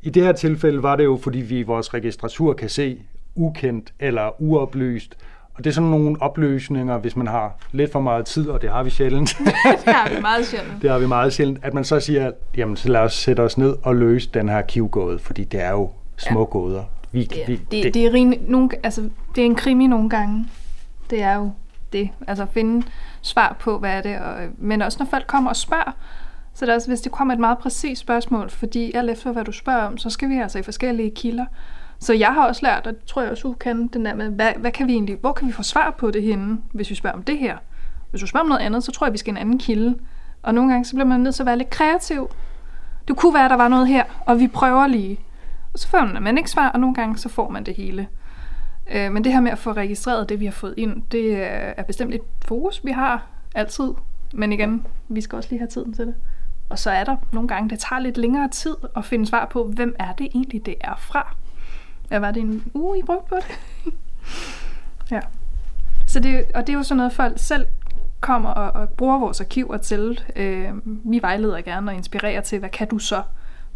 I 0.02 0.10
det 0.10 0.22
her 0.22 0.32
tilfælde 0.32 0.82
var 0.82 0.96
det 0.96 1.04
jo, 1.04 1.18
fordi 1.22 1.38
vi 1.38 1.58
i 1.58 1.62
vores 1.62 1.94
registratur 1.94 2.52
kan 2.52 2.68
se 2.68 3.02
ukendt 3.34 3.92
eller 4.00 4.42
uoplyst, 4.42 5.16
og 5.54 5.64
det 5.64 5.70
er 5.70 5.74
sådan 5.74 5.90
nogle 5.90 6.16
opløsninger, 6.22 6.98
hvis 6.98 7.16
man 7.16 7.26
har 7.26 7.56
lidt 7.72 7.92
for 7.92 8.00
meget 8.00 8.26
tid, 8.26 8.48
og 8.48 8.62
det 8.62 8.70
har 8.70 8.82
vi 8.82 8.90
sjældent. 8.90 9.36
det 9.84 9.94
har 9.94 10.14
vi 10.14 10.20
meget 10.20 10.46
sjældent. 10.46 10.72
det 10.82 10.90
har 10.90 10.98
vi 10.98 11.06
meget 11.06 11.32
sjældent. 11.32 11.58
At 11.62 11.74
man 11.74 11.84
så 11.84 12.00
siger, 12.00 12.30
jamen 12.56 12.76
så 12.76 12.88
lad 12.88 13.00
os 13.00 13.14
sætte 13.14 13.40
os 13.40 13.58
ned 13.58 13.76
og 13.82 13.96
løse 13.96 14.30
den 14.34 14.48
her 14.48 14.62
kivgåde, 14.62 15.18
fordi 15.18 15.44
det 15.44 15.62
er 15.62 15.70
jo 15.70 15.90
små 16.16 16.40
ja. 16.40 16.44
gåder. 16.44 16.84
Vi, 17.12 17.24
det, 17.24 17.42
er, 17.42 17.46
vi, 17.46 17.56
det, 17.56 17.84
det, 17.84 17.94
det, 17.94 18.06
er 18.06 18.12
rimelig, 18.12 18.40
nogle, 18.48 18.68
altså, 18.82 19.10
det 19.34 19.42
er 19.42 19.46
en 19.46 19.54
krimi 19.54 19.86
nogle 19.86 20.10
gange. 20.10 20.46
Det 21.10 21.22
er 21.22 21.34
jo 21.34 21.50
det. 21.92 22.10
Altså 22.26 22.42
at 22.42 22.48
finde 22.48 22.86
svar 23.22 23.56
på, 23.60 23.78
hvad 23.78 23.90
er 23.90 24.00
det. 24.02 24.18
Og, 24.18 24.34
men 24.58 24.82
også 24.82 24.98
når 25.00 25.06
folk 25.06 25.26
kommer 25.26 25.50
og 25.50 25.56
spørger, 25.56 25.92
så 26.54 26.66
det 26.66 26.72
er 26.72 26.76
også, 26.76 26.88
hvis 26.88 27.00
det 27.00 27.12
kommer 27.12 27.34
et 27.34 27.40
meget 27.40 27.58
præcist 27.58 28.00
spørgsmål, 28.00 28.50
fordi 28.50 28.92
alt 28.94 29.10
efter 29.10 29.32
hvad 29.32 29.44
du 29.44 29.52
spørger 29.52 29.82
om, 29.82 29.98
så 29.98 30.10
skal 30.10 30.28
vi 30.28 30.36
altså 30.36 30.58
i 30.58 30.62
forskellige 30.62 31.10
kilder. 31.10 31.46
Så 32.02 32.12
jeg 32.12 32.34
har 32.34 32.46
også 32.46 32.60
lært, 32.62 32.86
og 32.86 32.92
det 32.92 33.04
tror 33.04 33.22
jeg 33.22 33.30
også, 33.30 33.48
du 33.48 33.52
kan, 33.52 33.86
den 33.86 34.04
der 34.04 34.14
med, 34.14 34.30
hvad, 34.30 34.52
hvad 34.56 34.70
kan 34.72 34.86
vi 34.86 34.92
egentlig, 34.92 35.16
hvor 35.20 35.32
kan 35.32 35.48
vi 35.48 35.52
få 35.52 35.62
svar 35.62 35.90
på 35.98 36.10
det 36.10 36.22
henne, 36.22 36.58
hvis 36.72 36.90
vi 36.90 36.94
spørger 36.94 37.16
om 37.16 37.22
det 37.22 37.38
her? 37.38 37.56
Hvis 38.10 38.20
du 38.20 38.26
spørger 38.26 38.44
om 38.44 38.48
noget 38.48 38.60
andet, 38.60 38.84
så 38.84 38.92
tror 38.92 39.06
jeg, 39.06 39.12
vi 39.12 39.18
skal 39.18 39.30
en 39.30 39.36
anden 39.36 39.58
kilde. 39.58 39.98
Og 40.42 40.54
nogle 40.54 40.70
gange, 40.70 40.84
så 40.84 40.94
bliver 40.94 41.06
man 41.06 41.20
nødt 41.20 41.34
til 41.34 41.42
at 41.42 41.46
være 41.46 41.58
lidt 41.58 41.70
kreativ. 41.70 42.30
Det 43.08 43.16
kunne 43.16 43.34
være, 43.34 43.44
at 43.44 43.50
der 43.50 43.56
var 43.56 43.68
noget 43.68 43.88
her, 43.88 44.04
og 44.26 44.40
vi 44.40 44.48
prøver 44.48 44.86
lige. 44.86 45.20
Og 45.72 45.78
så 45.78 45.88
får 45.88 46.20
man 46.20 46.38
ikke 46.38 46.50
svar, 46.50 46.68
og 46.68 46.80
nogle 46.80 46.94
gange, 46.94 47.18
så 47.18 47.28
får 47.28 47.48
man 47.48 47.64
det 47.64 47.74
hele. 47.74 48.08
Øh, 48.92 49.12
men 49.12 49.24
det 49.24 49.32
her 49.32 49.40
med 49.40 49.50
at 49.50 49.58
få 49.58 49.72
registreret 49.72 50.28
det, 50.28 50.40
vi 50.40 50.44
har 50.44 50.52
fået 50.52 50.74
ind, 50.76 51.02
det 51.02 51.24
øh, 51.24 51.72
er 51.76 51.82
bestemt 51.82 52.14
et 52.14 52.22
fokus, 52.44 52.84
vi 52.84 52.90
har 52.90 53.26
altid. 53.54 53.90
Men 54.32 54.52
igen, 54.52 54.86
vi 55.08 55.20
skal 55.20 55.36
også 55.36 55.50
lige 55.50 55.58
have 55.58 55.68
tiden 55.68 55.92
til 55.92 56.06
det. 56.06 56.14
Og 56.68 56.78
så 56.78 56.90
er 56.90 57.04
der 57.04 57.16
nogle 57.32 57.48
gange, 57.48 57.70
det 57.70 57.78
tager 57.78 58.00
lidt 58.00 58.16
længere 58.16 58.48
tid 58.48 58.76
at 58.96 59.04
finde 59.04 59.26
svar 59.26 59.46
på, 59.46 59.64
hvem 59.64 59.96
er 59.98 60.12
det 60.12 60.28
egentlig, 60.34 60.66
det 60.66 60.74
er 60.80 60.94
fra. 60.98 61.36
Ja, 62.12 62.18
var 62.18 62.30
det 62.30 62.40
en 62.40 62.70
uge, 62.74 62.98
I 62.98 63.02
brugte 63.02 63.28
på 63.28 63.36
det? 63.36 63.58
ja. 65.14 65.20
Så 66.06 66.20
det, 66.20 66.44
og 66.54 66.66
det 66.66 66.72
er 66.72 66.76
jo 66.76 66.82
sådan 66.82 66.96
noget, 66.96 67.12
folk 67.12 67.38
selv 67.38 67.66
kommer 68.20 68.50
og, 68.50 68.80
og 68.80 68.88
bruger 68.88 69.18
vores 69.18 69.40
arkiver 69.40 69.76
til. 69.76 70.20
Øh, 70.36 70.68
vi 70.84 71.22
vejleder 71.22 71.60
gerne 71.60 71.90
og 71.90 71.94
inspirerer 71.94 72.40
til, 72.40 72.58
hvad 72.58 72.68
kan 72.68 72.88
du 72.88 72.98
så? 72.98 73.22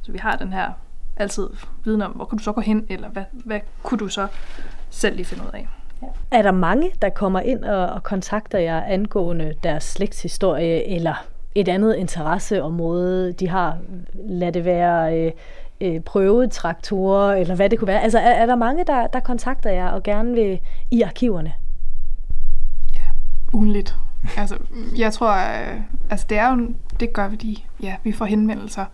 Så 0.02 0.12
vi 0.12 0.18
har 0.18 0.36
den 0.36 0.52
her 0.52 0.72
altid 1.16 1.48
viden 1.84 2.02
om, 2.02 2.12
hvor 2.12 2.24
kan 2.24 2.38
du 2.38 2.44
så 2.44 2.52
gå 2.52 2.60
hen, 2.60 2.86
eller 2.88 3.08
hvad, 3.08 3.24
hvad 3.32 3.60
kunne 3.82 3.98
du 3.98 4.08
så 4.08 4.26
selv 4.90 5.16
lige 5.16 5.26
finde 5.26 5.44
ud 5.44 5.50
af. 5.54 5.68
Ja. 6.02 6.06
Er 6.30 6.42
der 6.42 6.50
mange, 6.50 6.90
der 7.02 7.08
kommer 7.08 7.40
ind 7.40 7.64
og, 7.64 7.86
og 7.86 8.02
kontakter 8.02 8.58
jer 8.58 8.82
angående 8.82 9.54
deres 9.62 9.84
slægtshistorie, 9.84 10.88
eller 10.88 11.26
et 11.54 11.68
andet 11.68 11.96
interesseområde, 11.96 13.32
de 13.32 13.48
har? 13.48 13.78
Lad 14.14 14.52
det 14.52 14.64
være 14.64 15.20
øh, 15.20 15.32
øh, 15.80 16.00
prøvetraktorer, 16.00 17.34
eller 17.34 17.54
hvad 17.54 17.70
det 17.70 17.78
kunne 17.78 17.88
være. 17.88 18.02
Altså 18.02 18.18
er, 18.18 18.30
er 18.30 18.46
der 18.46 18.56
mange, 18.56 18.84
der, 18.86 19.06
der 19.06 19.20
kontakter 19.20 19.70
jer 19.70 19.88
og 19.88 20.02
gerne 20.02 20.34
vil 20.34 20.60
i 20.90 21.02
arkiverne? 21.02 21.52
Ja, 22.94 23.00
ugenligt. 23.52 23.96
altså, 24.36 24.56
jeg 24.98 25.12
tror, 25.12 25.32
øh, 25.32 25.80
altså 26.10 26.26
det 26.28 26.38
er 26.38 26.50
jo, 26.50 26.68
det 27.00 27.12
gør 27.12 27.28
vi, 27.28 27.36
de, 27.36 27.56
ja, 27.82 27.96
vi 28.04 28.12
får 28.12 28.24
henvendelser. 28.24 28.84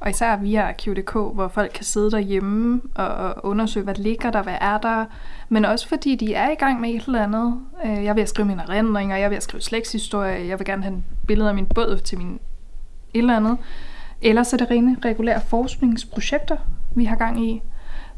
Og 0.00 0.10
især 0.10 0.36
via 0.36 0.68
Arkiv.dk, 0.68 1.12
hvor 1.12 1.48
folk 1.48 1.70
kan 1.74 1.84
sidde 1.84 2.10
derhjemme 2.10 2.80
og 2.94 3.44
undersøge, 3.44 3.84
hvad 3.84 3.94
ligger 3.94 4.30
der, 4.30 4.42
hvad 4.42 4.56
er 4.60 4.78
der. 4.78 5.04
Men 5.48 5.64
også 5.64 5.88
fordi 5.88 6.14
de 6.14 6.34
er 6.34 6.50
i 6.50 6.54
gang 6.54 6.80
med 6.80 6.90
et 6.90 7.06
eller 7.06 7.22
andet. 7.22 7.60
Øh, 7.84 8.04
jeg 8.04 8.16
vil 8.16 8.28
skrive 8.28 8.48
mine 8.48 8.62
erindringer, 8.62 9.16
jeg 9.16 9.30
vil 9.30 9.42
skrive 9.42 9.60
slægtshistorie, 9.60 10.48
jeg 10.48 10.58
vil 10.58 10.66
gerne 10.66 10.82
have 10.82 11.02
billeder 11.26 11.48
af 11.48 11.54
min 11.54 11.66
båd 11.66 11.98
til 12.04 12.18
min 12.18 12.40
et 13.14 13.18
eller 13.18 13.36
andet. 13.36 13.58
Ellers 14.22 14.52
er 14.52 14.56
det 14.56 14.70
rene 14.70 14.96
regulære 15.04 15.40
forskningsprojekter, 15.40 16.56
vi 16.94 17.04
har 17.04 17.16
gang 17.16 17.44
i. 17.44 17.62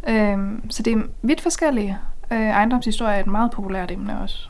Øhm, 0.08 0.70
så 0.70 0.82
det 0.82 0.92
er 0.92 1.02
vidt 1.22 1.40
forskellige. 1.40 1.98
Øh, 2.32 2.38
ejendomshistorie 2.38 3.16
er 3.16 3.20
et 3.20 3.26
meget 3.26 3.50
populært 3.50 3.90
emne 3.90 4.20
også. 4.20 4.48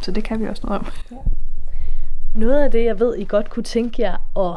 Så 0.00 0.12
det 0.12 0.24
kan 0.24 0.40
vi 0.40 0.46
også 0.48 0.62
noget 0.66 0.80
om. 0.80 0.86
Noget 2.34 2.62
af 2.62 2.70
det, 2.70 2.84
jeg 2.84 3.00
ved, 3.00 3.16
I 3.16 3.24
godt 3.24 3.50
kunne 3.50 3.62
tænke 3.62 4.02
jer 4.02 4.40
at 4.50 4.56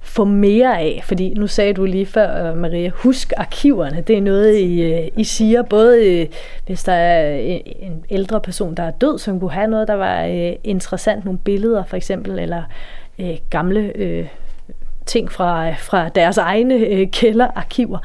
få 0.00 0.24
mere 0.24 0.78
af? 0.78 1.00
Fordi 1.04 1.34
nu 1.34 1.46
sagde 1.46 1.74
du 1.74 1.84
lige 1.84 2.06
før, 2.06 2.50
øh, 2.50 2.56
Maria, 2.56 2.90
husk 2.94 3.32
arkiverne. 3.36 4.00
Det 4.00 4.18
er 4.18 4.22
noget, 4.22 4.56
I, 4.56 4.82
øh, 4.82 5.08
I 5.16 5.24
siger, 5.24 5.62
både 5.62 6.20
øh, 6.20 6.26
hvis 6.66 6.84
der 6.84 6.92
er 6.92 7.36
en 7.80 8.04
ældre 8.10 8.40
person, 8.40 8.74
der 8.74 8.82
er 8.82 8.90
død, 8.90 9.18
som 9.18 9.40
kunne 9.40 9.52
have 9.52 9.66
noget, 9.66 9.88
der 9.88 9.94
var 9.94 10.22
interessant, 10.64 11.24
nogle 11.24 11.38
billeder 11.38 11.84
for 11.84 11.96
eksempel, 11.96 12.38
eller 12.38 12.62
øh, 13.18 13.36
gamle 13.50 13.92
øh, 13.94 14.26
ting 15.10 15.32
fra, 15.32 15.70
fra 15.70 16.08
deres 16.08 16.38
egne 16.38 16.74
øh, 16.74 17.10
kælderarkiver, 17.10 17.98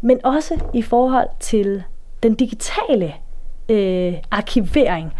men 0.00 0.20
også 0.24 0.60
i 0.74 0.82
forhold 0.82 1.28
til 1.40 1.82
den 2.22 2.34
digitale 2.34 3.14
øh, 3.68 4.14
arkivering. 4.30 5.12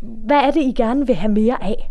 Hvad 0.00 0.36
er 0.36 0.50
det, 0.50 0.60
I 0.60 0.72
gerne 0.76 1.06
vil 1.06 1.14
have 1.14 1.32
mere 1.32 1.62
af? 1.62 1.90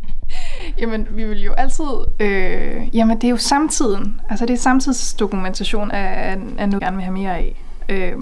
Jamen, 0.80 1.08
vi 1.12 1.26
vil 1.26 1.44
jo 1.44 1.54
altid... 1.54 1.86
Øh, 2.20 2.96
jamen, 2.96 3.18
det 3.18 3.24
er 3.24 3.32
jo 3.32 3.38
samtiden. 3.38 4.22
Altså, 4.30 4.46
det 4.46 4.54
er 4.54 4.58
samtidsdokumentation 4.58 5.92
af, 5.92 6.32
af, 6.32 6.38
af 6.58 6.70
noget, 6.70 6.74
vi 6.74 6.86
gerne 6.86 6.98
vil 6.98 7.04
have 7.04 7.14
mere 7.14 7.38
af. 7.38 7.64
Øh, 7.90 8.14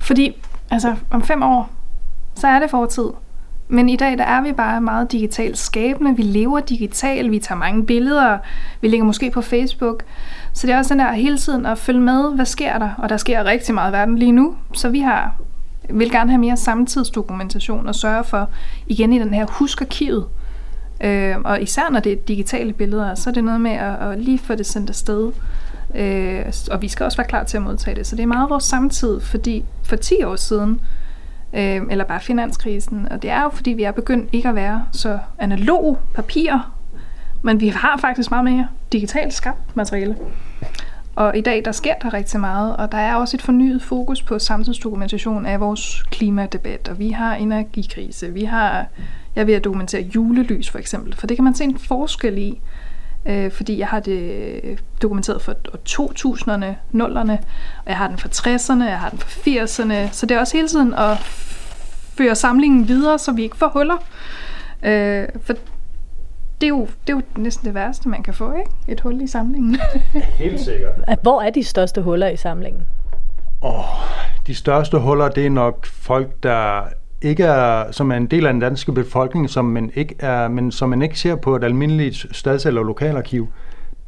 fordi, 0.00 0.42
altså, 0.70 0.96
om 1.10 1.22
fem 1.22 1.42
år, 1.42 1.70
så 2.34 2.46
er 2.46 2.58
det 2.58 2.70
fortid. 2.70 3.04
Men 3.72 3.88
i 3.88 3.96
dag, 3.96 4.18
der 4.18 4.24
er 4.24 4.42
vi 4.42 4.52
bare 4.52 4.80
meget 4.80 5.12
digitalt 5.12 5.58
skabende. 5.58 6.16
Vi 6.16 6.22
lever 6.22 6.60
digitalt, 6.60 7.30
vi 7.30 7.38
tager 7.38 7.58
mange 7.58 7.86
billeder, 7.86 8.38
vi 8.80 8.88
ligger 8.88 9.06
måske 9.06 9.30
på 9.30 9.42
Facebook. 9.42 10.02
Så 10.52 10.66
det 10.66 10.74
er 10.74 10.78
også 10.78 10.94
den 10.94 10.98
der 10.98 11.12
hele 11.12 11.38
tiden 11.38 11.66
at 11.66 11.78
følge 11.78 12.00
med, 12.00 12.34
hvad 12.34 12.46
sker 12.46 12.78
der? 12.78 12.90
Og 12.98 13.08
der 13.08 13.16
sker 13.16 13.44
rigtig 13.44 13.74
meget 13.74 13.90
i 13.90 13.92
verden 13.92 14.18
lige 14.18 14.32
nu. 14.32 14.56
Så 14.74 14.88
vi 14.88 15.00
har 15.00 15.34
vil 15.90 16.10
gerne 16.10 16.30
have 16.30 16.40
mere 16.40 16.56
samtidsdokumentation 16.56 17.86
og 17.86 17.94
sørge 17.94 18.24
for, 18.24 18.48
igen 18.86 19.12
i 19.12 19.18
den 19.18 19.34
her 19.34 19.46
huskarkivet, 19.50 20.26
øh, 21.00 21.36
og 21.44 21.62
især 21.62 21.90
når 21.90 22.00
det 22.00 22.12
er 22.12 22.16
digitale 22.16 22.72
billeder, 22.72 23.14
så 23.14 23.30
er 23.30 23.34
det 23.34 23.44
noget 23.44 23.60
med 23.60 23.72
at, 23.72 24.10
at 24.10 24.20
lige 24.20 24.38
få 24.38 24.54
det 24.54 24.66
sendt 24.66 24.90
afsted. 24.90 25.32
Øh, 25.94 26.44
og 26.70 26.82
vi 26.82 26.88
skal 26.88 27.04
også 27.04 27.18
være 27.18 27.26
klar 27.26 27.44
til 27.44 27.56
at 27.56 27.62
modtage 27.62 27.96
det. 27.96 28.06
Så 28.06 28.16
det 28.16 28.22
er 28.22 28.26
meget 28.26 28.50
vores 28.50 28.64
samtid, 28.64 29.20
fordi 29.20 29.64
for 29.84 29.96
10 29.96 30.22
år 30.22 30.36
siden, 30.36 30.80
øh, 31.52 31.80
eller 31.90 32.04
bare 32.04 32.20
finanskrisen. 32.20 33.08
Og 33.10 33.22
det 33.22 33.30
er 33.30 33.42
jo, 33.42 33.48
fordi 33.48 33.70
vi 33.70 33.82
er 33.82 33.92
begyndt 33.92 34.28
ikke 34.32 34.48
at 34.48 34.54
være 34.54 34.86
så 34.92 35.18
analog 35.38 35.98
papir, 36.14 36.72
men 37.42 37.60
vi 37.60 37.68
har 37.68 37.96
faktisk 37.96 38.30
meget 38.30 38.44
mere 38.44 38.68
digitalt 38.92 39.32
skabt 39.34 39.76
materiale. 39.76 40.16
Og 41.16 41.36
i 41.36 41.40
dag, 41.40 41.62
der 41.64 41.72
sker 41.72 41.94
der 42.02 42.14
rigtig 42.14 42.40
meget, 42.40 42.76
og 42.76 42.92
der 42.92 42.98
er 42.98 43.14
også 43.14 43.36
et 43.36 43.42
fornyet 43.42 43.82
fokus 43.82 44.22
på 44.22 44.38
samtidsdokumentation 44.38 45.46
af 45.46 45.60
vores 45.60 46.02
klimadebat, 46.02 46.88
og 46.88 46.98
vi 46.98 47.10
har 47.10 47.34
energikrise, 47.34 48.32
vi 48.32 48.44
har, 48.44 48.86
jeg 49.36 49.46
vil 49.46 49.60
dokumentere 49.60 50.02
julelys 50.02 50.70
for 50.70 50.78
eksempel, 50.78 51.16
for 51.16 51.26
det 51.26 51.36
kan 51.36 51.44
man 51.44 51.54
se 51.54 51.64
en 51.64 51.78
forskel 51.78 52.38
i, 52.38 52.60
øh, 53.26 53.50
fordi 53.50 53.78
jeg 53.78 53.88
har 53.88 54.00
det 54.00 54.78
dokumenteret 55.02 55.42
for 55.42 55.54
2000'erne, 55.88 56.66
0'erne, 56.94 57.32
og 57.84 57.86
jeg 57.86 57.96
har 57.96 58.08
den 58.08 58.18
fra 58.18 58.28
60'erne, 58.28 58.84
jeg 58.84 59.00
har 59.00 59.08
den 59.10 59.18
fra 59.18 59.40
80'erne, 59.50 60.12
så 60.12 60.26
det 60.26 60.34
er 60.34 60.40
også 60.40 60.56
hele 60.56 60.68
tiden 60.68 60.94
at 60.94 61.18
føre 62.16 62.34
samlingen 62.34 62.88
videre, 62.88 63.18
så 63.18 63.32
vi 63.32 63.42
ikke 63.42 63.56
får 63.56 63.68
huller. 63.68 63.96
Øh, 64.82 65.28
for 65.42 65.52
det 66.60 66.66
er, 66.66 66.68
jo, 66.68 66.88
det 67.06 67.12
er 67.12 67.16
jo 67.16 67.22
næsten 67.36 67.66
det 67.66 67.74
værste, 67.74 68.08
man 68.08 68.22
kan 68.22 68.34
få, 68.34 68.54
ikke? 68.54 68.70
Et 68.88 69.00
hul 69.00 69.20
i 69.20 69.26
samlingen. 69.26 69.76
Helt 70.38 70.60
sikkert. 70.60 70.92
Hvor 71.22 71.42
er 71.42 71.50
de 71.50 71.64
største 71.64 72.02
huller 72.02 72.28
i 72.28 72.36
samlingen? 72.36 72.82
Oh, 73.60 73.84
de 74.46 74.54
største 74.54 74.98
huller, 74.98 75.28
det 75.28 75.46
er 75.46 75.50
nok 75.50 75.86
folk, 75.86 76.42
der 76.42 76.82
ikke 77.22 77.44
er, 77.44 77.92
som 77.92 78.12
er 78.12 78.16
en 78.16 78.26
del 78.26 78.46
af 78.46 78.52
den 78.52 78.60
danske 78.60 78.92
befolkning, 78.92 79.50
som 79.50 79.64
man 79.64 79.90
ikke 79.94 80.14
er, 80.18 80.48
men 80.48 80.72
som 80.72 80.88
man 80.88 81.02
ikke 81.02 81.18
ser 81.18 81.34
på 81.36 81.56
et 81.56 81.64
almindeligt 81.64 82.26
stads- 82.32 82.66
eller 82.66 82.82
lokalarkiv. 82.82 83.48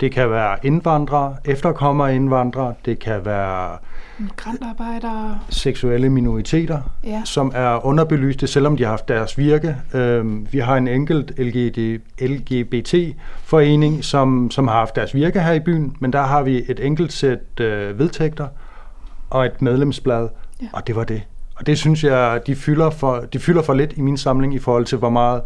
Det 0.01 0.13
kan 0.13 0.31
være 0.31 0.57
indvandrere, 0.67 1.37
efterkommere 1.45 2.15
indvandrere, 2.15 2.75
det 2.85 2.99
kan 2.99 3.21
være 3.25 3.77
Migrantarbejdere. 4.19 5.39
seksuelle 5.49 6.09
minoriteter, 6.11 6.81
Ja. 7.05 7.23
som 7.25 7.53
er 7.55 7.87
underbelyste, 7.87 8.47
selvom 8.47 8.77
de 8.77 8.83
har 8.83 8.91
haft 8.91 9.09
deres 9.09 9.39
virke. 9.39 9.77
Øhm, 9.95 10.47
vi 10.53 10.59
har 10.59 10.77
en 10.77 10.89
enkelt 10.89 11.33
LGBT, 11.39 12.01
LGBT-forening, 12.21 14.05
som, 14.05 14.51
som 14.51 14.69
har 14.69 14.75
haft 14.79 14.97
deres 14.97 15.15
virke 15.15 15.41
her 15.41 15.53
i 15.53 15.61
byen, 15.61 15.97
men 16.01 16.13
der 16.13 16.23
har 16.23 16.43
vi 16.43 16.63
et 16.69 16.81
enkelt 16.87 17.13
sæt 17.13 17.61
øh, 17.61 17.99
vedtægter 17.99 18.47
og 19.31 19.47
et 19.47 19.63
medlemsblad, 19.63 20.29
ja. 20.63 20.67
og 20.73 20.87
det 20.87 20.97
var 20.97 21.05
det. 21.05 21.23
Og 21.65 21.69
det 21.69 21.79
synes 21.79 22.05
jeg, 22.05 22.41
de 22.47 22.57
fylder, 22.57 22.91
for, 22.91 23.25
de 23.33 23.39
fylder 23.39 23.63
for 23.63 23.75
lidt 23.75 23.93
i 23.97 24.01
min 24.01 24.17
samling 24.17 24.55
i 24.55 24.59
forhold 24.59 24.85
til, 24.85 24.99
hvor 24.99 25.11
meget 25.11 25.43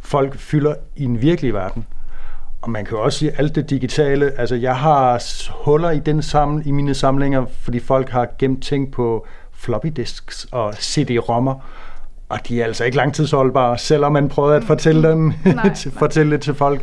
folk 0.00 0.38
fylder 0.38 0.74
i 0.96 1.04
en 1.04 1.22
virkelig 1.22 1.54
verden. 1.54 1.86
Og 2.62 2.70
man 2.70 2.84
kan 2.84 2.96
jo 2.96 3.02
også 3.04 3.18
sige, 3.18 3.32
alt 3.38 3.54
det 3.54 3.70
digitale, 3.70 4.32
altså 4.40 4.54
jeg 4.54 4.76
har 4.76 5.22
huller 5.64 5.90
i, 5.90 5.98
den 5.98 6.22
saml, 6.22 6.62
i 6.66 6.70
mine 6.70 6.94
samlinger, 6.94 7.46
fordi 7.60 7.80
folk 7.80 8.08
har 8.08 8.28
gemt 8.38 8.62
ting 8.62 8.92
på 8.92 9.26
floppy 9.52 9.86
disks 9.86 10.46
og 10.52 10.74
CD-rommer, 10.74 11.54
og 12.28 12.38
de 12.48 12.60
er 12.60 12.64
altså 12.64 12.84
ikke 12.84 12.96
langtidsholdbare, 12.96 13.78
selvom 13.78 14.12
man 14.12 14.28
prøver 14.28 14.52
at 14.52 14.64
fortælle 14.64 15.08
dem, 15.08 15.18
Nej, 15.18 15.54
nej. 15.54 15.74
fortælle 15.98 16.32
det 16.32 16.40
til 16.40 16.54
folk. 16.54 16.82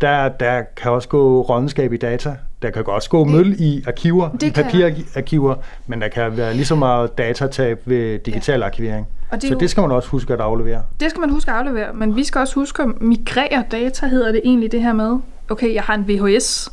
Der, 0.00 0.28
der 0.28 0.62
kan 0.76 0.90
også 0.90 1.08
gå 1.08 1.40
rådenskab 1.42 1.92
i 1.92 1.96
data. 1.96 2.36
Der 2.64 2.70
kan 2.70 2.86
også 2.86 3.10
gå 3.10 3.24
møl 3.24 3.56
i 3.58 3.84
arkiver, 3.86 4.28
Det 4.30 4.42
i 4.42 4.50
papirarkiver, 4.50 5.54
men 5.86 6.00
der 6.00 6.08
kan 6.08 6.36
være 6.36 6.54
lige 6.54 6.64
så 6.66 6.74
meget 6.74 7.18
datatab 7.18 7.80
ved 7.84 8.18
digital 8.18 8.62
arkivering. 8.62 9.06
Og 9.30 9.40
det 9.42 9.48
Så 9.48 9.54
jo- 9.54 9.60
det 9.60 9.70
skal 9.70 9.80
man 9.80 9.90
også 9.90 10.08
huske 10.08 10.32
at 10.32 10.40
aflevere. 10.40 10.82
Det 11.00 11.10
skal 11.10 11.20
man 11.20 11.30
huske 11.30 11.50
at 11.50 11.56
aflevere, 11.56 11.92
men 11.94 12.16
vi 12.16 12.24
skal 12.24 12.38
også 12.40 12.54
huske 12.54 12.82
at 12.82 12.88
migrere 13.00 13.64
data, 13.70 14.06
hedder 14.06 14.32
det 14.32 14.40
egentlig 14.44 14.72
det 14.72 14.82
her 14.82 14.92
med, 14.92 15.18
okay, 15.50 15.74
jeg 15.74 15.82
har 15.82 15.94
en 15.94 16.08
VHS. 16.08 16.72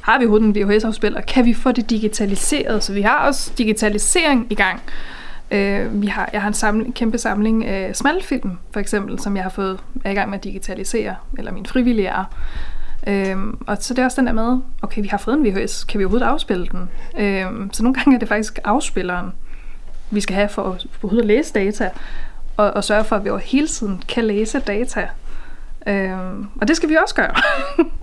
Har 0.00 0.18
vi 0.18 0.24
overhovedet 0.24 0.46
en 0.56 0.68
VHS-afspiller? 0.68 1.20
Kan 1.20 1.44
vi 1.44 1.54
få 1.54 1.72
det 1.72 1.90
digitaliseret? 1.90 2.82
Så 2.84 2.92
vi 2.92 3.02
har 3.02 3.18
også 3.26 3.52
digitalisering 3.58 4.46
i 4.50 4.54
gang. 4.54 4.80
Øh, 5.50 6.02
vi 6.02 6.06
har, 6.06 6.30
jeg 6.32 6.40
har 6.40 6.48
en 6.48 6.54
samling, 6.54 6.94
kæmpe 6.94 7.18
samling 7.18 7.66
af 7.66 7.96
smalfilm, 7.96 8.50
for 8.72 8.80
eksempel, 8.80 9.18
som 9.20 9.36
jeg 9.36 9.42
har 9.42 9.50
fået 9.50 9.78
er 10.04 10.10
i 10.10 10.14
gang 10.14 10.30
med 10.30 10.38
at 10.38 10.44
digitalisere, 10.44 11.14
eller 11.38 11.52
min 11.52 11.66
frivillige 11.66 12.08
er. 12.08 12.24
Øhm, 13.06 13.58
og 13.66 13.76
så 13.80 13.94
det 13.94 14.02
er 14.02 14.04
også 14.04 14.20
den 14.20 14.26
der 14.26 14.32
med, 14.32 14.60
okay, 14.82 15.02
vi 15.02 15.08
har 15.08 15.18
fået 15.18 15.34
en 15.34 15.44
VHS, 15.44 15.84
kan 15.84 15.98
vi 15.98 16.04
overhovedet 16.04 16.26
afspille 16.26 16.66
den? 16.66 16.90
Øhm, 17.18 17.72
så 17.72 17.82
nogle 17.82 17.94
gange 17.94 18.14
er 18.14 18.18
det 18.18 18.28
faktisk 18.28 18.58
afspilleren, 18.64 19.32
vi 20.10 20.20
skal 20.20 20.36
have 20.36 20.48
for 20.48 20.62
at 20.62 20.86
overhovedet 21.02 21.22
at 21.22 21.26
læse 21.26 21.52
data, 21.52 21.90
og, 22.56 22.70
og 22.70 22.84
sørge 22.84 23.04
for, 23.04 23.16
at 23.16 23.24
vi 23.24 23.30
over 23.30 23.38
hele 23.38 23.66
tiden 23.66 24.02
kan 24.08 24.24
læse 24.24 24.60
data. 24.60 25.08
Øhm, 25.86 26.48
og 26.60 26.68
det 26.68 26.76
skal 26.76 26.88
vi 26.88 26.96
også 27.02 27.14
gøre. 27.14 27.34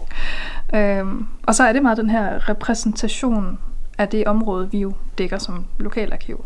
øhm, 1.00 1.28
og 1.44 1.56
så 1.56 1.64
er 1.64 1.74
det 1.74 1.82
meget 1.82 1.98
den 1.98 2.10
her 2.10 2.50
repræsentation 2.50 3.60
af 3.98 4.08
det 4.08 4.28
område, 4.28 4.72
vi 4.72 4.80
jo 4.80 4.94
dækker 5.18 5.38
som 5.38 5.66
lokalarkiv. 5.80 6.46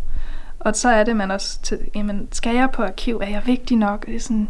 Og 0.60 0.76
så 0.76 0.90
er 0.90 1.04
det, 1.04 1.16
man 1.16 1.32
også 1.32 1.62
til, 1.62 1.80
jamen, 1.96 2.28
skal 2.32 2.56
jeg 2.56 2.72
på 2.72 2.84
arkiv? 2.84 3.20
Er 3.24 3.30
jeg 3.30 3.42
vigtig 3.46 3.78
nok? 3.78 4.06
Det 4.06 4.16
er 4.16 4.20
sådan 4.20 4.50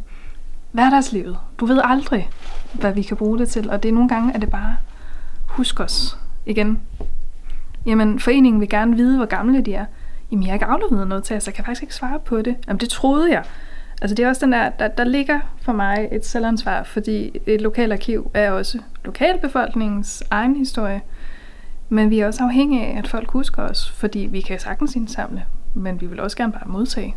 hverdagslivet. 0.72 1.38
Du 1.60 1.66
ved 1.66 1.82
aldrig, 1.84 2.30
hvad 2.74 2.94
vi 2.94 3.02
kan 3.02 3.18
bruge 3.18 3.38
det 3.38 3.50
til. 3.50 3.70
Og 3.70 3.84
det 3.84 3.90
er 3.90 3.94
nogle 3.94 4.10
gange, 4.10 4.36
at 4.36 4.42
det 4.42 4.50
bare, 4.50 4.76
husk 5.48 5.80
os 5.80 6.18
igen. 6.46 6.80
Jamen, 7.86 8.20
foreningen 8.20 8.62
vil 8.62 8.70
gerne 8.70 8.96
vide, 8.96 9.18
hvor 9.18 9.26
gamle 9.26 9.62
de 9.62 9.74
er. 9.74 9.86
Jamen, 10.32 10.44
jeg 10.44 10.50
har 10.50 10.54
ikke 10.54 10.66
afleveret 10.66 11.08
noget 11.08 11.24
til 11.24 11.34
jer, 11.34 11.40
så 11.40 11.50
jeg 11.50 11.56
kan 11.56 11.66
faktisk 11.66 11.84
ikke 11.84 11.96
svare 11.96 12.20
på 12.20 12.42
det. 12.42 12.56
Jamen, 12.68 12.80
det 12.80 12.90
troede 12.90 13.32
jeg. 13.32 13.44
Altså, 14.02 14.16
det 14.16 14.26
er 14.26 14.30
også 14.30 14.46
den 14.46 14.52
der, 14.52 14.70
der, 14.70 14.88
der 14.88 15.04
ligger 15.04 15.40
for 15.62 15.74
mig 15.74 16.10
et 16.12 16.26
selvansvar, 16.26 16.84
fordi 16.84 17.40
et 17.46 17.62
lokalarkiv 17.62 18.32
er 18.34 18.52
også 18.52 18.80
lokalbefolkningens 19.06 20.24
egen 20.32 20.56
historie. 20.56 21.02
Men 21.90 22.10
vi 22.10 22.20
er 22.20 22.28
også 22.28 22.44
afhængige 22.44 22.86
af, 22.86 22.98
at 22.98 23.08
folk 23.08 23.32
husker 23.32 23.64
os, 23.64 23.92
fordi 23.92 24.20
vi 24.20 24.42
kan 24.42 24.60
sagtens 24.60 24.96
indsamle, 24.96 25.46
men 25.74 26.02
vi 26.02 26.06
vil 26.06 26.20
også 26.20 26.38
gerne 26.38 26.52
bare 26.52 26.64
modtage. 26.66 27.16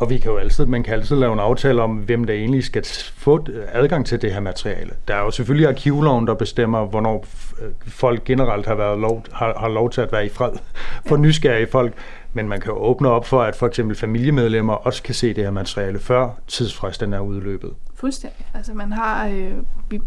Og 0.00 0.10
vi 0.10 0.18
kan 0.18 0.30
jo 0.30 0.36
altid, 0.36 0.66
man 0.66 0.82
kan 0.82 0.94
altid 0.94 1.16
lave 1.16 1.32
en 1.32 1.38
aftale 1.38 1.82
om, 1.82 1.96
hvem 1.96 2.24
der 2.24 2.34
egentlig 2.34 2.64
skal 2.64 2.84
få 3.14 3.46
adgang 3.72 4.06
til 4.06 4.22
det 4.22 4.32
her 4.32 4.40
materiale. 4.40 4.90
Der 5.08 5.14
er 5.14 5.20
jo 5.20 5.30
selvfølgelig 5.30 5.68
arkivloven, 5.68 6.26
der 6.26 6.34
bestemmer, 6.34 6.86
hvornår 6.86 7.26
øh, 7.62 7.68
folk 7.86 8.24
generelt 8.24 8.66
har, 8.66 8.74
været 8.74 8.98
lov, 8.98 9.24
har, 9.32 9.54
har 9.58 9.68
lov 9.68 9.90
til 9.90 10.00
at 10.00 10.12
være 10.12 10.26
i 10.26 10.28
fred 10.28 10.50
for 11.08 11.16
nysgerrige 11.16 11.66
folk. 11.72 11.94
Men 12.32 12.48
man 12.48 12.60
kan 12.60 12.70
jo 12.72 12.78
åbne 12.78 13.08
op 13.08 13.26
for, 13.26 13.42
at 13.42 13.56
for 13.56 13.66
eksempel 13.66 13.96
familiemedlemmer 13.96 14.72
også 14.72 15.02
kan 15.02 15.14
se 15.14 15.34
det 15.34 15.44
her 15.44 15.50
materiale, 15.50 15.98
før 15.98 16.28
tidsfristen 16.48 17.12
er 17.12 17.20
udløbet. 17.20 17.70
Fuldstændig. 17.94 18.46
Altså 18.54 18.74
man 18.74 18.92
har, 18.92 19.26
øh, 19.28 19.52
vi 19.90 20.00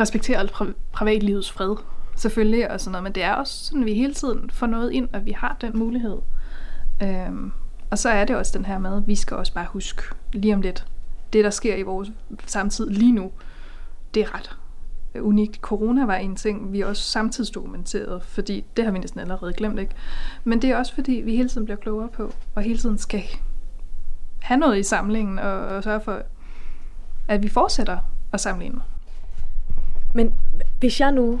respekterer 0.00 0.38
alt 0.38 0.50
pri- 0.50 0.74
privatlivets 0.92 1.52
fred, 1.52 1.76
selvfølgelig, 2.16 2.70
og 2.70 2.80
sådan 2.80 2.92
noget, 2.92 3.02
men 3.02 3.12
det 3.12 3.22
er 3.22 3.32
også 3.34 3.64
sådan, 3.64 3.80
at 3.80 3.86
vi 3.86 3.94
hele 3.94 4.14
tiden 4.14 4.50
får 4.52 4.66
noget 4.66 4.92
ind, 4.92 5.08
og 5.12 5.24
vi 5.24 5.32
har 5.36 5.56
den 5.60 5.78
mulighed. 5.78 6.16
Øhm, 7.02 7.52
og 7.94 7.98
så 7.98 8.08
er 8.08 8.24
det 8.24 8.36
også 8.36 8.58
den 8.58 8.64
her 8.64 8.78
med, 8.78 9.02
vi 9.06 9.14
skal 9.14 9.36
også 9.36 9.52
bare 9.52 9.66
huske 9.66 10.02
lige 10.32 10.54
om 10.54 10.60
lidt, 10.60 10.86
det 11.32 11.44
der 11.44 11.50
sker 11.50 11.76
i 11.76 11.82
vores 11.82 12.12
samtid 12.46 12.90
lige 12.90 13.12
nu, 13.12 13.30
det 14.14 14.22
er 14.22 14.34
ret 14.34 14.56
unikt. 15.20 15.56
Corona 15.56 16.04
var 16.04 16.14
en 16.14 16.36
ting, 16.36 16.72
vi 16.72 16.80
også 16.80 17.02
samtidsdokumenterede, 17.02 18.20
fordi 18.20 18.64
det 18.76 18.84
har 18.84 18.92
vi 18.92 18.98
næsten 18.98 19.20
allerede 19.20 19.52
glemt, 19.52 19.80
ikke? 19.80 19.94
Men 20.44 20.62
det 20.62 20.70
er 20.70 20.76
også 20.76 20.94
fordi, 20.94 21.12
vi 21.12 21.36
hele 21.36 21.48
tiden 21.48 21.64
bliver 21.64 21.78
klogere 21.78 22.08
på, 22.08 22.32
og 22.54 22.62
hele 22.62 22.78
tiden 22.78 22.98
skal 22.98 23.22
have 24.42 24.60
noget 24.60 24.78
i 24.78 24.82
samlingen, 24.82 25.38
og, 25.38 25.52
og 25.52 25.84
sørge 25.84 26.00
for, 26.00 26.22
at 27.28 27.42
vi 27.42 27.48
fortsætter 27.48 27.98
at 28.32 28.40
samle 28.40 28.64
ind. 28.64 28.80
Men 30.14 30.34
hvis 30.78 31.00
jeg 31.00 31.12
nu 31.12 31.40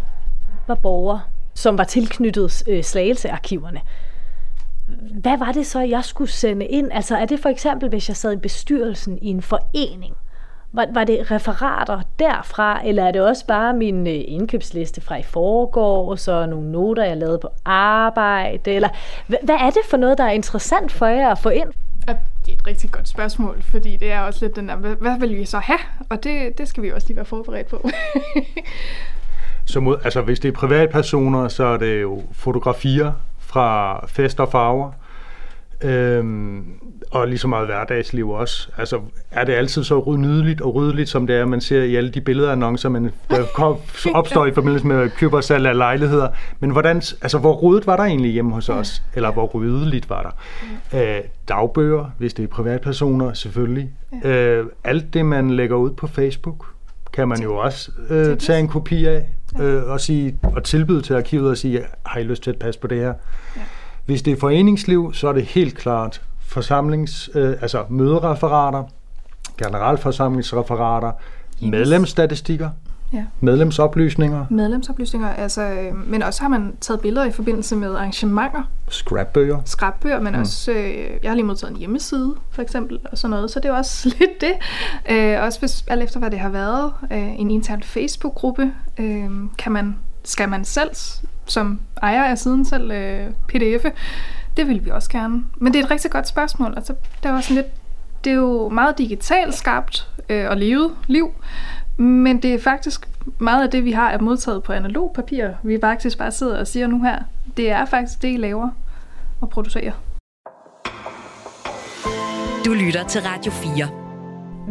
var 0.66 0.74
borger, 0.74 1.18
som 1.54 1.78
var 1.78 1.84
tilknyttet 1.84 2.62
øh, 2.68 2.84
slagelsearkiverne, 2.84 3.80
hvad 5.20 5.38
var 5.38 5.52
det 5.52 5.66
så, 5.66 5.80
jeg 5.80 6.04
skulle 6.04 6.30
sende 6.30 6.66
ind? 6.66 6.88
Altså 6.92 7.16
er 7.16 7.24
det 7.24 7.40
for 7.40 7.48
eksempel, 7.48 7.88
hvis 7.88 8.08
jeg 8.08 8.16
sad 8.16 8.32
i 8.32 8.36
bestyrelsen 8.36 9.18
i 9.22 9.28
en 9.28 9.42
forening? 9.42 10.14
Var, 10.72 10.86
var 10.90 11.04
det 11.04 11.30
referater 11.30 12.00
derfra, 12.18 12.86
eller 12.86 13.04
er 13.04 13.10
det 13.10 13.22
også 13.22 13.46
bare 13.46 13.74
min 13.74 14.06
øh, 14.06 14.22
indkøbsliste 14.26 15.00
fra 15.00 15.16
i 15.16 15.22
forgår, 15.22 16.10
og 16.10 16.18
så 16.18 16.46
nogle 16.46 16.72
noter, 16.72 17.04
jeg 17.04 17.16
lavede 17.16 17.38
på 17.38 17.48
arbejde? 17.64 18.72
Eller 18.72 18.88
hvad, 19.26 19.38
hvad 19.42 19.54
er 19.54 19.70
det 19.70 19.82
for 19.90 19.96
noget, 19.96 20.18
der 20.18 20.24
er 20.24 20.30
interessant 20.30 20.92
for 20.92 21.06
jer 21.06 21.30
at 21.30 21.38
få 21.38 21.48
ind? 21.48 21.68
Det 22.46 22.52
er 22.52 22.56
et 22.58 22.66
rigtig 22.66 22.90
godt 22.90 23.08
spørgsmål, 23.08 23.62
fordi 23.62 23.96
det 23.96 24.12
er 24.12 24.20
også 24.20 24.44
lidt 24.44 24.56
den 24.56 24.68
der, 24.68 24.76
hvad, 24.76 24.96
hvad 24.96 25.18
vil 25.18 25.36
vi 25.36 25.44
så 25.44 25.58
have? 25.58 25.78
Og 26.08 26.24
det, 26.24 26.58
det 26.58 26.68
skal 26.68 26.82
vi 26.82 26.92
også 26.92 27.06
lige 27.08 27.16
være 27.16 27.24
forberedt 27.24 27.66
på. 27.66 27.88
Så 29.66 29.80
mod, 29.80 29.96
altså 30.04 30.22
hvis 30.22 30.40
det 30.40 30.48
er 30.48 30.52
privatpersoner, 30.52 31.48
så 31.48 31.64
er 31.64 31.76
det 31.76 32.02
jo 32.02 32.22
fotografier 32.32 33.12
fra 33.54 34.06
fest 34.06 34.40
og 34.40 34.48
farver, 34.52 34.90
øhm, 35.82 36.64
og 37.10 37.28
lige 37.28 37.38
så 37.38 37.48
meget 37.48 37.66
hverdagsliv 37.66 38.30
også. 38.30 38.68
Altså 38.78 39.00
er 39.30 39.44
det 39.44 39.52
altid 39.52 39.84
så 39.84 40.14
nydeligt 40.18 40.60
og 40.60 40.74
ryddeligt, 40.74 41.08
som 41.08 41.26
det 41.26 41.36
er, 41.36 41.44
man 41.44 41.60
ser 41.60 41.82
i 41.82 41.96
alle 41.96 42.10
de 42.10 42.20
billedannoncer, 42.20 42.88
man, 42.88 43.10
der 43.30 43.78
opstår 44.18 44.46
i 44.46 44.52
forbindelse 44.52 44.86
med 44.86 45.10
køb 45.10 45.32
og 45.32 45.44
salg 45.44 45.66
af 45.66 45.76
lejligheder. 45.76 46.28
Men 46.60 46.70
hvordan, 46.70 46.96
altså 46.96 47.38
hvor 47.38 47.54
ryddet 47.54 47.86
var 47.86 47.96
der 47.96 48.04
egentlig 48.04 48.32
hjemme 48.32 48.52
hos 48.52 48.68
os? 48.68 49.02
Eller 49.14 49.32
hvor 49.32 49.46
ryddeligt 49.46 50.10
var 50.10 50.34
der? 50.92 51.16
Øh, 51.16 51.20
dagbøger, 51.48 52.10
hvis 52.18 52.34
det 52.34 52.42
er 52.42 52.46
privatpersoner, 52.46 53.32
selvfølgelig. 53.32 53.90
Øh, 54.24 54.64
alt 54.84 55.14
det, 55.14 55.26
man 55.26 55.50
lægger 55.50 55.76
ud 55.76 55.90
på 55.90 56.06
Facebook, 56.06 56.73
kan 57.14 57.28
man 57.28 57.42
jo 57.42 57.56
også 57.56 57.90
øh, 58.10 58.38
tage 58.38 58.60
en 58.60 58.68
kopi 58.68 59.04
af 59.04 59.28
øh, 59.60 59.84
og, 59.84 60.00
sige, 60.00 60.38
og 60.42 60.64
tilbyde 60.64 61.02
til 61.02 61.14
arkivet 61.14 61.50
og 61.50 61.56
sige, 61.56 61.84
har 62.06 62.20
I 62.20 62.22
lyst 62.22 62.42
til 62.42 62.50
at 62.50 62.58
passe 62.58 62.80
på 62.80 62.86
det 62.86 62.98
her? 62.98 63.14
Ja. 63.56 63.60
Hvis 64.04 64.22
det 64.22 64.32
er 64.32 64.36
foreningsliv, 64.36 65.14
så 65.14 65.28
er 65.28 65.32
det 65.32 65.44
helt 65.44 65.76
klart 65.76 66.22
forsamlings, 66.40 67.30
øh, 67.34 67.56
altså 67.60 67.84
mødereferater, 67.88 68.84
generalforsamlingsreferater, 69.58 71.12
medlemsstatistikker, 71.62 72.70
ja. 73.14 73.24
medlemsoplysninger, 73.40 74.46
Medlemsoplysninger, 74.50 75.28
altså, 75.28 75.62
øh, 75.62 76.08
men 76.08 76.22
også 76.22 76.42
har 76.42 76.48
man 76.48 76.76
taget 76.80 77.00
billeder 77.00 77.26
i 77.26 77.30
forbindelse 77.30 77.76
med 77.76 77.94
arrangementer, 77.94 78.62
scrapbøger. 78.88 79.60
skrabbøger, 79.64 80.20
men 80.20 80.34
mm. 80.34 80.40
også, 80.40 80.72
øh, 80.72 81.10
jeg 81.22 81.30
har 81.30 81.34
lige 81.34 81.46
modtaget 81.46 81.70
en 81.70 81.78
hjemmeside, 81.78 82.34
for 82.50 82.62
eksempel, 82.62 82.98
og 83.04 83.18
sådan 83.18 83.30
noget, 83.30 83.50
så 83.50 83.60
det 83.60 83.68
er 83.68 83.72
også 83.72 84.08
lidt 84.18 84.40
det. 84.40 84.52
Øh, 85.10 85.42
også 85.42 85.58
hvis, 85.58 85.84
alt 85.88 86.02
efter 86.02 86.18
hvad 86.18 86.30
det 86.30 86.38
har 86.38 86.48
været, 86.48 86.92
øh, 87.12 87.40
en 87.40 87.50
intern 87.50 87.82
Facebook-gruppe, 87.82 88.72
øh, 88.98 89.30
kan 89.58 89.72
man, 89.72 89.96
skal 90.24 90.48
man 90.48 90.64
selv, 90.64 90.90
som 91.46 91.80
ejer 92.02 92.24
af 92.24 92.38
siden 92.38 92.64
selv, 92.64 92.90
øh, 92.90 93.26
pdf'e, 93.52 93.90
det 94.56 94.68
vil 94.68 94.84
vi 94.84 94.90
også 94.90 95.10
gerne. 95.10 95.44
Men 95.56 95.72
det 95.72 95.80
er 95.80 95.84
et 95.84 95.90
rigtig 95.90 96.10
godt 96.10 96.28
spørgsmål, 96.28 96.72
altså, 96.76 96.94
det 97.22 97.30
er 97.30 97.40
sådan 97.40 97.56
lidt, 97.56 97.66
det 98.24 98.30
er 98.30 98.34
jo 98.34 98.68
meget 98.68 98.98
digitalt 98.98 99.54
skabt 99.54 100.08
øh, 100.28 100.50
og 100.50 100.56
levet 100.56 100.90
liv, 101.06 101.30
men 101.96 102.42
det 102.42 102.54
er 102.54 102.58
faktisk 102.58 103.08
meget 103.38 103.62
af 103.62 103.70
det, 103.70 103.84
vi 103.84 103.92
har 103.92 104.10
er 104.10 104.18
modtaget 104.20 104.62
på 104.62 104.72
analog 104.72 105.12
papir. 105.14 105.48
Vi 105.62 105.78
faktisk 105.80 106.18
bare 106.18 106.30
sidder 106.30 106.58
og 106.58 106.66
siger 106.66 106.86
nu 106.86 107.02
her, 107.02 107.18
det 107.56 107.70
er 107.70 107.84
faktisk 107.84 108.22
det, 108.22 108.34
I 108.34 108.36
laver 108.36 108.68
og 109.40 109.50
producerer. 109.50 109.92
Du 112.64 112.72
lytter 112.72 113.04
til 113.08 113.20
Radio 113.22 113.52
4. 113.52 113.88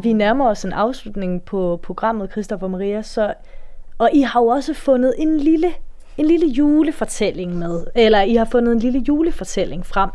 Vi 0.02 0.14
nærmer 0.14 0.50
os 0.50 0.66
en 0.66 0.74
afslutning 0.74 1.42
på 1.42 1.80
programmet, 1.84 2.32
Christopher 2.32 2.68
Maria, 2.68 3.02
så 3.02 3.34
Og 3.98 4.10
I 4.14 4.22
har 4.22 4.42
jo 4.42 4.48
også 4.48 4.74
fundet 4.74 5.14
en 5.18 5.38
lille, 5.38 5.68
en 6.18 6.26
lille 6.26 6.48
julefortælling 6.48 7.58
med, 7.58 7.86
eller 7.96 8.22
I 8.22 8.36
har 8.36 8.46
fundet 8.46 8.72
en 8.72 8.80
lille 8.80 9.00
julefortælling 9.00 9.86
frem 9.86 10.10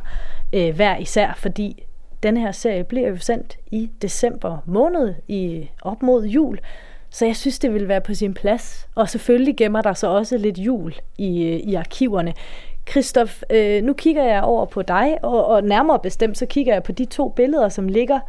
øh, 0.52 0.74
hver 0.74 0.96
især, 0.96 1.32
fordi 1.36 1.82
denne 2.22 2.40
her 2.40 2.52
serie 2.52 2.84
bliver 2.84 3.08
jo 3.08 3.16
sendt 3.16 3.56
i 3.66 3.90
december 4.02 4.58
måned 4.66 5.14
i 5.28 5.70
op 5.82 6.02
mod 6.02 6.24
jul. 6.24 6.58
Så 7.10 7.26
jeg 7.26 7.36
synes, 7.36 7.58
det 7.58 7.74
vil 7.74 7.88
være 7.88 8.00
på 8.00 8.14
sin 8.14 8.34
plads. 8.34 8.88
Og 8.94 9.08
selvfølgelig 9.08 9.56
gemmer 9.56 9.82
der 9.82 9.92
så 9.92 10.06
også 10.06 10.38
lidt 10.38 10.58
jul 10.58 10.94
i, 11.18 11.42
øh, 11.42 11.56
i 11.56 11.74
arkiverne. 11.74 12.34
Christoph, 12.90 13.32
øh, 13.52 13.82
nu 13.82 13.92
kigger 13.92 14.24
jeg 14.24 14.42
over 14.42 14.66
på 14.66 14.82
dig, 14.82 15.18
og, 15.22 15.46
og 15.46 15.62
nærmere 15.62 15.98
bestemt 16.02 16.38
så 16.38 16.46
kigger 16.46 16.72
jeg 16.72 16.82
på 16.82 16.92
de 16.92 17.04
to 17.04 17.28
billeder, 17.28 17.68
som 17.68 17.88
ligger 17.88 18.20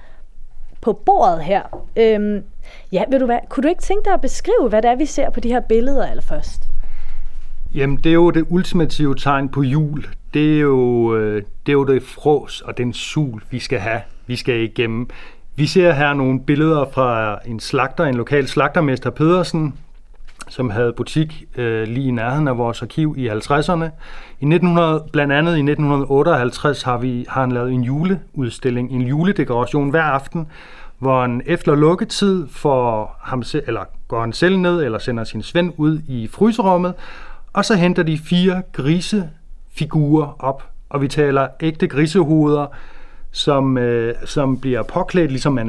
på 0.82 0.94
bordet 0.94 1.44
her. 1.44 1.84
Øhm, 1.98 2.44
ja, 2.92 3.04
vil 3.10 3.20
du 3.20 3.26
hvad, 3.26 3.40
kunne 3.50 3.62
du 3.64 3.68
ikke 3.68 3.82
tænke 3.82 4.06
dig 4.06 4.14
at 4.14 4.22
beskrive, 4.22 4.70
hvad 4.70 4.82
det 4.82 4.92
er, 4.92 4.96
vi 4.96 5.06
ser 5.06 5.30
på 5.30 5.40
de 5.40 5.50
her 5.50 5.60
billeder 5.60 6.08
allerførst? 6.08 6.70
Jamen, 7.76 7.98
det 7.98 8.10
er 8.10 8.14
jo 8.14 8.30
det 8.30 8.46
ultimative 8.50 9.16
tegn 9.16 9.50
på 9.50 9.62
jul. 9.62 10.06
Det 10.34 10.56
er 10.56 10.60
jo, 10.60 11.16
øh, 11.16 11.44
det, 11.66 11.72
er 11.72 11.74
jo 11.74 11.84
det 11.84 12.04
frås 12.04 12.62
og 12.62 12.78
den 12.78 12.94
sul, 12.94 13.42
vi 13.52 13.60
skal 13.60 13.80
have. 13.80 14.02
Vi 14.28 14.36
skal 14.36 14.60
igennem. 14.60 15.10
Vi 15.60 15.66
ser 15.66 15.91
her 15.91 16.14
nogle 16.14 16.39
billeder 16.39 16.86
fra 16.91 17.39
en 17.45 17.60
slagter, 17.60 18.05
en 18.05 18.16
lokal 18.16 18.47
slagtermester 18.47 19.10
Pedersen, 19.10 19.74
som 20.47 20.70
havde 20.70 20.93
butik 20.93 21.43
øh, 21.57 21.88
lige 21.88 22.07
i 22.07 22.12
nærheden 22.12 22.47
af 22.47 22.57
vores 22.57 22.82
arkiv 22.82 23.16
i 23.18 23.30
50'erne. 23.30 23.86
I 24.39 24.45
1900, 24.45 25.03
blandt 25.12 25.34
andet 25.34 25.51
i 25.51 25.60
1958 25.60 26.84
har, 26.84 26.97
vi, 26.97 27.26
har 27.30 27.41
han 27.41 27.51
lavet 27.51 27.72
en 27.72 27.84
juleudstilling, 27.84 28.91
en 28.91 29.01
juledekoration 29.01 29.89
hver 29.89 30.03
aften, 30.03 30.47
hvor 30.99 31.22
han 31.22 31.41
efter 31.45 31.76
lukketid 31.76 32.47
får 32.51 33.20
ham 33.22 33.43
se, 33.43 33.62
eller 33.68 33.84
går 34.07 34.22
han 34.22 34.34
selv 34.34 34.57
ned, 34.57 34.84
eller 34.84 34.99
sender 34.99 35.24
sin 35.24 35.43
svend 35.43 35.74
ud 35.78 35.99
i 36.07 36.28
fryserummet, 36.28 36.93
og 37.53 37.66
så 37.66 37.76
henter 37.76 38.03
de 38.03 38.18
fire 38.18 38.62
grisefigurer 38.74 40.36
op, 40.39 40.64
og 40.89 41.01
vi 41.01 41.07
taler 41.07 41.47
ægte 41.62 41.88
grisehoveder, 41.88 42.68
som, 43.32 43.78
øh, 43.78 44.16
som 44.26 44.60
bliver 44.60 44.84
påklædt 44.84 45.32
ligesom 45.32 45.60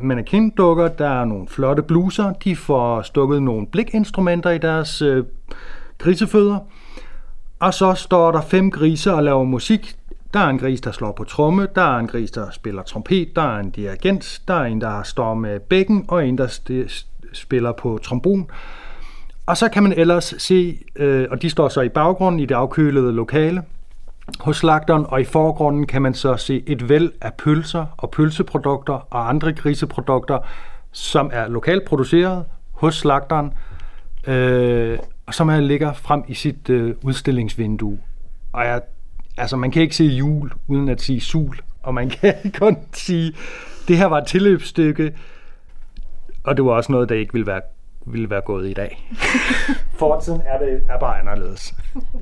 mannequin-dukker. 0.00 0.88
Der 0.88 1.08
er 1.08 1.24
nogle 1.24 1.48
flotte 1.48 1.82
bluser. 1.82 2.32
De 2.32 2.56
får 2.56 3.02
stukket 3.02 3.42
nogle 3.42 3.66
blikinstrumenter 3.66 4.50
i 4.50 4.58
deres 4.58 5.02
øh, 5.02 5.24
grisefødder. 5.98 6.58
Og 7.60 7.74
så 7.74 7.94
står 7.94 8.32
der 8.32 8.40
fem 8.40 8.70
grise 8.70 9.14
og 9.14 9.22
laver 9.22 9.44
musik. 9.44 9.96
Der 10.34 10.40
er 10.40 10.48
en 10.48 10.58
gris, 10.58 10.80
der 10.80 10.92
slår 10.92 11.12
på 11.12 11.24
tromme, 11.24 11.68
der 11.74 11.82
er 11.82 11.98
en 11.98 12.06
gris, 12.06 12.30
der 12.30 12.50
spiller 12.50 12.82
trompet, 12.82 13.36
der 13.36 13.42
er 13.42 13.58
en 13.60 13.70
dirigent, 13.70 14.42
der 14.48 14.54
er 14.54 14.64
en, 14.64 14.80
der 14.80 15.02
står 15.02 15.34
med 15.34 15.60
bækken, 15.60 16.04
og 16.08 16.26
en, 16.28 16.38
der 16.38 16.58
spiller 17.32 17.72
på 17.72 17.98
trombon. 18.02 18.50
Og 19.46 19.56
så 19.56 19.68
kan 19.68 19.82
man 19.82 19.92
ellers 19.92 20.34
se, 20.38 20.78
øh, 20.96 21.26
og 21.30 21.42
de 21.42 21.50
står 21.50 21.68
så 21.68 21.80
i 21.80 21.88
baggrunden 21.88 22.40
i 22.40 22.46
det 22.46 22.54
afkølede 22.54 23.12
lokale, 23.12 23.62
hos 24.40 24.56
slagteren, 24.56 25.06
og 25.08 25.20
i 25.20 25.24
forgrunden 25.24 25.86
kan 25.86 26.02
man 26.02 26.14
så 26.14 26.36
se 26.36 26.62
et 26.66 26.88
væld 26.88 27.12
af 27.20 27.34
pølser 27.34 27.86
og 27.96 28.10
pølseprodukter 28.10 28.92
og 29.10 29.28
andre 29.28 29.52
griseprodukter, 29.52 30.38
som 30.92 31.30
er 31.32 31.48
lokalt 31.48 31.84
produceret 31.84 32.44
hos 32.70 32.94
slagteren, 32.98 33.52
øh, 34.26 34.98
og 35.26 35.34
som 35.34 35.48
er 35.48 35.60
ligger 35.60 35.92
frem 35.92 36.24
i 36.28 36.34
sit 36.34 36.70
øh, 36.70 36.94
udstillingsvindue. 37.02 37.98
Og 38.52 38.64
jeg, 38.64 38.80
altså, 39.36 39.56
man 39.56 39.70
kan 39.70 39.82
ikke 39.82 39.96
se 39.96 40.04
jul 40.04 40.52
uden 40.68 40.88
at 40.88 41.00
sige 41.00 41.20
sul, 41.20 41.60
og 41.82 41.94
man 41.94 42.10
kan 42.20 42.34
kun 42.58 42.76
sige, 42.92 43.32
det 43.88 43.98
her 43.98 44.06
var 44.06 44.18
et 44.18 44.26
tilløbsstykke, 44.26 45.14
og 46.44 46.56
det 46.56 46.64
var 46.64 46.72
også 46.72 46.92
noget, 46.92 47.08
der 47.08 47.14
ikke 47.14 47.32
ville 47.32 47.46
være 47.46 47.60
ville 48.06 48.30
være 48.30 48.40
gået 48.40 48.70
i 48.70 48.72
dag. 48.72 49.10
Fortiden 50.00 50.42
er, 50.46 50.58
det, 50.58 50.82
er 50.88 50.98
bare 50.98 51.18
anderledes. 51.20 51.74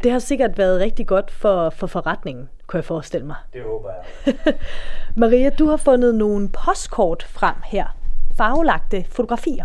Det 0.02 0.12
har 0.12 0.18
sikkert 0.18 0.58
været 0.58 0.80
rigtig 0.80 1.06
godt 1.06 1.30
for, 1.30 1.70
for 1.70 1.86
forretningen, 1.86 2.48
kunne 2.66 2.78
jeg 2.78 2.84
forestille 2.84 3.26
mig. 3.26 3.36
Det 3.52 3.62
håber 3.62 3.90
jeg. 3.90 4.54
Maria, 5.22 5.50
du 5.50 5.66
har 5.66 5.76
fundet 5.76 6.14
nogle 6.14 6.48
postkort 6.48 7.22
frem 7.22 7.54
her. 7.64 7.86
Farvelagte 8.36 9.04
fotografier. 9.10 9.64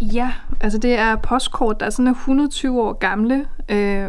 Ja, 0.00 0.32
altså 0.60 0.78
det 0.78 0.98
er 0.98 1.16
postkort, 1.16 1.80
der 1.80 1.86
er 1.86 1.90
sådan 1.90 2.10
120 2.10 2.82
år 2.82 2.92
gamle, 2.92 3.46
øh, 3.68 4.08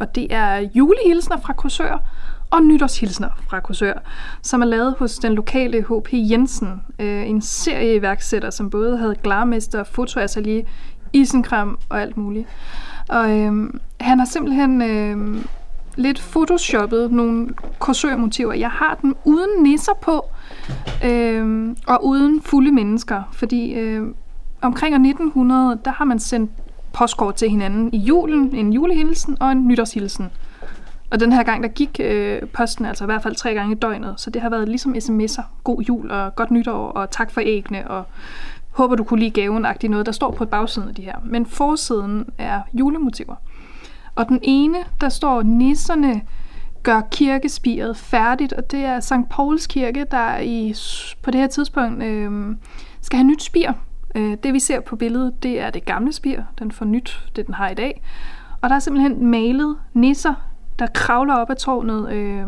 og 0.00 0.14
det 0.14 0.34
er 0.34 0.56
julehilsner 0.56 1.36
fra 1.36 1.52
kursør 1.52 2.08
og 2.50 2.62
nytårshilsner 2.62 3.28
fra 3.48 3.60
Korsør, 3.60 3.92
som 4.42 4.62
er 4.62 4.66
lavet 4.66 4.94
hos 4.98 5.18
den 5.18 5.32
lokale 5.32 5.82
H.P. 5.82 6.08
Jensen, 6.12 6.68
øh, 6.98 7.28
en 7.28 7.42
serieiværksætter, 7.42 8.50
som 8.50 8.70
både 8.70 8.98
havde 8.98 9.14
glarmester, 9.22 9.84
fotoatelier, 9.84 10.64
isenkram 11.12 11.78
og 11.88 12.02
alt 12.02 12.16
muligt. 12.16 12.48
Og 13.08 13.38
øh, 13.38 13.70
han 14.00 14.18
har 14.18 14.26
simpelthen 14.26 14.82
øh, 14.82 15.44
lidt 15.96 16.18
photoshoppet 16.18 17.12
nogle 17.12 17.48
korsørmotiver. 17.78 18.52
Jeg 18.52 18.70
har 18.70 18.98
dem 19.02 19.16
uden 19.24 19.62
nisser 19.62 19.92
på, 20.02 20.24
øh, 21.04 21.68
og 21.86 22.06
uden 22.06 22.42
fulde 22.42 22.72
mennesker, 22.72 23.22
fordi 23.32 23.72
øh, 23.72 24.02
omkring 24.62 24.94
1900, 24.94 25.78
der 25.84 25.90
har 25.90 26.04
man 26.04 26.18
sendt 26.18 26.50
postkort 26.92 27.34
til 27.34 27.50
hinanden 27.50 27.90
i 27.92 27.98
julen, 27.98 28.54
en 28.54 28.72
julehilsen 28.72 29.36
og 29.40 29.52
en 29.52 29.68
nytårshilsen. 29.68 30.30
Og 31.10 31.20
den 31.20 31.32
her 31.32 31.42
gang, 31.42 31.62
der 31.62 31.68
gik 31.68 32.00
øh, 32.00 32.42
posten 32.42 32.84
altså 32.84 33.04
i 33.04 33.06
hvert 33.06 33.22
fald 33.22 33.34
tre 33.34 33.54
gange 33.54 33.76
i 33.76 33.78
døgnet, 33.78 34.14
så 34.16 34.30
det 34.30 34.42
har 34.42 34.50
været 34.50 34.68
ligesom 34.68 34.94
sms'er. 34.94 35.42
God 35.64 35.82
jul 35.82 36.10
og 36.10 36.36
godt 36.36 36.50
nytår 36.50 36.88
og 36.88 37.10
tak 37.10 37.30
for 37.30 37.40
ægne 37.44 37.90
og 37.90 38.04
håber 38.70 38.96
du 38.96 39.04
kunne 39.04 39.20
lide 39.20 39.30
gaven 39.30 39.66
noget, 39.82 40.06
der 40.06 40.12
står 40.12 40.30
på 40.30 40.44
bagsiden 40.44 40.88
af 40.88 40.94
de 40.94 41.02
her. 41.02 41.16
Men 41.24 41.46
forsiden 41.46 42.26
er 42.38 42.60
julemotiver. 42.74 43.34
Og 44.14 44.28
den 44.28 44.38
ene, 44.42 44.78
der 45.00 45.08
står 45.08 45.42
nisserne 45.42 46.22
gør 46.82 47.00
kirkespiret 47.10 47.96
færdigt, 47.96 48.52
og 48.52 48.70
det 48.70 48.84
er 48.84 49.00
St. 49.00 49.28
Pauls 49.30 49.66
kirke, 49.66 50.06
der 50.10 50.38
i, 50.38 50.74
på 51.22 51.30
det 51.30 51.40
her 51.40 51.46
tidspunkt 51.46 52.02
øh, 52.02 52.56
skal 53.00 53.16
have 53.16 53.26
nyt 53.26 53.42
spir. 53.42 53.72
Øh, 54.14 54.36
det 54.42 54.54
vi 54.54 54.58
ser 54.58 54.80
på 54.80 54.96
billedet, 54.96 55.42
det 55.42 55.60
er 55.60 55.70
det 55.70 55.84
gamle 55.84 56.12
spir, 56.12 56.42
den 56.58 56.72
får 56.72 56.84
nyt, 56.84 57.24
det 57.36 57.46
den 57.46 57.54
har 57.54 57.68
i 57.68 57.74
dag. 57.74 58.02
Og 58.60 58.68
der 58.68 58.74
er 58.74 58.80
simpelthen 58.80 59.26
malet 59.26 59.76
nisser 59.94 60.34
der 60.78 60.86
kravler 60.86 61.34
op 61.34 61.50
ad 61.50 61.56
tårnet, 61.56 62.12
øh, 62.12 62.46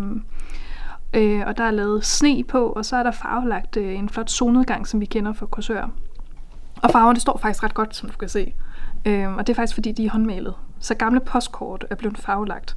øh, 1.14 1.42
og 1.46 1.58
der 1.58 1.64
er 1.64 1.70
lavet 1.70 2.04
sne 2.04 2.44
på, 2.44 2.66
og 2.66 2.84
så 2.84 2.96
er 2.96 3.02
der 3.02 3.10
farvelagt 3.10 3.76
øh, 3.76 3.98
en 3.98 4.08
flot 4.08 4.30
solnedgang, 4.30 4.88
som 4.88 5.00
vi 5.00 5.06
kender 5.06 5.32
fra 5.32 5.46
Korsør. 5.46 5.90
Og 6.82 6.90
farverne 6.90 7.20
står 7.20 7.38
faktisk 7.38 7.62
ret 7.64 7.74
godt, 7.74 7.96
som 7.96 8.10
du 8.10 8.16
kan 8.16 8.28
se. 8.28 8.54
Øh, 9.04 9.36
og 9.36 9.46
det 9.46 9.52
er 9.52 9.54
faktisk, 9.54 9.74
fordi 9.74 9.92
de 9.92 10.06
er 10.06 10.10
håndmalet. 10.10 10.54
Så 10.78 10.94
gamle 10.94 11.20
postkort 11.20 11.86
er 11.90 11.94
blevet 11.94 12.18
farvelagt. 12.18 12.76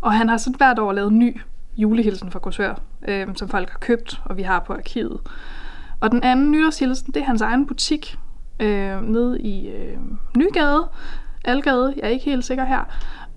Og 0.00 0.12
han 0.12 0.28
har 0.28 0.36
sådan 0.36 0.56
hvert 0.56 0.78
år 0.78 0.92
lavet 0.92 1.12
ny 1.12 1.40
julehilsen 1.76 2.30
fra 2.30 2.38
Korsør, 2.38 2.74
øh, 3.08 3.26
som 3.34 3.48
folk 3.48 3.70
har 3.70 3.78
købt, 3.78 4.20
og 4.24 4.36
vi 4.36 4.42
har 4.42 4.60
på 4.60 4.72
arkivet. 4.72 5.20
Og 6.00 6.10
den 6.10 6.22
anden 6.22 6.50
nytårshilsen, 6.50 7.14
det 7.14 7.20
er 7.20 7.26
hans 7.26 7.42
egen 7.42 7.66
butik 7.66 8.18
øh, 8.60 9.02
nede 9.02 9.40
i 9.40 9.68
øh, 9.68 9.98
Nygade, 10.36 10.88
Algade, 11.44 11.94
jeg 11.96 12.04
er 12.04 12.08
ikke 12.08 12.24
helt 12.24 12.44
sikker 12.44 12.64
her. 12.64 12.84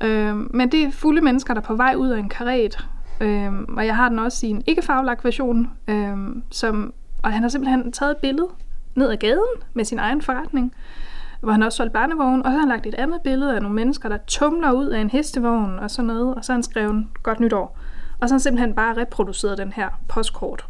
Øh, 0.01 0.35
men 0.55 0.71
det 0.71 0.83
er 0.83 0.91
fulde 0.91 1.21
mennesker, 1.21 1.53
der 1.53 1.61
er 1.61 1.65
på 1.65 1.75
vej 1.75 1.95
ud 1.97 2.09
af 2.09 2.19
en 2.19 2.29
karet. 2.29 2.87
Øh, 3.21 3.51
og 3.77 3.85
jeg 3.85 3.95
har 3.95 4.09
den 4.09 4.19
også 4.19 4.45
i 4.45 4.49
en 4.49 4.63
ikke 4.67 4.81
faglagt 4.81 5.25
version. 5.25 5.71
Øh, 5.87 6.17
som, 6.51 6.93
og 7.23 7.33
han 7.33 7.41
har 7.41 7.49
simpelthen 7.49 7.91
taget 7.91 8.11
et 8.11 8.17
billede 8.17 8.47
ned 8.95 9.09
ad 9.09 9.17
gaden 9.17 9.63
med 9.73 9.85
sin 9.85 9.99
egen 9.99 10.21
forretning, 10.21 10.73
hvor 11.41 11.51
han 11.51 11.63
også 11.63 11.75
solgte 11.75 11.93
barnevogn, 11.93 12.39
og 12.39 12.45
så 12.45 12.51
har 12.51 12.59
han 12.59 12.69
lagt 12.69 12.85
et 12.85 12.95
andet 12.95 13.21
billede 13.21 13.55
af 13.55 13.61
nogle 13.61 13.75
mennesker, 13.75 14.09
der 14.09 14.17
tumler 14.27 14.71
ud 14.71 14.87
af 14.87 15.01
en 15.01 15.09
hestevogn 15.09 15.79
og 15.79 15.91
sådan 15.91 16.07
noget, 16.07 16.35
og 16.35 16.45
så 16.45 16.51
har 16.51 16.55
han 16.55 16.63
skrevet 16.63 17.07
godt 17.23 17.39
nytår. 17.39 17.77
Og 18.19 18.29
så 18.29 18.33
har 18.33 18.35
han 18.35 18.39
simpelthen 18.39 18.73
bare 18.73 18.97
reproduceret 18.97 19.57
den 19.57 19.73
her 19.73 19.89
postkort, 20.07 20.65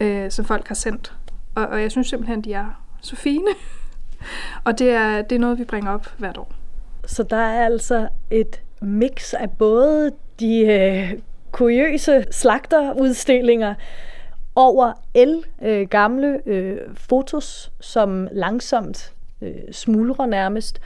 øh, 0.00 0.30
som 0.30 0.44
folk 0.44 0.68
har 0.68 0.74
sendt. 0.74 1.16
Og, 1.54 1.66
og 1.66 1.82
jeg 1.82 1.90
synes 1.90 2.08
simpelthen, 2.08 2.42
de 2.42 2.52
er 2.52 2.66
så 3.00 3.16
fine. 3.16 3.50
og 4.64 4.78
det 4.78 4.90
er, 4.90 5.22
det 5.22 5.36
er 5.36 5.40
noget, 5.40 5.58
vi 5.58 5.64
bringer 5.64 5.90
op 5.90 6.06
hvert 6.18 6.38
år. 6.38 6.61
Så 7.06 7.22
der 7.22 7.36
er 7.36 7.64
altså 7.64 8.08
et 8.30 8.62
mix 8.82 9.34
af 9.34 9.50
både 9.50 10.12
de 10.40 10.58
øh, 10.60 11.18
kuriøse 11.52 12.24
slagterudstillinger 12.30 13.74
over 14.54 14.92
el 15.14 15.44
øh, 15.62 15.88
gamle 15.88 16.40
øh, 16.46 16.78
fotos, 16.94 17.72
som 17.80 18.28
langsomt 18.32 19.12
øh, 19.42 19.54
smuldrer 19.72 20.26
nærmest, 20.26 20.80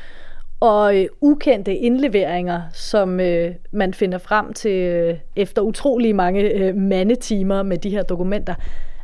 og 0.61 0.97
øh, 0.97 1.07
ukendte 1.21 1.77
indleveringer, 1.77 2.63
som 2.73 3.21
øh, 3.21 3.55
man 3.71 3.95
finder 3.95 4.19
frem 4.19 4.53
til 4.53 4.83
øh, 4.83 5.19
efter 5.37 5.63
utrolig 5.63 6.17
mange 6.17 6.43
øh, 6.43 6.75
mandetimer 6.77 7.63
med 7.63 7.79
de 7.79 7.91
her 7.91 8.03
dokumenter. 8.03 8.55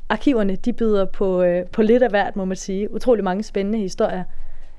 Arkiverne 0.08 0.56
de 0.56 0.72
byder 0.72 1.04
på, 1.04 1.42
øh, 1.42 1.66
på 1.66 1.82
lidt 1.82 2.02
af 2.02 2.10
hvert, 2.10 2.36
må 2.36 2.44
man 2.44 2.56
sige. 2.56 2.94
Utrolig 2.94 3.24
mange 3.24 3.42
spændende 3.42 3.78
historier. 3.78 4.24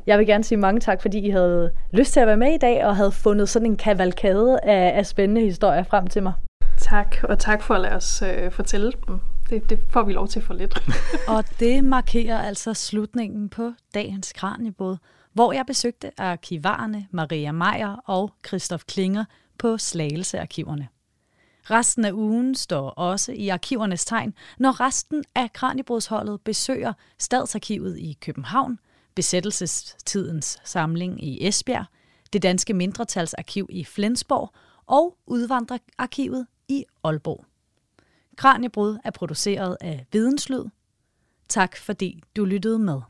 Jeg 0.06 0.20
vil 0.20 0.28
gerne 0.28 0.43
sige 0.43 0.58
mange 0.58 0.80
tak, 0.80 1.01
fordi 1.01 1.20
I 1.20 1.30
havde 1.30 1.72
lyst 1.91 2.14
til 2.14 2.20
at 2.20 2.28
være 2.28 2.38
med 2.38 2.54
i 2.54 2.58
dag 2.58 2.86
og 2.86 2.95
havde 2.95 3.12
fundet 3.12 3.49
sådan 3.49 3.66
en 3.66 3.78
kavalkade 3.78 4.60
af, 4.64 4.97
af 4.97 5.06
spændende 5.06 5.41
historier 5.41 5.84
frem 5.84 6.08
til 6.08 6.24
mig. 6.24 6.34
Tak, 6.78 7.16
og 7.24 7.39
tak 7.39 7.64
for 7.64 7.74
at 7.76 7.82
lade 7.82 7.95
os 7.95 8.22
øh, 8.22 8.51
fortælle 8.51 8.91
dem. 9.08 9.20
Det 9.49 9.70
det, 9.70 9.80
får 9.89 10.04
vi 10.04 10.14
lov 10.14 10.28
til 10.28 10.41
for 10.41 10.54
lidt. 10.54 10.84
og 11.38 11.43
det 11.60 11.84
markerer 11.84 12.41
altså 12.41 12.74
slutningen 12.74 13.49
på 13.49 13.74
dagens 13.93 14.34
Kranjebrud, 14.34 14.97
hvor 15.34 15.54
jeg 15.54 15.66
besøgte 15.68 16.12
arkivarerne 16.18 17.08
Maria 17.12 17.51
Meier 17.51 17.95
og 18.06 18.34
Christoph 18.47 18.84
Klinger 18.88 19.26
på 19.58 19.78
Slagelsearkiverne. 19.78 20.88
Resten 21.70 22.06
af 22.06 22.12
ugen 22.12 22.56
står 22.56 22.89
også 22.89 23.32
i 23.32 23.49
arkivernes 23.49 24.06
tegn, 24.06 24.34
når 24.58 24.80
resten 24.80 25.24
af 25.36 25.54
Kranjebrudsholdet 25.54 26.41
besøger 26.41 26.93
Stadsarkivet 27.20 27.97
i 27.97 28.18
København, 28.22 28.80
besættelsestidens 29.16 30.59
samling 30.64 31.24
i 31.24 31.47
Esbjerg, 31.47 31.86
det 32.34 32.41
danske 32.43 32.74
mindretalsarkiv 32.74 33.68
i 33.70 33.84
Flensborg 33.84 34.53
og 34.86 35.18
udvandrerarkivet 35.26 36.47
i 36.68 36.86
Aalborg. 37.03 37.45
Kranjebrud 38.38 38.97
er 39.03 39.11
produceret 39.11 39.78
af 39.82 40.05
Videnslyd. 40.11 40.64
Tak 41.49 41.78
fordi 41.78 42.22
du 42.36 42.45
lyttede 42.45 42.80
med. 42.80 43.01